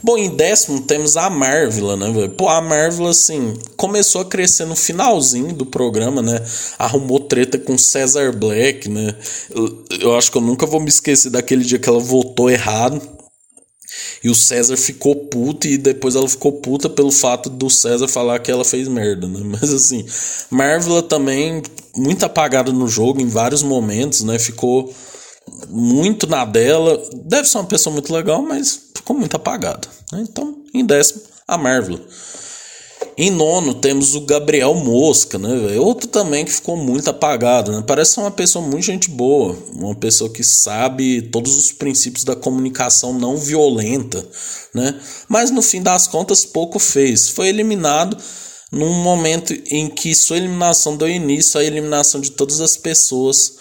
Bom, 0.05 0.19
em 0.19 0.29
décimo 0.29 0.83
temos 0.83 1.17
a 1.17 1.31
Marvel, 1.31 1.97
né? 1.97 2.29
Pô, 2.37 2.47
a 2.49 2.61
Marvel, 2.61 3.07
assim, 3.07 3.55
começou 3.75 4.21
a 4.21 4.25
crescer 4.27 4.67
no 4.67 4.77
finalzinho 4.77 5.55
do 5.55 5.65
programa, 5.65 6.21
né? 6.21 6.45
Arrumou 6.79 7.21
treta 7.21 7.59
com 7.59 7.79
Cesar 7.79 8.37
Black, 8.37 8.87
né? 8.87 9.15
Eu, 9.51 9.85
eu 10.01 10.15
acho 10.15 10.31
que 10.31 10.37
eu 10.37 10.43
nunca 10.43 10.67
vou 10.67 10.79
me 10.79 10.91
esquecer 10.91 11.31
daquele 11.31 11.65
dia 11.65 11.79
que 11.79 11.89
ela 11.89 12.01
votou 12.01 12.51
errado. 12.51 13.01
E 14.23 14.31
o 14.31 14.35
César 14.35 14.77
ficou 14.77 15.15
puto 15.15 15.67
e 15.67 15.77
depois 15.77 16.15
ela 16.15 16.29
ficou 16.29 16.53
puta 16.53 16.89
pelo 16.89 17.11
fato 17.11 17.49
do 17.51 17.69
César 17.71 18.09
falar 18.09 18.39
que 18.39 18.51
ela 18.51 18.65
fez 18.65 18.89
merda, 18.89 19.27
né? 19.29 19.41
Mas 19.61 19.73
assim, 19.73 20.05
Marvel 20.51 21.03
também 21.03 21.63
muito 21.97 22.25
apagada 22.25 22.73
no 22.73 22.89
jogo 22.89 23.21
em 23.21 23.29
vários 23.29 23.63
momentos, 23.63 24.23
né? 24.23 24.39
Ficou 24.39 24.93
muito 25.69 26.27
na 26.27 26.45
dela. 26.45 27.01
Deve 27.25 27.49
ser 27.49 27.59
uma 27.59 27.67
pessoa 27.67 27.93
muito 27.93 28.13
legal, 28.13 28.43
mas 28.43 28.91
ficou 28.97 29.17
muito 29.17 29.37
apagada. 29.37 29.89
Né? 30.13 30.25
Então, 30.29 30.63
em 30.73 30.85
décimo, 30.85 31.23
a 31.47 31.57
Marvel. 31.57 32.01
Em 33.17 33.31
nono 33.31 33.75
temos 33.75 34.17
o 34.17 34.23
Gabriel 34.23 34.75
Mosca, 34.75 35.39
né? 35.39 35.79
Outro 35.79 36.09
também 36.09 36.45
que 36.45 36.53
ficou 36.53 36.77
muito 36.77 37.09
apagado, 37.09 37.71
né? 37.71 37.85
Parece 37.87 38.19
uma 38.19 38.31
pessoa 38.31 38.67
muito 38.67 38.85
gente 38.85 39.09
boa, 39.09 39.57
uma 39.73 39.95
pessoa 39.95 40.29
que 40.29 40.43
sabe 40.43 41.23
todos 41.23 41.57
os 41.57 41.71
princípios 41.71 42.25
da 42.25 42.35
comunicação 42.35 43.13
não 43.13 43.37
violenta, 43.37 44.27
né? 44.75 45.01
Mas 45.29 45.53
no 45.53 45.63
fim 45.63 45.81
das 45.81 46.09
contas 46.09 46.45
pouco 46.45 46.81
fez. 46.81 47.29
Foi 47.29 47.49
eliminado 47.49 48.17
num 48.73 48.93
momento 48.95 49.55
em 49.71 49.89
que 49.89 50.13
sua 50.15 50.37
eliminação 50.37 50.97
deu 50.97 51.09
início 51.09 51.61
à 51.61 51.65
eliminação 51.65 52.21
de 52.21 52.33
todas 52.33 52.61
as 52.61 52.77
pessoas 52.77 53.55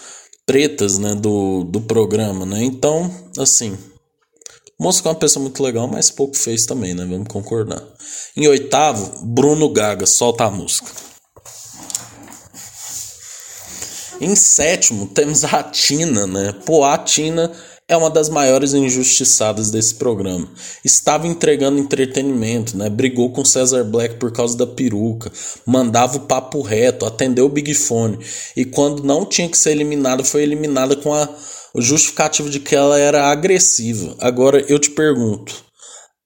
pretas, 0.45 0.97
né, 0.97 1.13
do, 1.15 1.63
do 1.63 1.79
programa, 1.79 2.45
né? 2.45 2.63
Então, 2.63 3.09
assim, 3.37 3.77
Mosca 4.79 5.07
é 5.07 5.11
uma 5.11 5.19
pessoa 5.19 5.43
muito 5.43 5.61
legal, 5.61 5.87
mas 5.87 6.09
pouco 6.09 6.35
fez 6.35 6.65
também, 6.65 6.93
né? 6.93 7.05
Vamos 7.05 7.27
concordar. 7.27 7.81
Em 8.35 8.47
oitavo, 8.47 9.25
Bruno 9.25 9.69
Gaga, 9.69 10.05
solta 10.05 10.45
a 10.45 10.51
música. 10.51 10.89
Em 14.19 14.35
sétimo, 14.35 15.07
temos 15.07 15.43
a 15.43 15.63
Tina, 15.63 16.25
né? 16.25 16.53
Pô, 16.65 16.83
a 16.83 16.97
Tina 16.97 17.51
é 17.93 17.97
uma 17.97 18.09
das 18.09 18.29
maiores 18.29 18.73
injustiçadas 18.73 19.69
desse 19.71 19.95
programa. 19.95 20.47
Estava 20.83 21.27
entregando 21.27 21.79
entretenimento, 21.79 22.77
né? 22.77 22.89
Brigou 22.89 23.31
com 23.31 23.45
Cesar 23.45 23.83
Black 23.83 24.15
por 24.15 24.31
causa 24.31 24.57
da 24.57 24.67
peruca, 24.67 25.31
mandava 25.65 26.17
o 26.17 26.21
papo 26.21 26.61
reto, 26.61 27.05
atendeu 27.05 27.45
o 27.45 27.49
Big 27.49 27.73
Fone. 27.73 28.19
E 28.55 28.65
quando 28.65 29.03
não 29.03 29.25
tinha 29.25 29.47
que 29.47 29.57
ser 29.57 29.71
eliminada, 29.71 30.23
foi 30.23 30.43
eliminada 30.43 30.95
com 30.95 31.13
a, 31.13 31.29
o 31.73 31.81
justificativo 31.81 32.49
de 32.49 32.59
que 32.59 32.75
ela 32.75 32.99
era 32.99 33.29
agressiva. 33.29 34.15
Agora 34.19 34.63
eu 34.67 34.79
te 34.79 34.89
pergunto: 34.89 35.63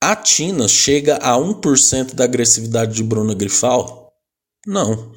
a 0.02 0.16
Tina 0.16 0.68
chega 0.68 1.18
a 1.18 1.36
1% 1.36 2.14
da 2.14 2.24
agressividade 2.24 2.94
de 2.94 3.04
Bruna 3.04 3.34
Grifal? 3.34 4.12
Não. 4.66 5.12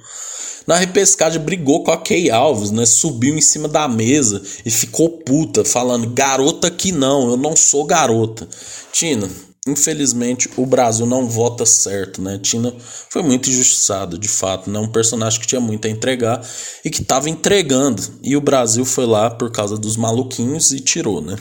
Na 0.67 0.77
repescagem 0.77 1.41
brigou 1.41 1.83
com 1.83 1.91
a 1.91 1.97
Kay 1.97 2.31
Alves, 2.31 2.71
né? 2.71 2.87
Subiu 2.87 3.37
em 3.37 3.41
cima 3.41 3.69
da 3.69 3.89
mesa 3.89 4.43
e 4.65 4.71
ficou 4.71 5.09
puta, 5.09 5.65
falando: 5.65 6.11
garota 6.11 6.71
que 6.71 6.93
não, 6.93 7.31
eu 7.31 7.37
não 7.37 7.57
sou 7.57 7.85
garota. 7.85 8.49
Tina, 8.93 9.29
infelizmente 9.67 10.49
o 10.57 10.67
Brasil 10.67 11.07
não 11.07 11.29
vota 11.29 11.65
certo, 11.67 12.23
né? 12.23 12.39
Tina 12.39 12.75
foi 13.09 13.23
muito 13.23 13.51
injustiçada, 13.51 14.19
de 14.19 14.29
fato, 14.29 14.71
né? 14.71 14.79
Um 14.79 14.91
personagem 14.91 15.41
que 15.41 15.47
tinha 15.47 15.61
muito 15.61 15.87
a 15.87 15.91
entregar 15.91 16.45
e 16.85 16.91
que 16.91 17.03
estava 17.03 17.29
entregando. 17.29 18.03
E 18.23 18.37
o 18.37 18.41
Brasil 18.41 18.85
foi 18.85 19.07
lá 19.07 19.31
por 19.31 19.51
causa 19.51 19.77
dos 19.77 19.97
maluquinhos 19.97 20.73
e 20.73 20.81
tirou, 20.81 21.21
né? 21.21 21.37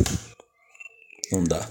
Não 1.32 1.44
dá. 1.44 1.68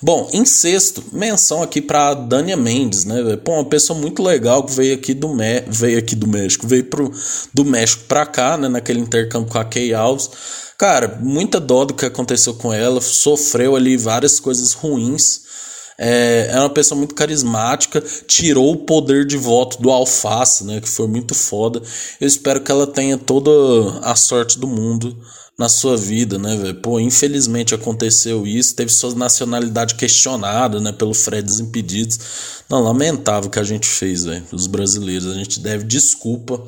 Bom, 0.00 0.28
em 0.32 0.44
sexto, 0.44 1.02
menção 1.10 1.62
aqui 1.62 1.80
para 1.80 2.12
Dania 2.14 2.56
Mendes, 2.56 3.04
né? 3.04 3.36
Pô, 3.42 3.54
uma 3.54 3.64
pessoa 3.64 3.98
muito 3.98 4.22
legal 4.22 4.62
que 4.62 4.72
veio 4.72 4.94
aqui 4.94 5.14
do 5.14 5.34
Me 5.34 5.62
veio 5.66 5.98
aqui 5.98 6.14
do 6.14 6.28
México, 6.28 6.66
veio 6.66 6.84
pro 6.84 7.10
do 7.52 7.64
México 7.64 8.04
para 8.06 8.26
cá, 8.26 8.58
né, 8.58 8.68
naquele 8.68 9.00
intercâmbio 9.00 9.50
com 9.50 9.58
a 9.58 9.64
Kay 9.64 9.94
Alves. 9.94 10.30
Cara, 10.76 11.18
muita 11.22 11.58
dó 11.58 11.86
do 11.86 11.94
que 11.94 12.04
aconteceu 12.04 12.54
com 12.54 12.72
ela, 12.72 13.00
sofreu 13.00 13.74
ali 13.74 13.96
várias 13.96 14.38
coisas 14.38 14.72
ruins. 14.72 15.46
É, 15.98 16.50
é 16.52 16.60
uma 16.60 16.70
pessoa 16.70 16.98
muito 16.98 17.14
carismática, 17.14 18.02
tirou 18.26 18.72
o 18.72 18.76
poder 18.76 19.24
de 19.24 19.36
voto 19.36 19.80
do 19.80 19.90
Alface, 19.90 20.64
né, 20.64 20.80
que 20.80 20.88
foi 20.88 21.06
muito 21.06 21.34
foda. 21.34 21.80
Eu 22.20 22.26
espero 22.26 22.60
que 22.60 22.70
ela 22.70 22.86
tenha 22.86 23.16
toda 23.16 23.50
a 24.02 24.14
sorte 24.14 24.58
do 24.58 24.66
mundo 24.66 25.16
na 25.58 25.70
sua 25.70 25.96
vida, 25.96 26.38
né, 26.38 26.54
velho? 26.56 26.80
Pô, 26.82 27.00
infelizmente 27.00 27.74
aconteceu 27.74 28.46
isso, 28.46 28.74
teve 28.74 28.92
sua 28.92 29.14
nacionalidade 29.14 29.94
questionada, 29.94 30.80
né, 30.80 30.92
pelo 30.92 31.14
Fred 31.14 31.42
Desimpedidos. 31.42 32.18
Não, 32.68 32.82
lamentável 32.82 33.50
que 33.50 33.58
a 33.58 33.64
gente 33.64 33.86
fez, 33.86 34.24
velho, 34.24 34.44
os 34.52 34.66
brasileiros. 34.66 35.26
A 35.26 35.34
gente 35.34 35.60
deve 35.60 35.84
desculpa 35.84 36.62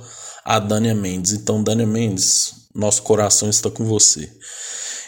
a 0.45 0.59
Dânia 0.59 0.95
Mendes. 0.95 1.33
Então, 1.33 1.63
Dânia 1.63 1.87
Mendes, 1.87 2.55
nosso 2.75 3.03
coração 3.03 3.51
está 3.51 3.71
com 3.71 3.85
você. 3.85 4.31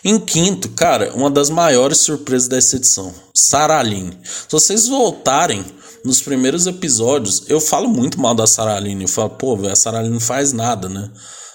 Em 0.02 0.18
quinto, 0.18 0.70
cara, 0.70 1.12
uma 1.14 1.30
das 1.30 1.50
maiores 1.50 1.98
surpresas 1.98 2.48
dessa 2.48 2.76
edição, 2.76 3.14
Saraline. 3.34 4.18
Se 4.24 4.50
vocês 4.50 4.88
voltarem 4.88 5.64
nos 6.02 6.22
primeiros 6.22 6.66
episódios, 6.66 7.44
eu 7.48 7.60
falo 7.60 7.88
muito 7.88 8.18
mal 8.18 8.34
da 8.34 8.46
Saraline. 8.46 9.02
Eu 9.04 9.08
falo, 9.08 9.30
pô, 9.30 9.56
velho, 9.56 9.72
a 9.72 9.76
Saraline 9.76 10.14
não 10.14 10.20
faz 10.20 10.52
nada, 10.52 10.88
né? 10.88 11.10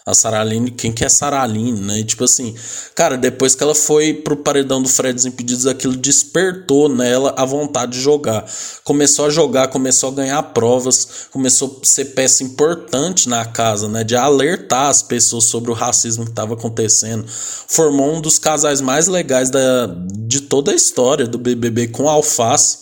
A 0.05 0.13
Saraline, 0.13 0.69
quem 0.69 0.91
que 0.91 1.03
é 1.03 1.09
Saraline, 1.09 1.81
né? 1.81 1.97
E, 1.97 2.03
tipo 2.03 2.23
assim, 2.23 2.53
cara, 2.93 3.17
depois 3.17 3.55
que 3.55 3.63
ela 3.63 3.73
foi 3.73 4.13
pro 4.13 4.37
paredão 4.37 4.79
do 4.79 4.87
Fred 4.87 5.15
Desimpedidos, 5.15 5.65
aquilo 5.65 5.95
despertou 5.95 6.87
nela 6.87 7.33
a 7.35 7.43
vontade 7.43 7.93
de 7.93 8.01
jogar. 8.01 8.45
Começou 8.83 9.25
a 9.25 9.31
jogar, 9.31 9.69
começou 9.69 10.11
a 10.11 10.13
ganhar 10.13 10.43
provas, 10.43 11.27
começou 11.31 11.79
a 11.81 11.85
ser 11.85 12.05
peça 12.13 12.43
importante 12.43 13.27
na 13.27 13.45
casa, 13.45 13.89
né? 13.89 14.03
De 14.03 14.15
alertar 14.15 14.89
as 14.89 15.01
pessoas 15.01 15.45
sobre 15.45 15.71
o 15.71 15.73
racismo 15.73 16.23
que 16.23 16.29
estava 16.29 16.53
acontecendo. 16.53 17.25
Formou 17.27 18.15
um 18.15 18.21
dos 18.21 18.37
casais 18.37 18.81
mais 18.81 19.07
legais 19.07 19.49
da, 19.49 19.87
de 19.87 20.41
toda 20.41 20.71
a 20.71 20.75
história 20.75 21.25
do 21.25 21.39
BBB 21.39 21.87
com 21.87 22.07
Alface 22.07 22.77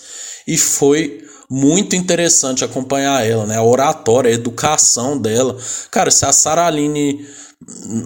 e 0.46 0.58
foi 0.58 1.23
muito 1.50 1.96
interessante 1.96 2.64
acompanhar 2.64 3.26
ela, 3.26 3.46
né? 3.46 3.58
A 3.58 3.64
oratória, 3.64 4.32
a 4.32 4.34
educação 4.34 5.18
dela. 5.18 5.58
Cara, 5.92 6.10
se 6.12 6.26
a 6.26 6.32
Saraline 6.32 7.26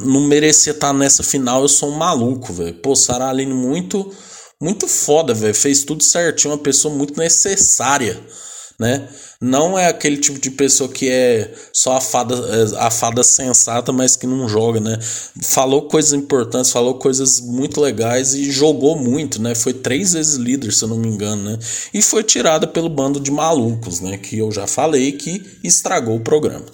não 0.05 0.21
merecia 0.21 0.71
estar 0.71 0.93
nessa 0.93 1.23
final, 1.23 1.61
eu 1.61 1.67
sou 1.67 1.89
um 1.89 1.97
maluco, 1.97 2.53
velho. 2.53 2.75
Pô, 2.75 2.95
Sarah 2.95 3.29
Aline 3.29 3.53
muito, 3.53 4.11
muito 4.61 4.87
foda, 4.87 5.33
velho. 5.33 5.55
Fez 5.55 5.83
tudo 5.83 6.03
certinho, 6.03 6.53
uma 6.53 6.59
pessoa 6.59 6.93
muito 6.93 7.17
necessária, 7.19 8.19
né? 8.79 9.07
Não 9.41 9.77
é 9.77 9.87
aquele 9.87 10.17
tipo 10.17 10.39
de 10.39 10.51
pessoa 10.51 10.89
que 10.89 11.09
é 11.09 11.51
só 11.73 11.97
a 11.97 12.01
fada, 12.01 12.35
é, 12.35 12.85
a 12.85 12.91
fada 12.91 13.23
sensata, 13.23 13.91
mas 13.91 14.15
que 14.15 14.27
não 14.27 14.47
joga, 14.47 14.79
né? 14.79 14.99
Falou 15.41 15.87
coisas 15.87 16.13
importantes, 16.13 16.71
falou 16.71 16.95
coisas 16.99 17.39
muito 17.41 17.81
legais 17.81 18.35
e 18.35 18.51
jogou 18.51 18.95
muito, 18.95 19.41
né? 19.41 19.55
Foi 19.55 19.73
três 19.73 20.13
vezes 20.13 20.35
líder, 20.35 20.71
se 20.71 20.83
eu 20.83 20.89
não 20.89 20.97
me 20.97 21.07
engano, 21.07 21.43
né? 21.43 21.59
E 21.93 22.01
foi 22.01 22.23
tirada 22.23 22.67
pelo 22.67 22.89
bando 22.89 23.19
de 23.19 23.31
malucos, 23.31 23.99
né? 23.99 24.17
Que 24.17 24.37
eu 24.37 24.51
já 24.51 24.67
falei 24.67 25.11
que 25.13 25.43
estragou 25.63 26.15
o 26.15 26.23
programa. 26.23 26.65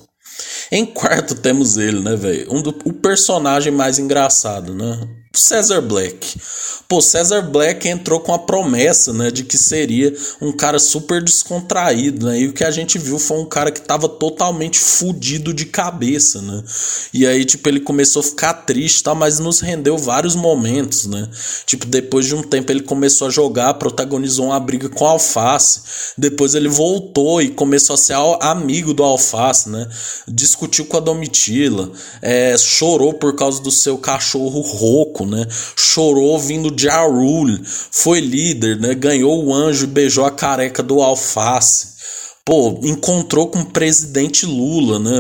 Em 0.72 0.86
quarto 0.86 1.36
temos 1.36 1.78
ele, 1.78 2.02
né, 2.02 2.16
velho? 2.16 2.52
Um 2.52 2.62
do, 2.62 2.76
o 2.86 2.94
personagem 2.94 3.72
mais 3.72 4.00
engraçado, 4.00 4.74
né? 4.74 5.00
Cesar 5.36 5.82
Black. 5.82 6.40
Pô, 6.88 7.02
Cesar 7.02 7.50
Black 7.50 7.88
entrou 7.88 8.20
com 8.20 8.34
a 8.36 8.38
promessa, 8.38 9.12
né, 9.12 9.32
de 9.32 9.44
que 9.44 9.58
seria 9.58 10.14
um 10.40 10.52
cara 10.52 10.78
super 10.78 11.24
descontraído, 11.24 12.28
né? 12.28 12.42
E 12.42 12.48
o 12.48 12.54
que 12.54 12.64
a 12.64 12.70
gente 12.70 13.00
viu 13.00 13.18
foi 13.18 13.40
um 13.40 13.46
cara 13.46 13.72
que 13.72 13.82
tava 13.82 14.08
totalmente 14.08 14.78
fudido 14.78 15.52
de 15.52 15.66
cabeça, 15.66 16.40
né? 16.40 16.64
E 17.12 17.26
aí, 17.26 17.46
tipo, 17.46 17.68
ele 17.68 17.80
começou 17.80 18.20
a 18.20 18.24
ficar 18.24 18.54
triste, 18.54 19.02
tá? 19.02 19.16
Mas 19.16 19.40
nos 19.40 19.60
rendeu 19.60 19.98
vários 19.98 20.36
momentos, 20.36 21.08
né? 21.08 21.28
Tipo, 21.66 21.88
depois 21.88 22.28
de 22.28 22.36
um 22.36 22.44
tempo 22.44 22.72
ele 22.72 22.84
começou 22.84 23.28
a 23.28 23.32
jogar, 23.32 23.74
protagonizou 23.76 24.46
uma 24.46 24.60
briga 24.60 24.88
com 24.88 25.04
o 25.04 25.08
Alface. 25.08 25.82
Depois 26.16 26.54
ele 26.54 26.70
voltou 26.70 27.42
e 27.42 27.50
começou 27.50 27.96
a 27.96 27.98
ser 27.98 28.16
amigo 28.40 28.94
do 28.94 29.04
Alface, 29.04 29.68
né? 29.68 29.88
Discutiu 30.28 30.86
com 30.86 30.98
a 30.98 31.00
Domitila, 31.00 31.92
é, 32.22 32.56
chorou 32.56 33.16
por 33.16 33.36
causa 33.36 33.64
do 33.64 33.72
seu 33.72 33.98
cachorro 33.98 34.62
rouco, 34.62 35.23
né? 35.26 35.48
Chorou 35.76 36.40
vindo 36.40 36.72
de 36.72 36.90
Arul, 36.90 37.60
foi 37.64 38.20
líder, 38.20 38.80
né? 38.80 38.94
Ganhou 38.94 39.46
o 39.46 39.54
anjo 39.54 39.86
e 39.86 39.88
beijou 39.88 40.26
a 40.26 40.32
careca 40.32 40.82
do 40.82 41.02
alface. 41.02 41.93
Pô, 42.46 42.78
encontrou 42.84 43.48
com 43.48 43.60
o 43.60 43.66
presidente 43.66 44.46
Lula, 44.46 45.00
né? 45.00 45.12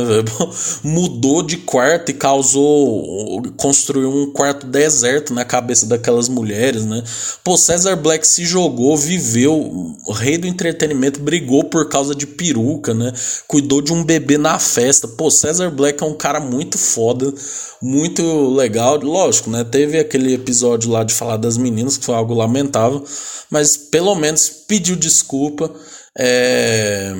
Mudou 0.84 1.42
de 1.42 1.56
quarto 1.56 2.10
e 2.10 2.14
causou. 2.14 3.42
construiu 3.56 4.10
um 4.10 4.34
quarto 4.34 4.68
deserto 4.68 5.34
na 5.34 5.46
cabeça 5.46 5.86
daquelas 5.86 6.28
mulheres, 6.28 6.84
né? 6.84 7.02
Pô, 7.42 7.56
Cesar 7.56 7.96
Black 7.96 8.28
se 8.28 8.44
jogou, 8.46 8.98
viveu, 8.98 9.96
rei 10.10 10.38
do 10.38 10.48
entretenimento, 10.48 11.22
brigou 11.22 11.64
por 11.64 11.88
causa 11.88 12.14
de 12.14 12.28
peruca, 12.28 12.94
né? 12.94 13.14
Cuidou 13.48 13.82
de 13.82 13.94
um 13.94 14.04
bebê 14.04 14.38
na 14.38 14.60
festa. 14.60 15.08
Pô, 15.08 15.32
Cesar 15.32 15.72
Black 15.72 16.04
é 16.04 16.06
um 16.06 16.18
cara 16.18 16.42
muito 16.42 16.78
foda, 16.78 17.34
muito 17.82 18.50
legal. 18.50 18.98
Lógico, 18.98 19.50
né? 19.50 19.64
Teve 19.64 19.98
aquele 19.98 20.34
episódio 20.34 20.92
lá 20.92 21.06
de 21.06 21.14
falar 21.14 21.38
das 21.38 21.56
meninas, 21.56 21.96
que 21.96 22.04
foi 22.04 22.16
algo 22.16 22.34
lamentável, 22.34 23.02
mas 23.50 23.78
pelo 23.78 24.14
menos 24.14 24.50
pediu 24.50 24.98
desculpa 24.98 25.74
é, 26.18 27.14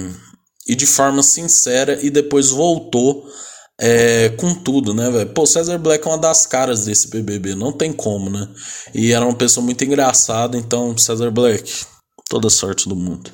e 0.68 0.76
de 0.76 0.86
forma 0.86 1.22
sincera 1.24 2.00
e 2.02 2.10
depois 2.10 2.50
voltou 2.50 3.26
é, 3.80 4.30
com 4.30 4.54
tudo, 4.54 4.94
né, 4.94 5.10
velho? 5.10 5.30
Pô, 5.30 5.46
Cesar 5.46 5.80
Black 5.80 6.06
é 6.08 6.10
uma 6.12 6.18
das 6.18 6.46
caras 6.46 6.86
desse 6.86 7.10
BBB, 7.10 7.56
não 7.56 7.72
tem 7.72 7.92
como, 7.92 8.30
né? 8.30 8.48
E 8.94 9.12
era 9.12 9.26
uma 9.26 9.36
pessoa 9.36 9.66
muito 9.66 9.84
engraçada, 9.84 10.58
então, 10.58 10.98
Cesar 10.98 11.32
Black, 11.32 11.86
toda 12.34 12.50
sorte 12.50 12.90
do 12.90 12.96
mundo. 12.96 13.30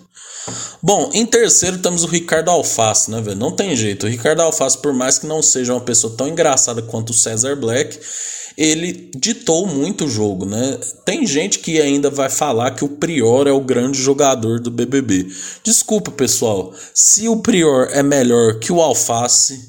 Bom, 0.83 1.09
em 1.13 1.25
terceiro 1.25 1.77
temos 1.77 2.03
o 2.03 2.07
Ricardo 2.07 2.51
Alface, 2.51 3.09
né, 3.09 3.21
velho? 3.21 3.37
Não 3.37 3.55
tem 3.55 3.73
jeito. 3.73 4.05
O 4.05 4.09
Ricardo 4.09 4.41
Alface, 4.41 4.77
por 4.77 4.91
mais 4.91 5.17
que 5.17 5.25
não 5.25 5.41
seja 5.41 5.73
uma 5.73 5.79
pessoa 5.79 6.13
tão 6.17 6.27
engraçada 6.27 6.81
quanto 6.81 7.11
o 7.11 7.13
Cesar 7.13 7.55
Black, 7.55 7.97
ele 8.57 9.09
ditou 9.15 9.65
muito 9.65 10.03
o 10.03 10.09
jogo, 10.09 10.45
né? 10.45 10.77
Tem 11.05 11.25
gente 11.25 11.59
que 11.59 11.79
ainda 11.79 12.09
vai 12.09 12.29
falar 12.29 12.71
que 12.71 12.83
o 12.83 12.89
Prior 12.89 13.47
é 13.47 13.53
o 13.53 13.61
grande 13.61 14.01
jogador 14.01 14.59
do 14.59 14.69
BBB. 14.69 15.27
Desculpa, 15.63 16.11
pessoal. 16.11 16.73
Se 16.93 17.29
o 17.29 17.37
Prior 17.37 17.87
é 17.91 18.03
melhor 18.03 18.59
que 18.59 18.73
o 18.73 18.81
Alface, 18.81 19.61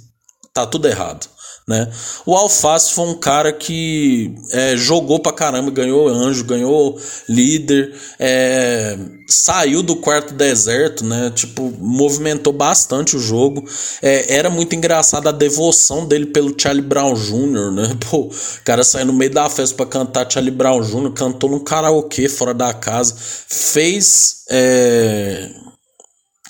tá 0.53 0.67
tudo 0.67 0.89
errado 0.89 1.29
né? 1.71 1.89
O 2.27 2.35
Alface 2.35 2.93
foi 2.93 3.07
um 3.07 3.15
cara 3.15 3.53
que 3.53 4.35
é, 4.51 4.77
jogou 4.77 5.21
pra 5.21 5.33
caramba, 5.33 5.71
ganhou 5.71 6.09
anjo, 6.09 6.45
ganhou 6.45 7.01
líder, 7.29 7.95
é, 8.19 8.99
saiu 9.29 9.81
do 9.81 9.95
quarto 9.95 10.35
deserto, 10.35 11.05
né? 11.05 11.31
Tipo, 11.33 11.73
movimentou 11.79 12.53
bastante 12.53 13.17
o 13.17 13.21
jogo. 13.21 13.65
É, 14.03 14.35
era 14.35 14.51
muito 14.51 14.75
engraçado 14.75 15.29
a 15.29 15.33
devoção 15.33 16.05
dele 16.05 16.27
pelo 16.27 16.53
Charlie 16.59 16.83
Brown 16.83 17.15
Jr., 17.15 17.71
né? 17.71 17.97
Pô, 18.11 18.23
o 18.23 18.65
cara 18.65 18.83
saiu 18.83 19.07
no 19.07 19.13
meio 19.13 19.31
da 19.31 19.49
festa 19.49 19.77
pra 19.77 19.87
cantar 19.87 20.29
Charlie 20.29 20.51
Brown 20.51 20.83
Jr., 20.83 21.13
cantou 21.13 21.49
num 21.49 21.61
karaokê 21.61 22.29
fora 22.29 22.53
da 22.53 22.75
casa, 22.75 23.15
fez 23.17 24.43
é, 24.51 25.51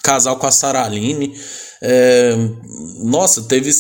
casal 0.02 0.36
com 0.38 0.46
a 0.46 0.50
Saraline. 0.50 1.34
É, 1.82 2.36
nossa, 3.02 3.42
teve. 3.42 3.70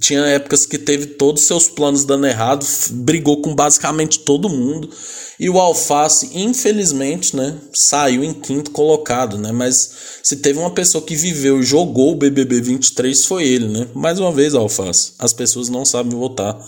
Tinha 0.00 0.24
épocas 0.26 0.64
que 0.64 0.78
teve 0.78 1.06
todos 1.06 1.42
os 1.42 1.46
seus 1.46 1.68
planos 1.68 2.04
dando 2.04 2.26
errado, 2.26 2.66
brigou 2.90 3.42
com 3.42 3.54
basicamente 3.54 4.20
todo 4.20 4.48
mundo. 4.48 4.90
E 5.38 5.48
o 5.48 5.58
Alface, 5.58 6.30
infelizmente, 6.34 7.34
né, 7.34 7.56
saiu 7.72 8.22
em 8.22 8.34
quinto 8.34 8.70
colocado, 8.72 9.38
né? 9.38 9.52
Mas 9.52 9.90
se 10.22 10.36
teve 10.36 10.58
uma 10.58 10.70
pessoa 10.70 11.02
que 11.02 11.16
viveu 11.16 11.60
e 11.60 11.62
jogou 11.62 12.12
o 12.12 12.16
BBB 12.16 12.60
23 12.60 13.24
foi 13.24 13.46
ele, 13.46 13.68
né? 13.68 13.88
Mais 13.94 14.18
uma 14.18 14.32
vez, 14.32 14.54
Alface, 14.54 15.12
as 15.18 15.32
pessoas 15.32 15.70
não 15.70 15.84
sabem 15.84 16.18
votar. 16.18 16.58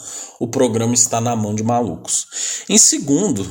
O 0.41 0.49
programa 0.49 0.95
está 0.95 1.21
na 1.21 1.37
mão 1.37 1.55
de 1.55 1.63
malucos. 1.63 2.27
Em 2.69 2.79
segundo, 2.79 3.47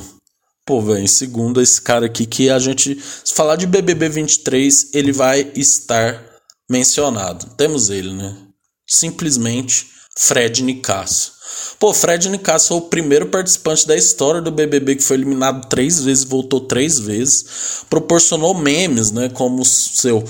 Pô, 0.64 0.80
velho, 0.80 1.00
em 1.00 1.08
segundo, 1.08 1.60
esse 1.60 1.82
cara 1.82 2.06
aqui 2.06 2.24
que 2.24 2.48
a 2.48 2.58
gente. 2.58 2.96
Se 3.24 3.34
falar 3.34 3.56
de 3.56 3.66
BBB 3.66 4.08
23, 4.08 4.90
ele 4.94 5.10
vai 5.10 5.50
estar 5.56 6.31
mencionado. 6.70 7.46
Temos 7.56 7.90
ele, 7.90 8.12
né? 8.12 8.36
Simplesmente 8.86 9.86
Fred 10.16 10.62
Nicasso. 10.62 11.32
Pô, 11.78 11.92
Fred 11.92 12.28
Nicasso 12.28 12.68
foi 12.68 12.76
o 12.78 12.82
primeiro 12.82 13.26
participante 13.26 13.86
da 13.86 13.96
história 13.96 14.40
do 14.40 14.50
BBB 14.50 14.96
que 14.96 15.02
foi 15.02 15.16
eliminado 15.16 15.68
três 15.68 16.00
vezes, 16.00 16.24
voltou 16.24 16.60
três 16.60 16.98
vezes, 16.98 17.84
proporcionou 17.90 18.54
memes, 18.54 19.10
né? 19.10 19.28
Como 19.28 19.64
seu 19.64 20.22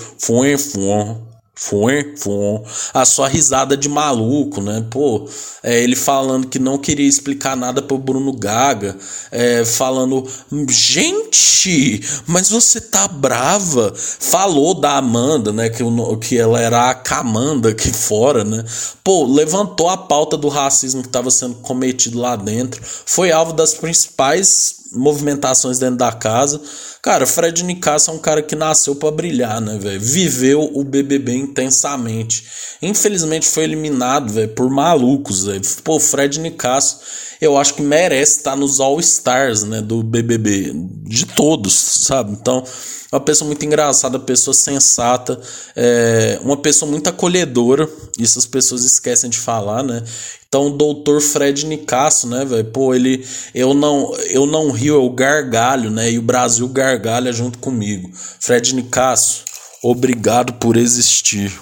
Fuem 1.63 2.17
Fuon. 2.17 2.65
A 2.93 3.05
sua 3.05 3.29
risada 3.29 3.77
de 3.77 3.89
maluco, 3.89 4.61
né? 4.61 4.85
Pô, 4.91 5.29
é, 5.63 5.81
ele 5.81 5.95
falando 5.95 6.49
que 6.49 6.59
não 6.59 6.77
queria 6.77 7.07
explicar 7.07 7.57
nada 7.57 7.81
pro 7.81 7.97
Bruno 7.97 8.33
Gaga, 8.33 8.97
é, 9.31 9.65
falando, 9.65 10.27
gente, 10.69 12.01
mas 12.27 12.51
você 12.51 12.81
tá 12.81 13.07
brava. 13.07 13.93
Falou 13.95 14.75
da 14.75 14.97
Amanda, 14.97 15.53
né? 15.53 15.71
Que, 15.71 15.85
que 16.21 16.37
ela 16.37 16.61
era 16.61 16.91
a 16.91 16.95
Camanda 16.95 17.69
aqui 17.69 17.93
fora, 17.93 18.43
né? 18.43 18.65
Pô, 19.05 19.25
levantou 19.25 19.89
a 19.89 19.97
pauta 19.97 20.37
do 20.37 20.49
racismo 20.49 21.01
que 21.01 21.09
estava 21.09 21.31
sendo 21.31 21.55
cometido 21.57 22.19
lá 22.19 22.35
dentro. 22.35 22.83
Foi 22.85 23.31
alvo 23.31 23.53
das 23.53 23.73
principais 23.73 24.82
movimentações 24.93 25.79
dentro 25.79 25.97
da 25.97 26.13
casa. 26.13 26.61
Cara, 27.03 27.27
Fred 27.27 27.65
Nicasso 27.65 28.11
é 28.11 28.15
um 28.15 28.19
cara 28.19 28.43
que 28.43 28.55
nasceu 28.55 28.95
para 28.95 29.11
brilhar, 29.11 29.61
né, 29.61 29.77
velho? 29.79 30.01
Viveu 30.01 30.71
o 30.75 30.85
BBB 30.85 31.35
intensamente. 31.35 32.45
Infelizmente 32.81 33.47
foi 33.47 33.65
eliminado, 33.65 34.33
velho, 34.33 34.49
por 34.51 34.71
malucos, 34.71 35.45
velho. 35.45 35.63
Pô, 35.83 35.99
Fred 35.99 36.39
Nicasso, 36.39 37.01
eu 37.43 37.59
acho 37.59 37.75
que 37.75 37.83
merece 37.83 38.39
estar 38.39 38.55
nos 38.55 38.79
All 38.79 39.01
Stars, 39.01 39.65
né, 39.65 39.83
do 39.83 40.01
BBB, 40.01 40.73
de 41.03 41.27
todos, 41.27 41.75
sabe? 41.75 42.31
Então, 42.31 42.63
uma 43.11 43.21
pessoa 43.21 43.49
muito 43.49 43.67
engraçada, 43.67 44.17
pessoa 44.17 44.55
sensata, 44.55 45.41
é, 45.75 46.39
uma 46.41 46.57
pessoa 46.57 46.89
muito 46.89 47.09
acolhedora. 47.09 47.91
Isso 48.17 48.39
as 48.39 48.47
pessoas 48.47 48.85
esquecem 48.85 49.29
de 49.29 49.39
falar, 49.39 49.83
né? 49.83 50.05
Então, 50.47 50.69
o 50.69 50.71
doutor 50.71 51.21
Fred 51.21 51.67
Nicasso, 51.67 52.29
né, 52.29 52.45
velho? 52.45 52.65
Pô, 52.67 52.95
ele. 52.95 53.27
Eu 53.53 53.75
não, 53.75 54.15
eu 54.31 54.47
não 54.47 54.71
rio, 54.71 54.95
eu 54.95 55.11
gargalho, 55.11 55.91
né? 55.91 56.13
E 56.13 56.19
o 56.19 56.23
Brasil 56.23 56.69
gargalha 56.69 57.33
junto 57.33 57.59
comigo. 57.59 58.09
Fred 58.39 58.73
Nicasso, 58.73 59.45
obrigado 59.83 60.53
por 60.55 60.77
existir. 60.77 61.53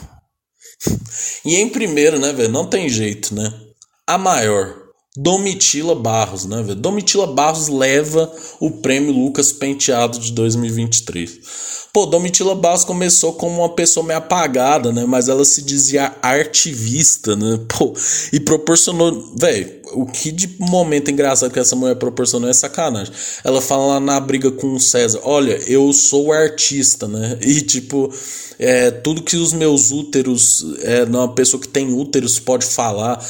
e 1.42 1.56
em 1.56 1.70
primeiro, 1.70 2.18
né, 2.18 2.34
velho? 2.34 2.52
Não 2.52 2.66
tem 2.66 2.86
jeito, 2.86 3.34
né? 3.34 3.50
A 4.06 4.18
maior. 4.18 4.79
Domitila 5.16 5.96
Barros, 5.96 6.44
né, 6.44 6.62
velho? 6.62 6.76
Domitila 6.76 7.26
Barros 7.26 7.66
leva 7.66 8.32
o 8.60 8.70
prêmio 8.70 9.12
Lucas 9.12 9.52
Penteado 9.52 10.20
de 10.20 10.30
2023. 10.32 11.40
Pô, 11.92 12.06
Domitila 12.06 12.54
Barros 12.54 12.84
começou 12.84 13.32
como 13.32 13.58
uma 13.58 13.70
pessoa 13.70 14.06
meio 14.06 14.20
apagada, 14.20 14.92
né? 14.92 15.04
Mas 15.04 15.28
ela 15.28 15.44
se 15.44 15.62
dizia 15.62 16.14
artivista, 16.22 17.34
né? 17.34 17.58
Pô, 17.76 17.92
e 18.32 18.38
proporcionou. 18.38 19.34
Velho, 19.36 19.80
o 19.94 20.06
que 20.06 20.30
de 20.30 20.54
momento 20.60 21.10
engraçado 21.10 21.52
que 21.52 21.58
essa 21.58 21.74
mulher 21.74 21.96
proporcionou 21.96 22.48
é 22.48 22.52
sacanagem. 22.52 23.12
Ela 23.42 23.60
fala 23.60 23.86
lá 23.86 24.00
na 24.00 24.20
briga 24.20 24.52
com 24.52 24.74
o 24.74 24.80
César: 24.80 25.18
Olha, 25.24 25.60
eu 25.66 25.92
sou 25.92 26.32
artista, 26.32 27.08
né? 27.08 27.36
E 27.42 27.62
tipo, 27.62 28.14
é, 28.60 28.92
tudo 28.92 29.22
que 29.22 29.36
os 29.36 29.52
meus 29.52 29.90
úteros, 29.90 30.64
é, 30.82 31.02
uma 31.02 31.34
pessoa 31.34 31.60
que 31.60 31.66
tem 31.66 31.92
úteros 31.92 32.38
pode 32.38 32.64
falar 32.64 33.20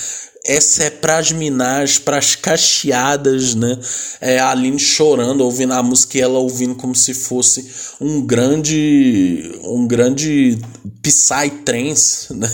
essa 0.45 0.85
é 0.85 0.90
pras 1.01 1.33
Minaj, 1.33 1.99
pras 2.01 2.35
cacheadas, 2.35 3.55
né? 3.55 3.79
É 4.21 4.39
a 4.39 4.51
Aline 4.51 4.79
chorando, 4.79 5.43
ouvindo 5.43 5.73
a 5.73 5.83
música 5.83 6.19
e 6.19 6.21
ela 6.21 6.39
ouvindo 6.39 6.75
como 6.75 6.95
se 6.95 7.15
fosse 7.15 7.69
um 8.01 8.21
grande 8.21 9.59
um 9.65 9.87
grande 9.87 10.59
psytrance, 11.03 12.33
né? 12.35 12.49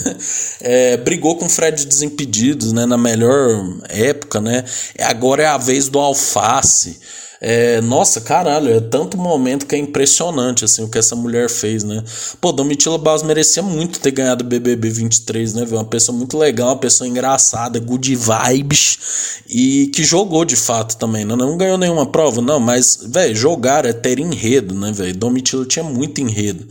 É, 0.60 0.96
brigou 0.96 1.36
com 1.36 1.48
Fred 1.48 1.84
Desimpedidos, 1.84 2.72
né? 2.72 2.86
Na 2.86 2.98
melhor 2.98 3.78
época, 3.88 4.40
né? 4.40 4.64
Agora 5.00 5.42
é 5.42 5.46
a 5.46 5.58
vez 5.58 5.88
do 5.88 5.98
Alface. 5.98 6.98
É, 7.40 7.80
nossa, 7.82 8.20
caralho, 8.20 8.72
é 8.72 8.80
tanto 8.80 9.18
momento 9.18 9.66
que 9.66 9.74
é 9.74 9.78
impressionante 9.78 10.64
assim 10.64 10.82
o 10.82 10.88
que 10.88 10.98
essa 10.98 11.14
mulher 11.14 11.50
fez, 11.50 11.84
né? 11.84 12.02
Pô, 12.40 12.50
Domitila 12.52 12.96
Barros 12.96 13.22
merecia 13.22 13.62
muito 13.62 14.00
ter 14.00 14.10
ganhado 14.10 14.44
o 14.44 14.46
BBB 14.46 14.88
23, 14.88 15.54
né? 15.54 15.66
Uma 15.70 15.84
pessoa 15.84 16.16
muito 16.16 16.38
legal, 16.38 16.68
uma 16.68 16.78
pessoa 16.78 17.06
engraçada, 17.06 17.78
good 17.78 18.16
vibes 18.16 19.42
e 19.48 19.88
que 19.94 20.02
jogou 20.02 20.44
de 20.44 20.56
fato 20.56 20.96
também, 20.96 21.24
né? 21.24 21.36
Não 21.36 21.56
ganhou 21.56 21.76
nenhuma 21.76 22.06
prova, 22.06 22.40
não, 22.40 22.58
mas, 22.58 23.00
velho, 23.06 23.34
jogar 23.34 23.84
é 23.84 23.92
ter 23.92 24.18
enredo, 24.18 24.74
né, 24.74 24.90
velho? 24.92 25.14
Domitila 25.14 25.66
tinha 25.66 25.84
muito 25.84 26.20
enredo. 26.20 26.66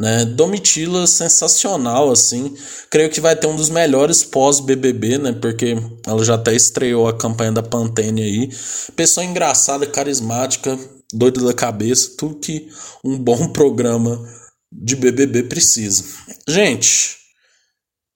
Né? 0.00 0.24
Domitila 0.24 1.06
sensacional 1.06 2.10
assim. 2.10 2.56
Creio 2.88 3.10
que 3.10 3.20
vai 3.20 3.36
ter 3.36 3.46
um 3.46 3.54
dos 3.54 3.68
melhores 3.68 4.24
pós 4.24 4.58
BBB, 4.58 5.18
né? 5.18 5.32
Porque 5.32 5.76
ela 6.06 6.24
já 6.24 6.36
até 6.36 6.54
estreou 6.54 7.06
a 7.06 7.12
campanha 7.12 7.52
da 7.52 7.62
Pantene 7.62 8.22
aí. 8.22 8.50
Pessoa 8.96 9.26
engraçada, 9.26 9.86
carismática, 9.86 10.78
doida 11.12 11.44
da 11.44 11.52
cabeça, 11.52 12.12
tudo 12.16 12.40
que 12.40 12.70
um 13.04 13.18
bom 13.20 13.52
programa 13.52 14.18
de 14.72 14.96
BBB 14.96 15.42
precisa. 15.42 16.02
Gente, 16.48 17.18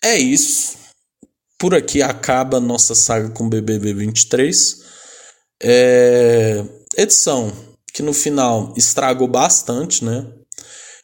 é 0.03 0.17
isso. 0.17 0.79
Por 1.59 1.75
aqui 1.75 2.01
acaba 2.01 2.57
a 2.57 2.61
nossa 2.61 2.95
saga 2.95 3.29
com 3.29 3.47
BBB 3.47 3.93
23. 3.93 4.77
É... 5.63 6.65
Edição 6.97 7.53
que 7.93 8.03
no 8.03 8.15
final 8.15 8.73
estragou 8.75 9.29
bastante, 9.29 10.03
né? 10.03 10.27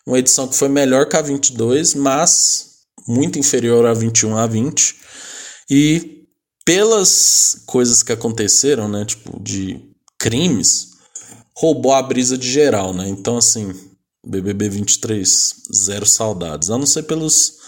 Uma 0.06 0.18
edição 0.18 0.48
que 0.48 0.56
foi 0.56 0.68
melhor 0.68 1.08
que 1.08 1.16
a 1.16 1.22
22, 1.22 1.94
mas 1.94 2.70
muito 3.06 3.38
inferior 3.38 3.86
a 3.86 3.94
21 3.94 4.36
a 4.36 4.46
20. 4.46 4.96
E 5.70 6.24
pelas 6.64 7.62
coisas 7.66 8.02
que 8.02 8.12
aconteceram, 8.12 8.88
né, 8.88 9.04
tipo 9.04 9.40
de 9.42 9.80
crimes, 10.18 10.90
roubou 11.56 11.92
a 11.92 12.02
brisa 12.02 12.36
de 12.36 12.50
geral, 12.50 12.92
né? 12.92 13.08
Então 13.08 13.36
assim, 13.36 13.74
BBB 14.26 14.68
23, 14.68 15.54
zero 15.74 16.06
saudades. 16.06 16.70
A 16.70 16.78
não 16.78 16.86
ser 16.86 17.04
pelos 17.04 17.58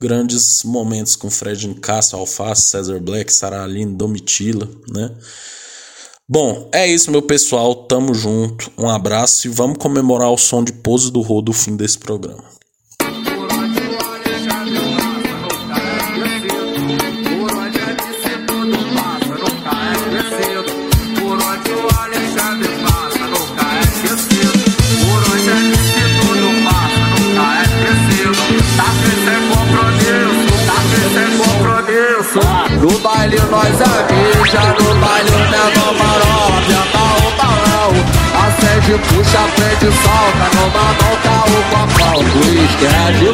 grandes 0.00 0.64
momentos 0.64 1.14
com 1.14 1.30
Fred 1.30 1.74
Cássio, 1.74 2.18
Alface, 2.18 2.70
Cesar 2.70 3.00
Black, 3.00 3.32
Sarah 3.32 3.64
Aline, 3.64 3.94
Domitila, 3.94 4.68
né? 4.88 5.14
Bom, 6.32 6.68
é 6.72 6.86
isso, 6.86 7.10
meu 7.10 7.22
pessoal. 7.22 7.74
Tamo 7.74 8.14
junto. 8.14 8.70
Um 8.78 8.88
abraço 8.88 9.48
e 9.48 9.50
vamos 9.50 9.78
comemorar 9.78 10.30
o 10.30 10.38
som 10.38 10.62
de 10.62 10.72
pose 10.72 11.10
do 11.10 11.20
Rô 11.22 11.42
do 11.42 11.52
fim 11.52 11.74
desse 11.74 11.98
programa. 11.98 12.44
No 32.80 32.98
baile 33.00 33.36
nós 33.50 33.80
avisa, 33.80 34.60
no 34.78 35.00
baile 35.00 35.30
o 35.30 35.69
Acende, 38.90 38.98
puxa, 39.08 39.38
prende, 39.54 39.96
solta, 40.02 40.46
numa 40.56 40.82
mão 40.82 41.14
tá 41.22 41.44
o 41.46 41.62
copão, 41.70 42.24
do 42.24 42.40
esquerdo 42.64 43.30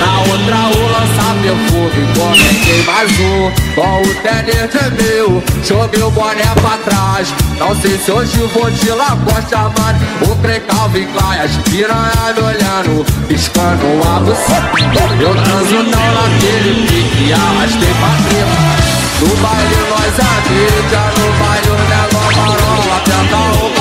Na 0.00 0.18
outra 0.20 0.60
o 0.76 0.82
lança 0.90 1.26
perfume, 1.40 2.02
comentei 2.16 2.82
mais 2.84 3.20
um. 3.20 3.52
Com 3.74 4.02
o 4.02 4.14
tênis 4.22 4.70
tremeu, 4.70 5.42
joguei 5.64 6.02
o 6.02 6.10
boné 6.10 6.44
pra 6.60 6.76
trás. 6.78 7.32
Não 7.58 7.80
sei 7.80 7.96
se 7.96 8.10
hoje 8.10 8.38
vou 8.52 8.70
de 8.70 8.90
lagosta, 8.90 9.58
mano. 9.58 10.00
O 10.22 10.34
trem 10.42 10.60
Calvin 10.62 11.06
Klein, 11.06 11.40
as 11.40 11.56
piranha 11.68 12.34
me 12.34 12.42
olhando, 12.42 13.04
piscando 13.28 13.86
a 14.04 14.18
buceta. 14.20 14.72
Eu 15.20 15.34
transo 15.34 15.74
não 15.74 16.14
naquele 16.14 16.86
pique, 16.88 17.32
arrastei 17.32 17.94
pra 18.00 18.16
treta. 18.28 19.02
No 19.20 19.36
baile 19.36 19.76
nós 19.90 20.18
a 20.18 20.32
mídia, 20.50 21.02
no 21.16 21.32
baile 21.38 21.70
o 21.70 21.76
negócio 21.88 22.42
marola, 22.42 22.96
aperta 22.96 23.36
o 23.64 23.71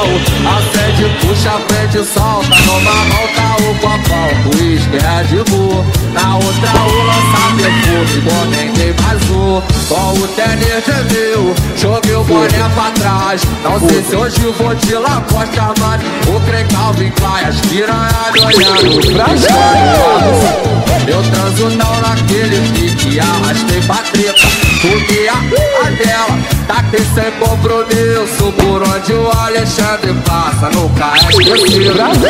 balão. 0.00 0.20
Acende, 0.56 1.04
puxa, 1.20 1.52
frente, 1.68 2.04
solta, 2.08 2.56
numa 2.66 2.94
mão 3.04 3.28
tá 3.34 3.56
o 3.60 3.74
copão, 3.76 4.28
o 4.46 4.56
uísque 4.56 4.96
é 4.96 5.22
de 5.24 5.50
Bull. 5.50 5.84
Na 6.12 6.36
outra 6.36 6.70
o 6.86 7.06
lança 7.06 7.40
perfume, 7.56 8.22
comentei 8.22 8.94
mais 9.02 9.22
um. 9.30 9.62
Com 9.88 10.12
o 10.18 10.28
tênis 10.28 10.84
tremeu, 10.84 11.54
joguei 11.76 12.14
o 12.14 12.24
boné 12.24 12.68
pra 12.74 12.90
trás. 12.92 13.42
Não 13.62 13.78
sei 13.88 14.02
se 14.02 14.16
hoje 14.16 14.40
vou 14.58 14.74
de 14.74 14.94
lacosta, 14.94 15.74
mano. 15.78 16.02
O 16.28 16.40
trem 16.40 16.66
Calvin 16.66 17.10
Klein, 17.10 17.44
as 17.46 17.60
piranha 17.60 18.10
me 18.32 18.40
olhando, 18.40 19.02
frascando. 19.12 20.70
Eu 21.06 21.22
transo 21.30 21.70
não 21.76 22.00
naquele 22.00 22.60
pique, 22.72 23.20
arrastei 23.20 23.80
pra 23.82 23.96
treta. 23.96 24.19
Tá 26.90 26.96
aqui 26.96 27.04
sem 27.14 27.30
compromisso 27.32 28.52
Por 28.52 28.82
onde 28.82 29.12
o 29.12 29.30
Alexandre 29.38 30.14
passa 30.26 30.70
Nunca 30.70 31.12
é 31.14 31.30
esquecido. 31.30 31.94
Por 31.94 32.00
onde 32.00 32.26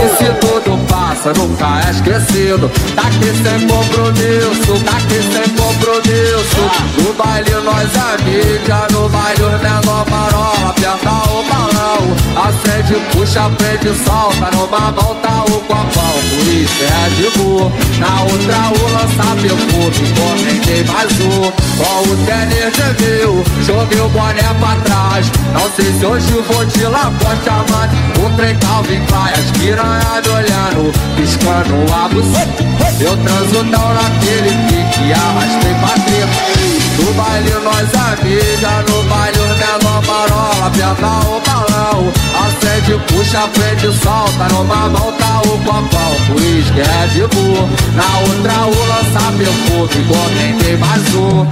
MC 0.00 0.34
tudo 0.40 0.86
passa 0.86 1.32
Nunca 1.34 1.80
é 1.86 1.90
esquecido. 1.90 2.70
Tá 2.94 3.02
aqui 3.02 3.32
sem 3.42 3.68
compromisso 3.68 4.84
Tá 4.84 4.96
aqui 4.96 5.20
sem 5.22 5.48
compromisso. 5.54 7.02
No 7.02 7.12
baile 7.14 7.50
nós 7.64 7.90
é 7.94 8.22
mídia 8.22 8.86
No 8.90 9.08
baile 9.08 9.42
os 9.42 9.62
menor 9.62 10.06
marola 10.10 10.70
Aperta 10.70 11.10
o 11.30 11.45
balão 11.66 12.16
Acende, 12.36 12.94
puxa, 13.12 13.50
prende, 13.56 13.92
solta 14.04 14.50
Numa 14.52 14.92
mão 14.92 15.16
tá 15.22 15.44
o 15.44 15.60
copão. 15.62 15.86
Por 16.30 16.46
isso 16.52 16.84
é 16.84 17.08
de 17.10 17.38
boa 17.38 17.72
Na 17.98 18.22
outra 18.22 18.56
o 18.68 18.92
lança 18.92 19.36
perfume 19.40 20.14
Comentei 20.14 20.84
mais 20.84 21.12
um 21.20 21.66
com 21.76 22.10
o 22.10 22.16
tênis 22.24 22.72
tremeu, 22.72 23.44
joguei 23.62 24.00
o 24.00 24.08
boné 24.08 24.42
pra 24.60 24.76
trás 24.84 25.26
Não 25.52 25.70
sei 25.72 25.92
se 25.92 26.06
hoje 26.06 26.32
vou 26.48 26.64
de 26.64 26.84
lacosta, 26.84 27.52
mano 27.70 28.24
O 28.24 28.36
trem 28.36 28.56
Calvin 28.56 29.04
Klein, 29.06 29.32
as 29.34 29.58
piranha 29.58 30.22
me 30.24 30.30
olhando 30.30 30.92
Piscando 31.16 31.92
a 31.92 32.08
buceta. 32.08 32.64
Eu 32.98 33.16
transo 33.18 33.62
não 33.64 33.94
naquele 33.94 34.50
pique 34.68 35.12
Arrastei 35.12 35.74
pra 35.74 36.02
treta 36.04 36.85
no 37.06 37.14
baile 37.14 37.52
nós 37.62 37.88
amiga, 37.94 38.84
no 38.88 39.02
baile 39.04 39.38
os 39.38 39.56
menor 39.58 40.02
marola 40.06 40.66
Aperta 40.66 41.06
o 41.28 41.40
balão, 41.40 42.12
acende, 42.44 42.98
puxa, 43.06 43.46
prende, 43.48 43.96
solta 43.98 44.48
Numa 44.52 44.88
mão 44.88 45.12
tá 45.12 45.40
o 45.42 45.58
copão, 45.58 46.12
por 46.26 46.40
isso 46.42 46.72
que 46.72 46.80
é 46.80 47.06
de 47.12 47.26
boa 47.34 47.68
Na 47.94 48.18
outra 48.20 48.66
o 48.66 48.86
lança 48.88 49.32
perfume, 49.38 50.04
comentei 50.06 50.76
mais 50.76 51.14
um. 51.14 51.46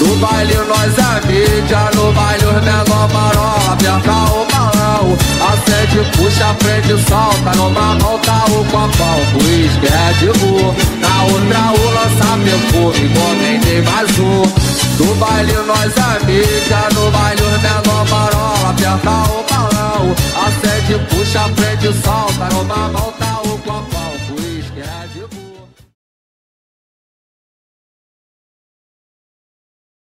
No 0.00 0.16
baile 0.16 0.54
nós 0.68 0.96
é 0.98 1.26
mídia, 1.26 1.90
no 1.94 2.12
baile 2.12 2.44
os 2.44 2.62
menor 2.62 3.08
marola 3.12 3.72
Aperta 3.72 4.12
o 4.12 4.44
balão, 4.44 4.49
acende, 4.60 6.10
puxa, 6.16 6.54
prende, 6.54 7.02
solta 7.08 7.56
Numa 7.56 7.96
tá 8.22 8.44
o 8.46 8.64
copão, 8.66 9.20
por 9.32 9.42
isso 9.42 9.80
que 9.80 9.86
é 9.86 10.12
de 10.18 10.38
boa 10.38 10.74
Na 10.98 11.22
outra 11.24 11.72
o 11.72 11.90
lança 11.94 12.38
perfume, 12.44 13.08
comentei 13.14 13.82
mais 13.82 14.18
um. 14.18 14.70
No 14.98 15.14
baile 15.14 15.52
nós 15.66 15.94
mídia, 16.26 16.88
no 16.94 17.10
baile 17.10 17.42
os 17.42 17.62
menor 17.62 18.06
marola 18.10 18.70
Aperta 18.70 19.10
o 19.10 19.44
balão, 19.48 20.14
acende, 20.46 20.98
puxa, 21.08 21.48
prende, 21.56 21.92
solta 22.02 22.54
Numa 22.54 22.88
mão 22.88 23.29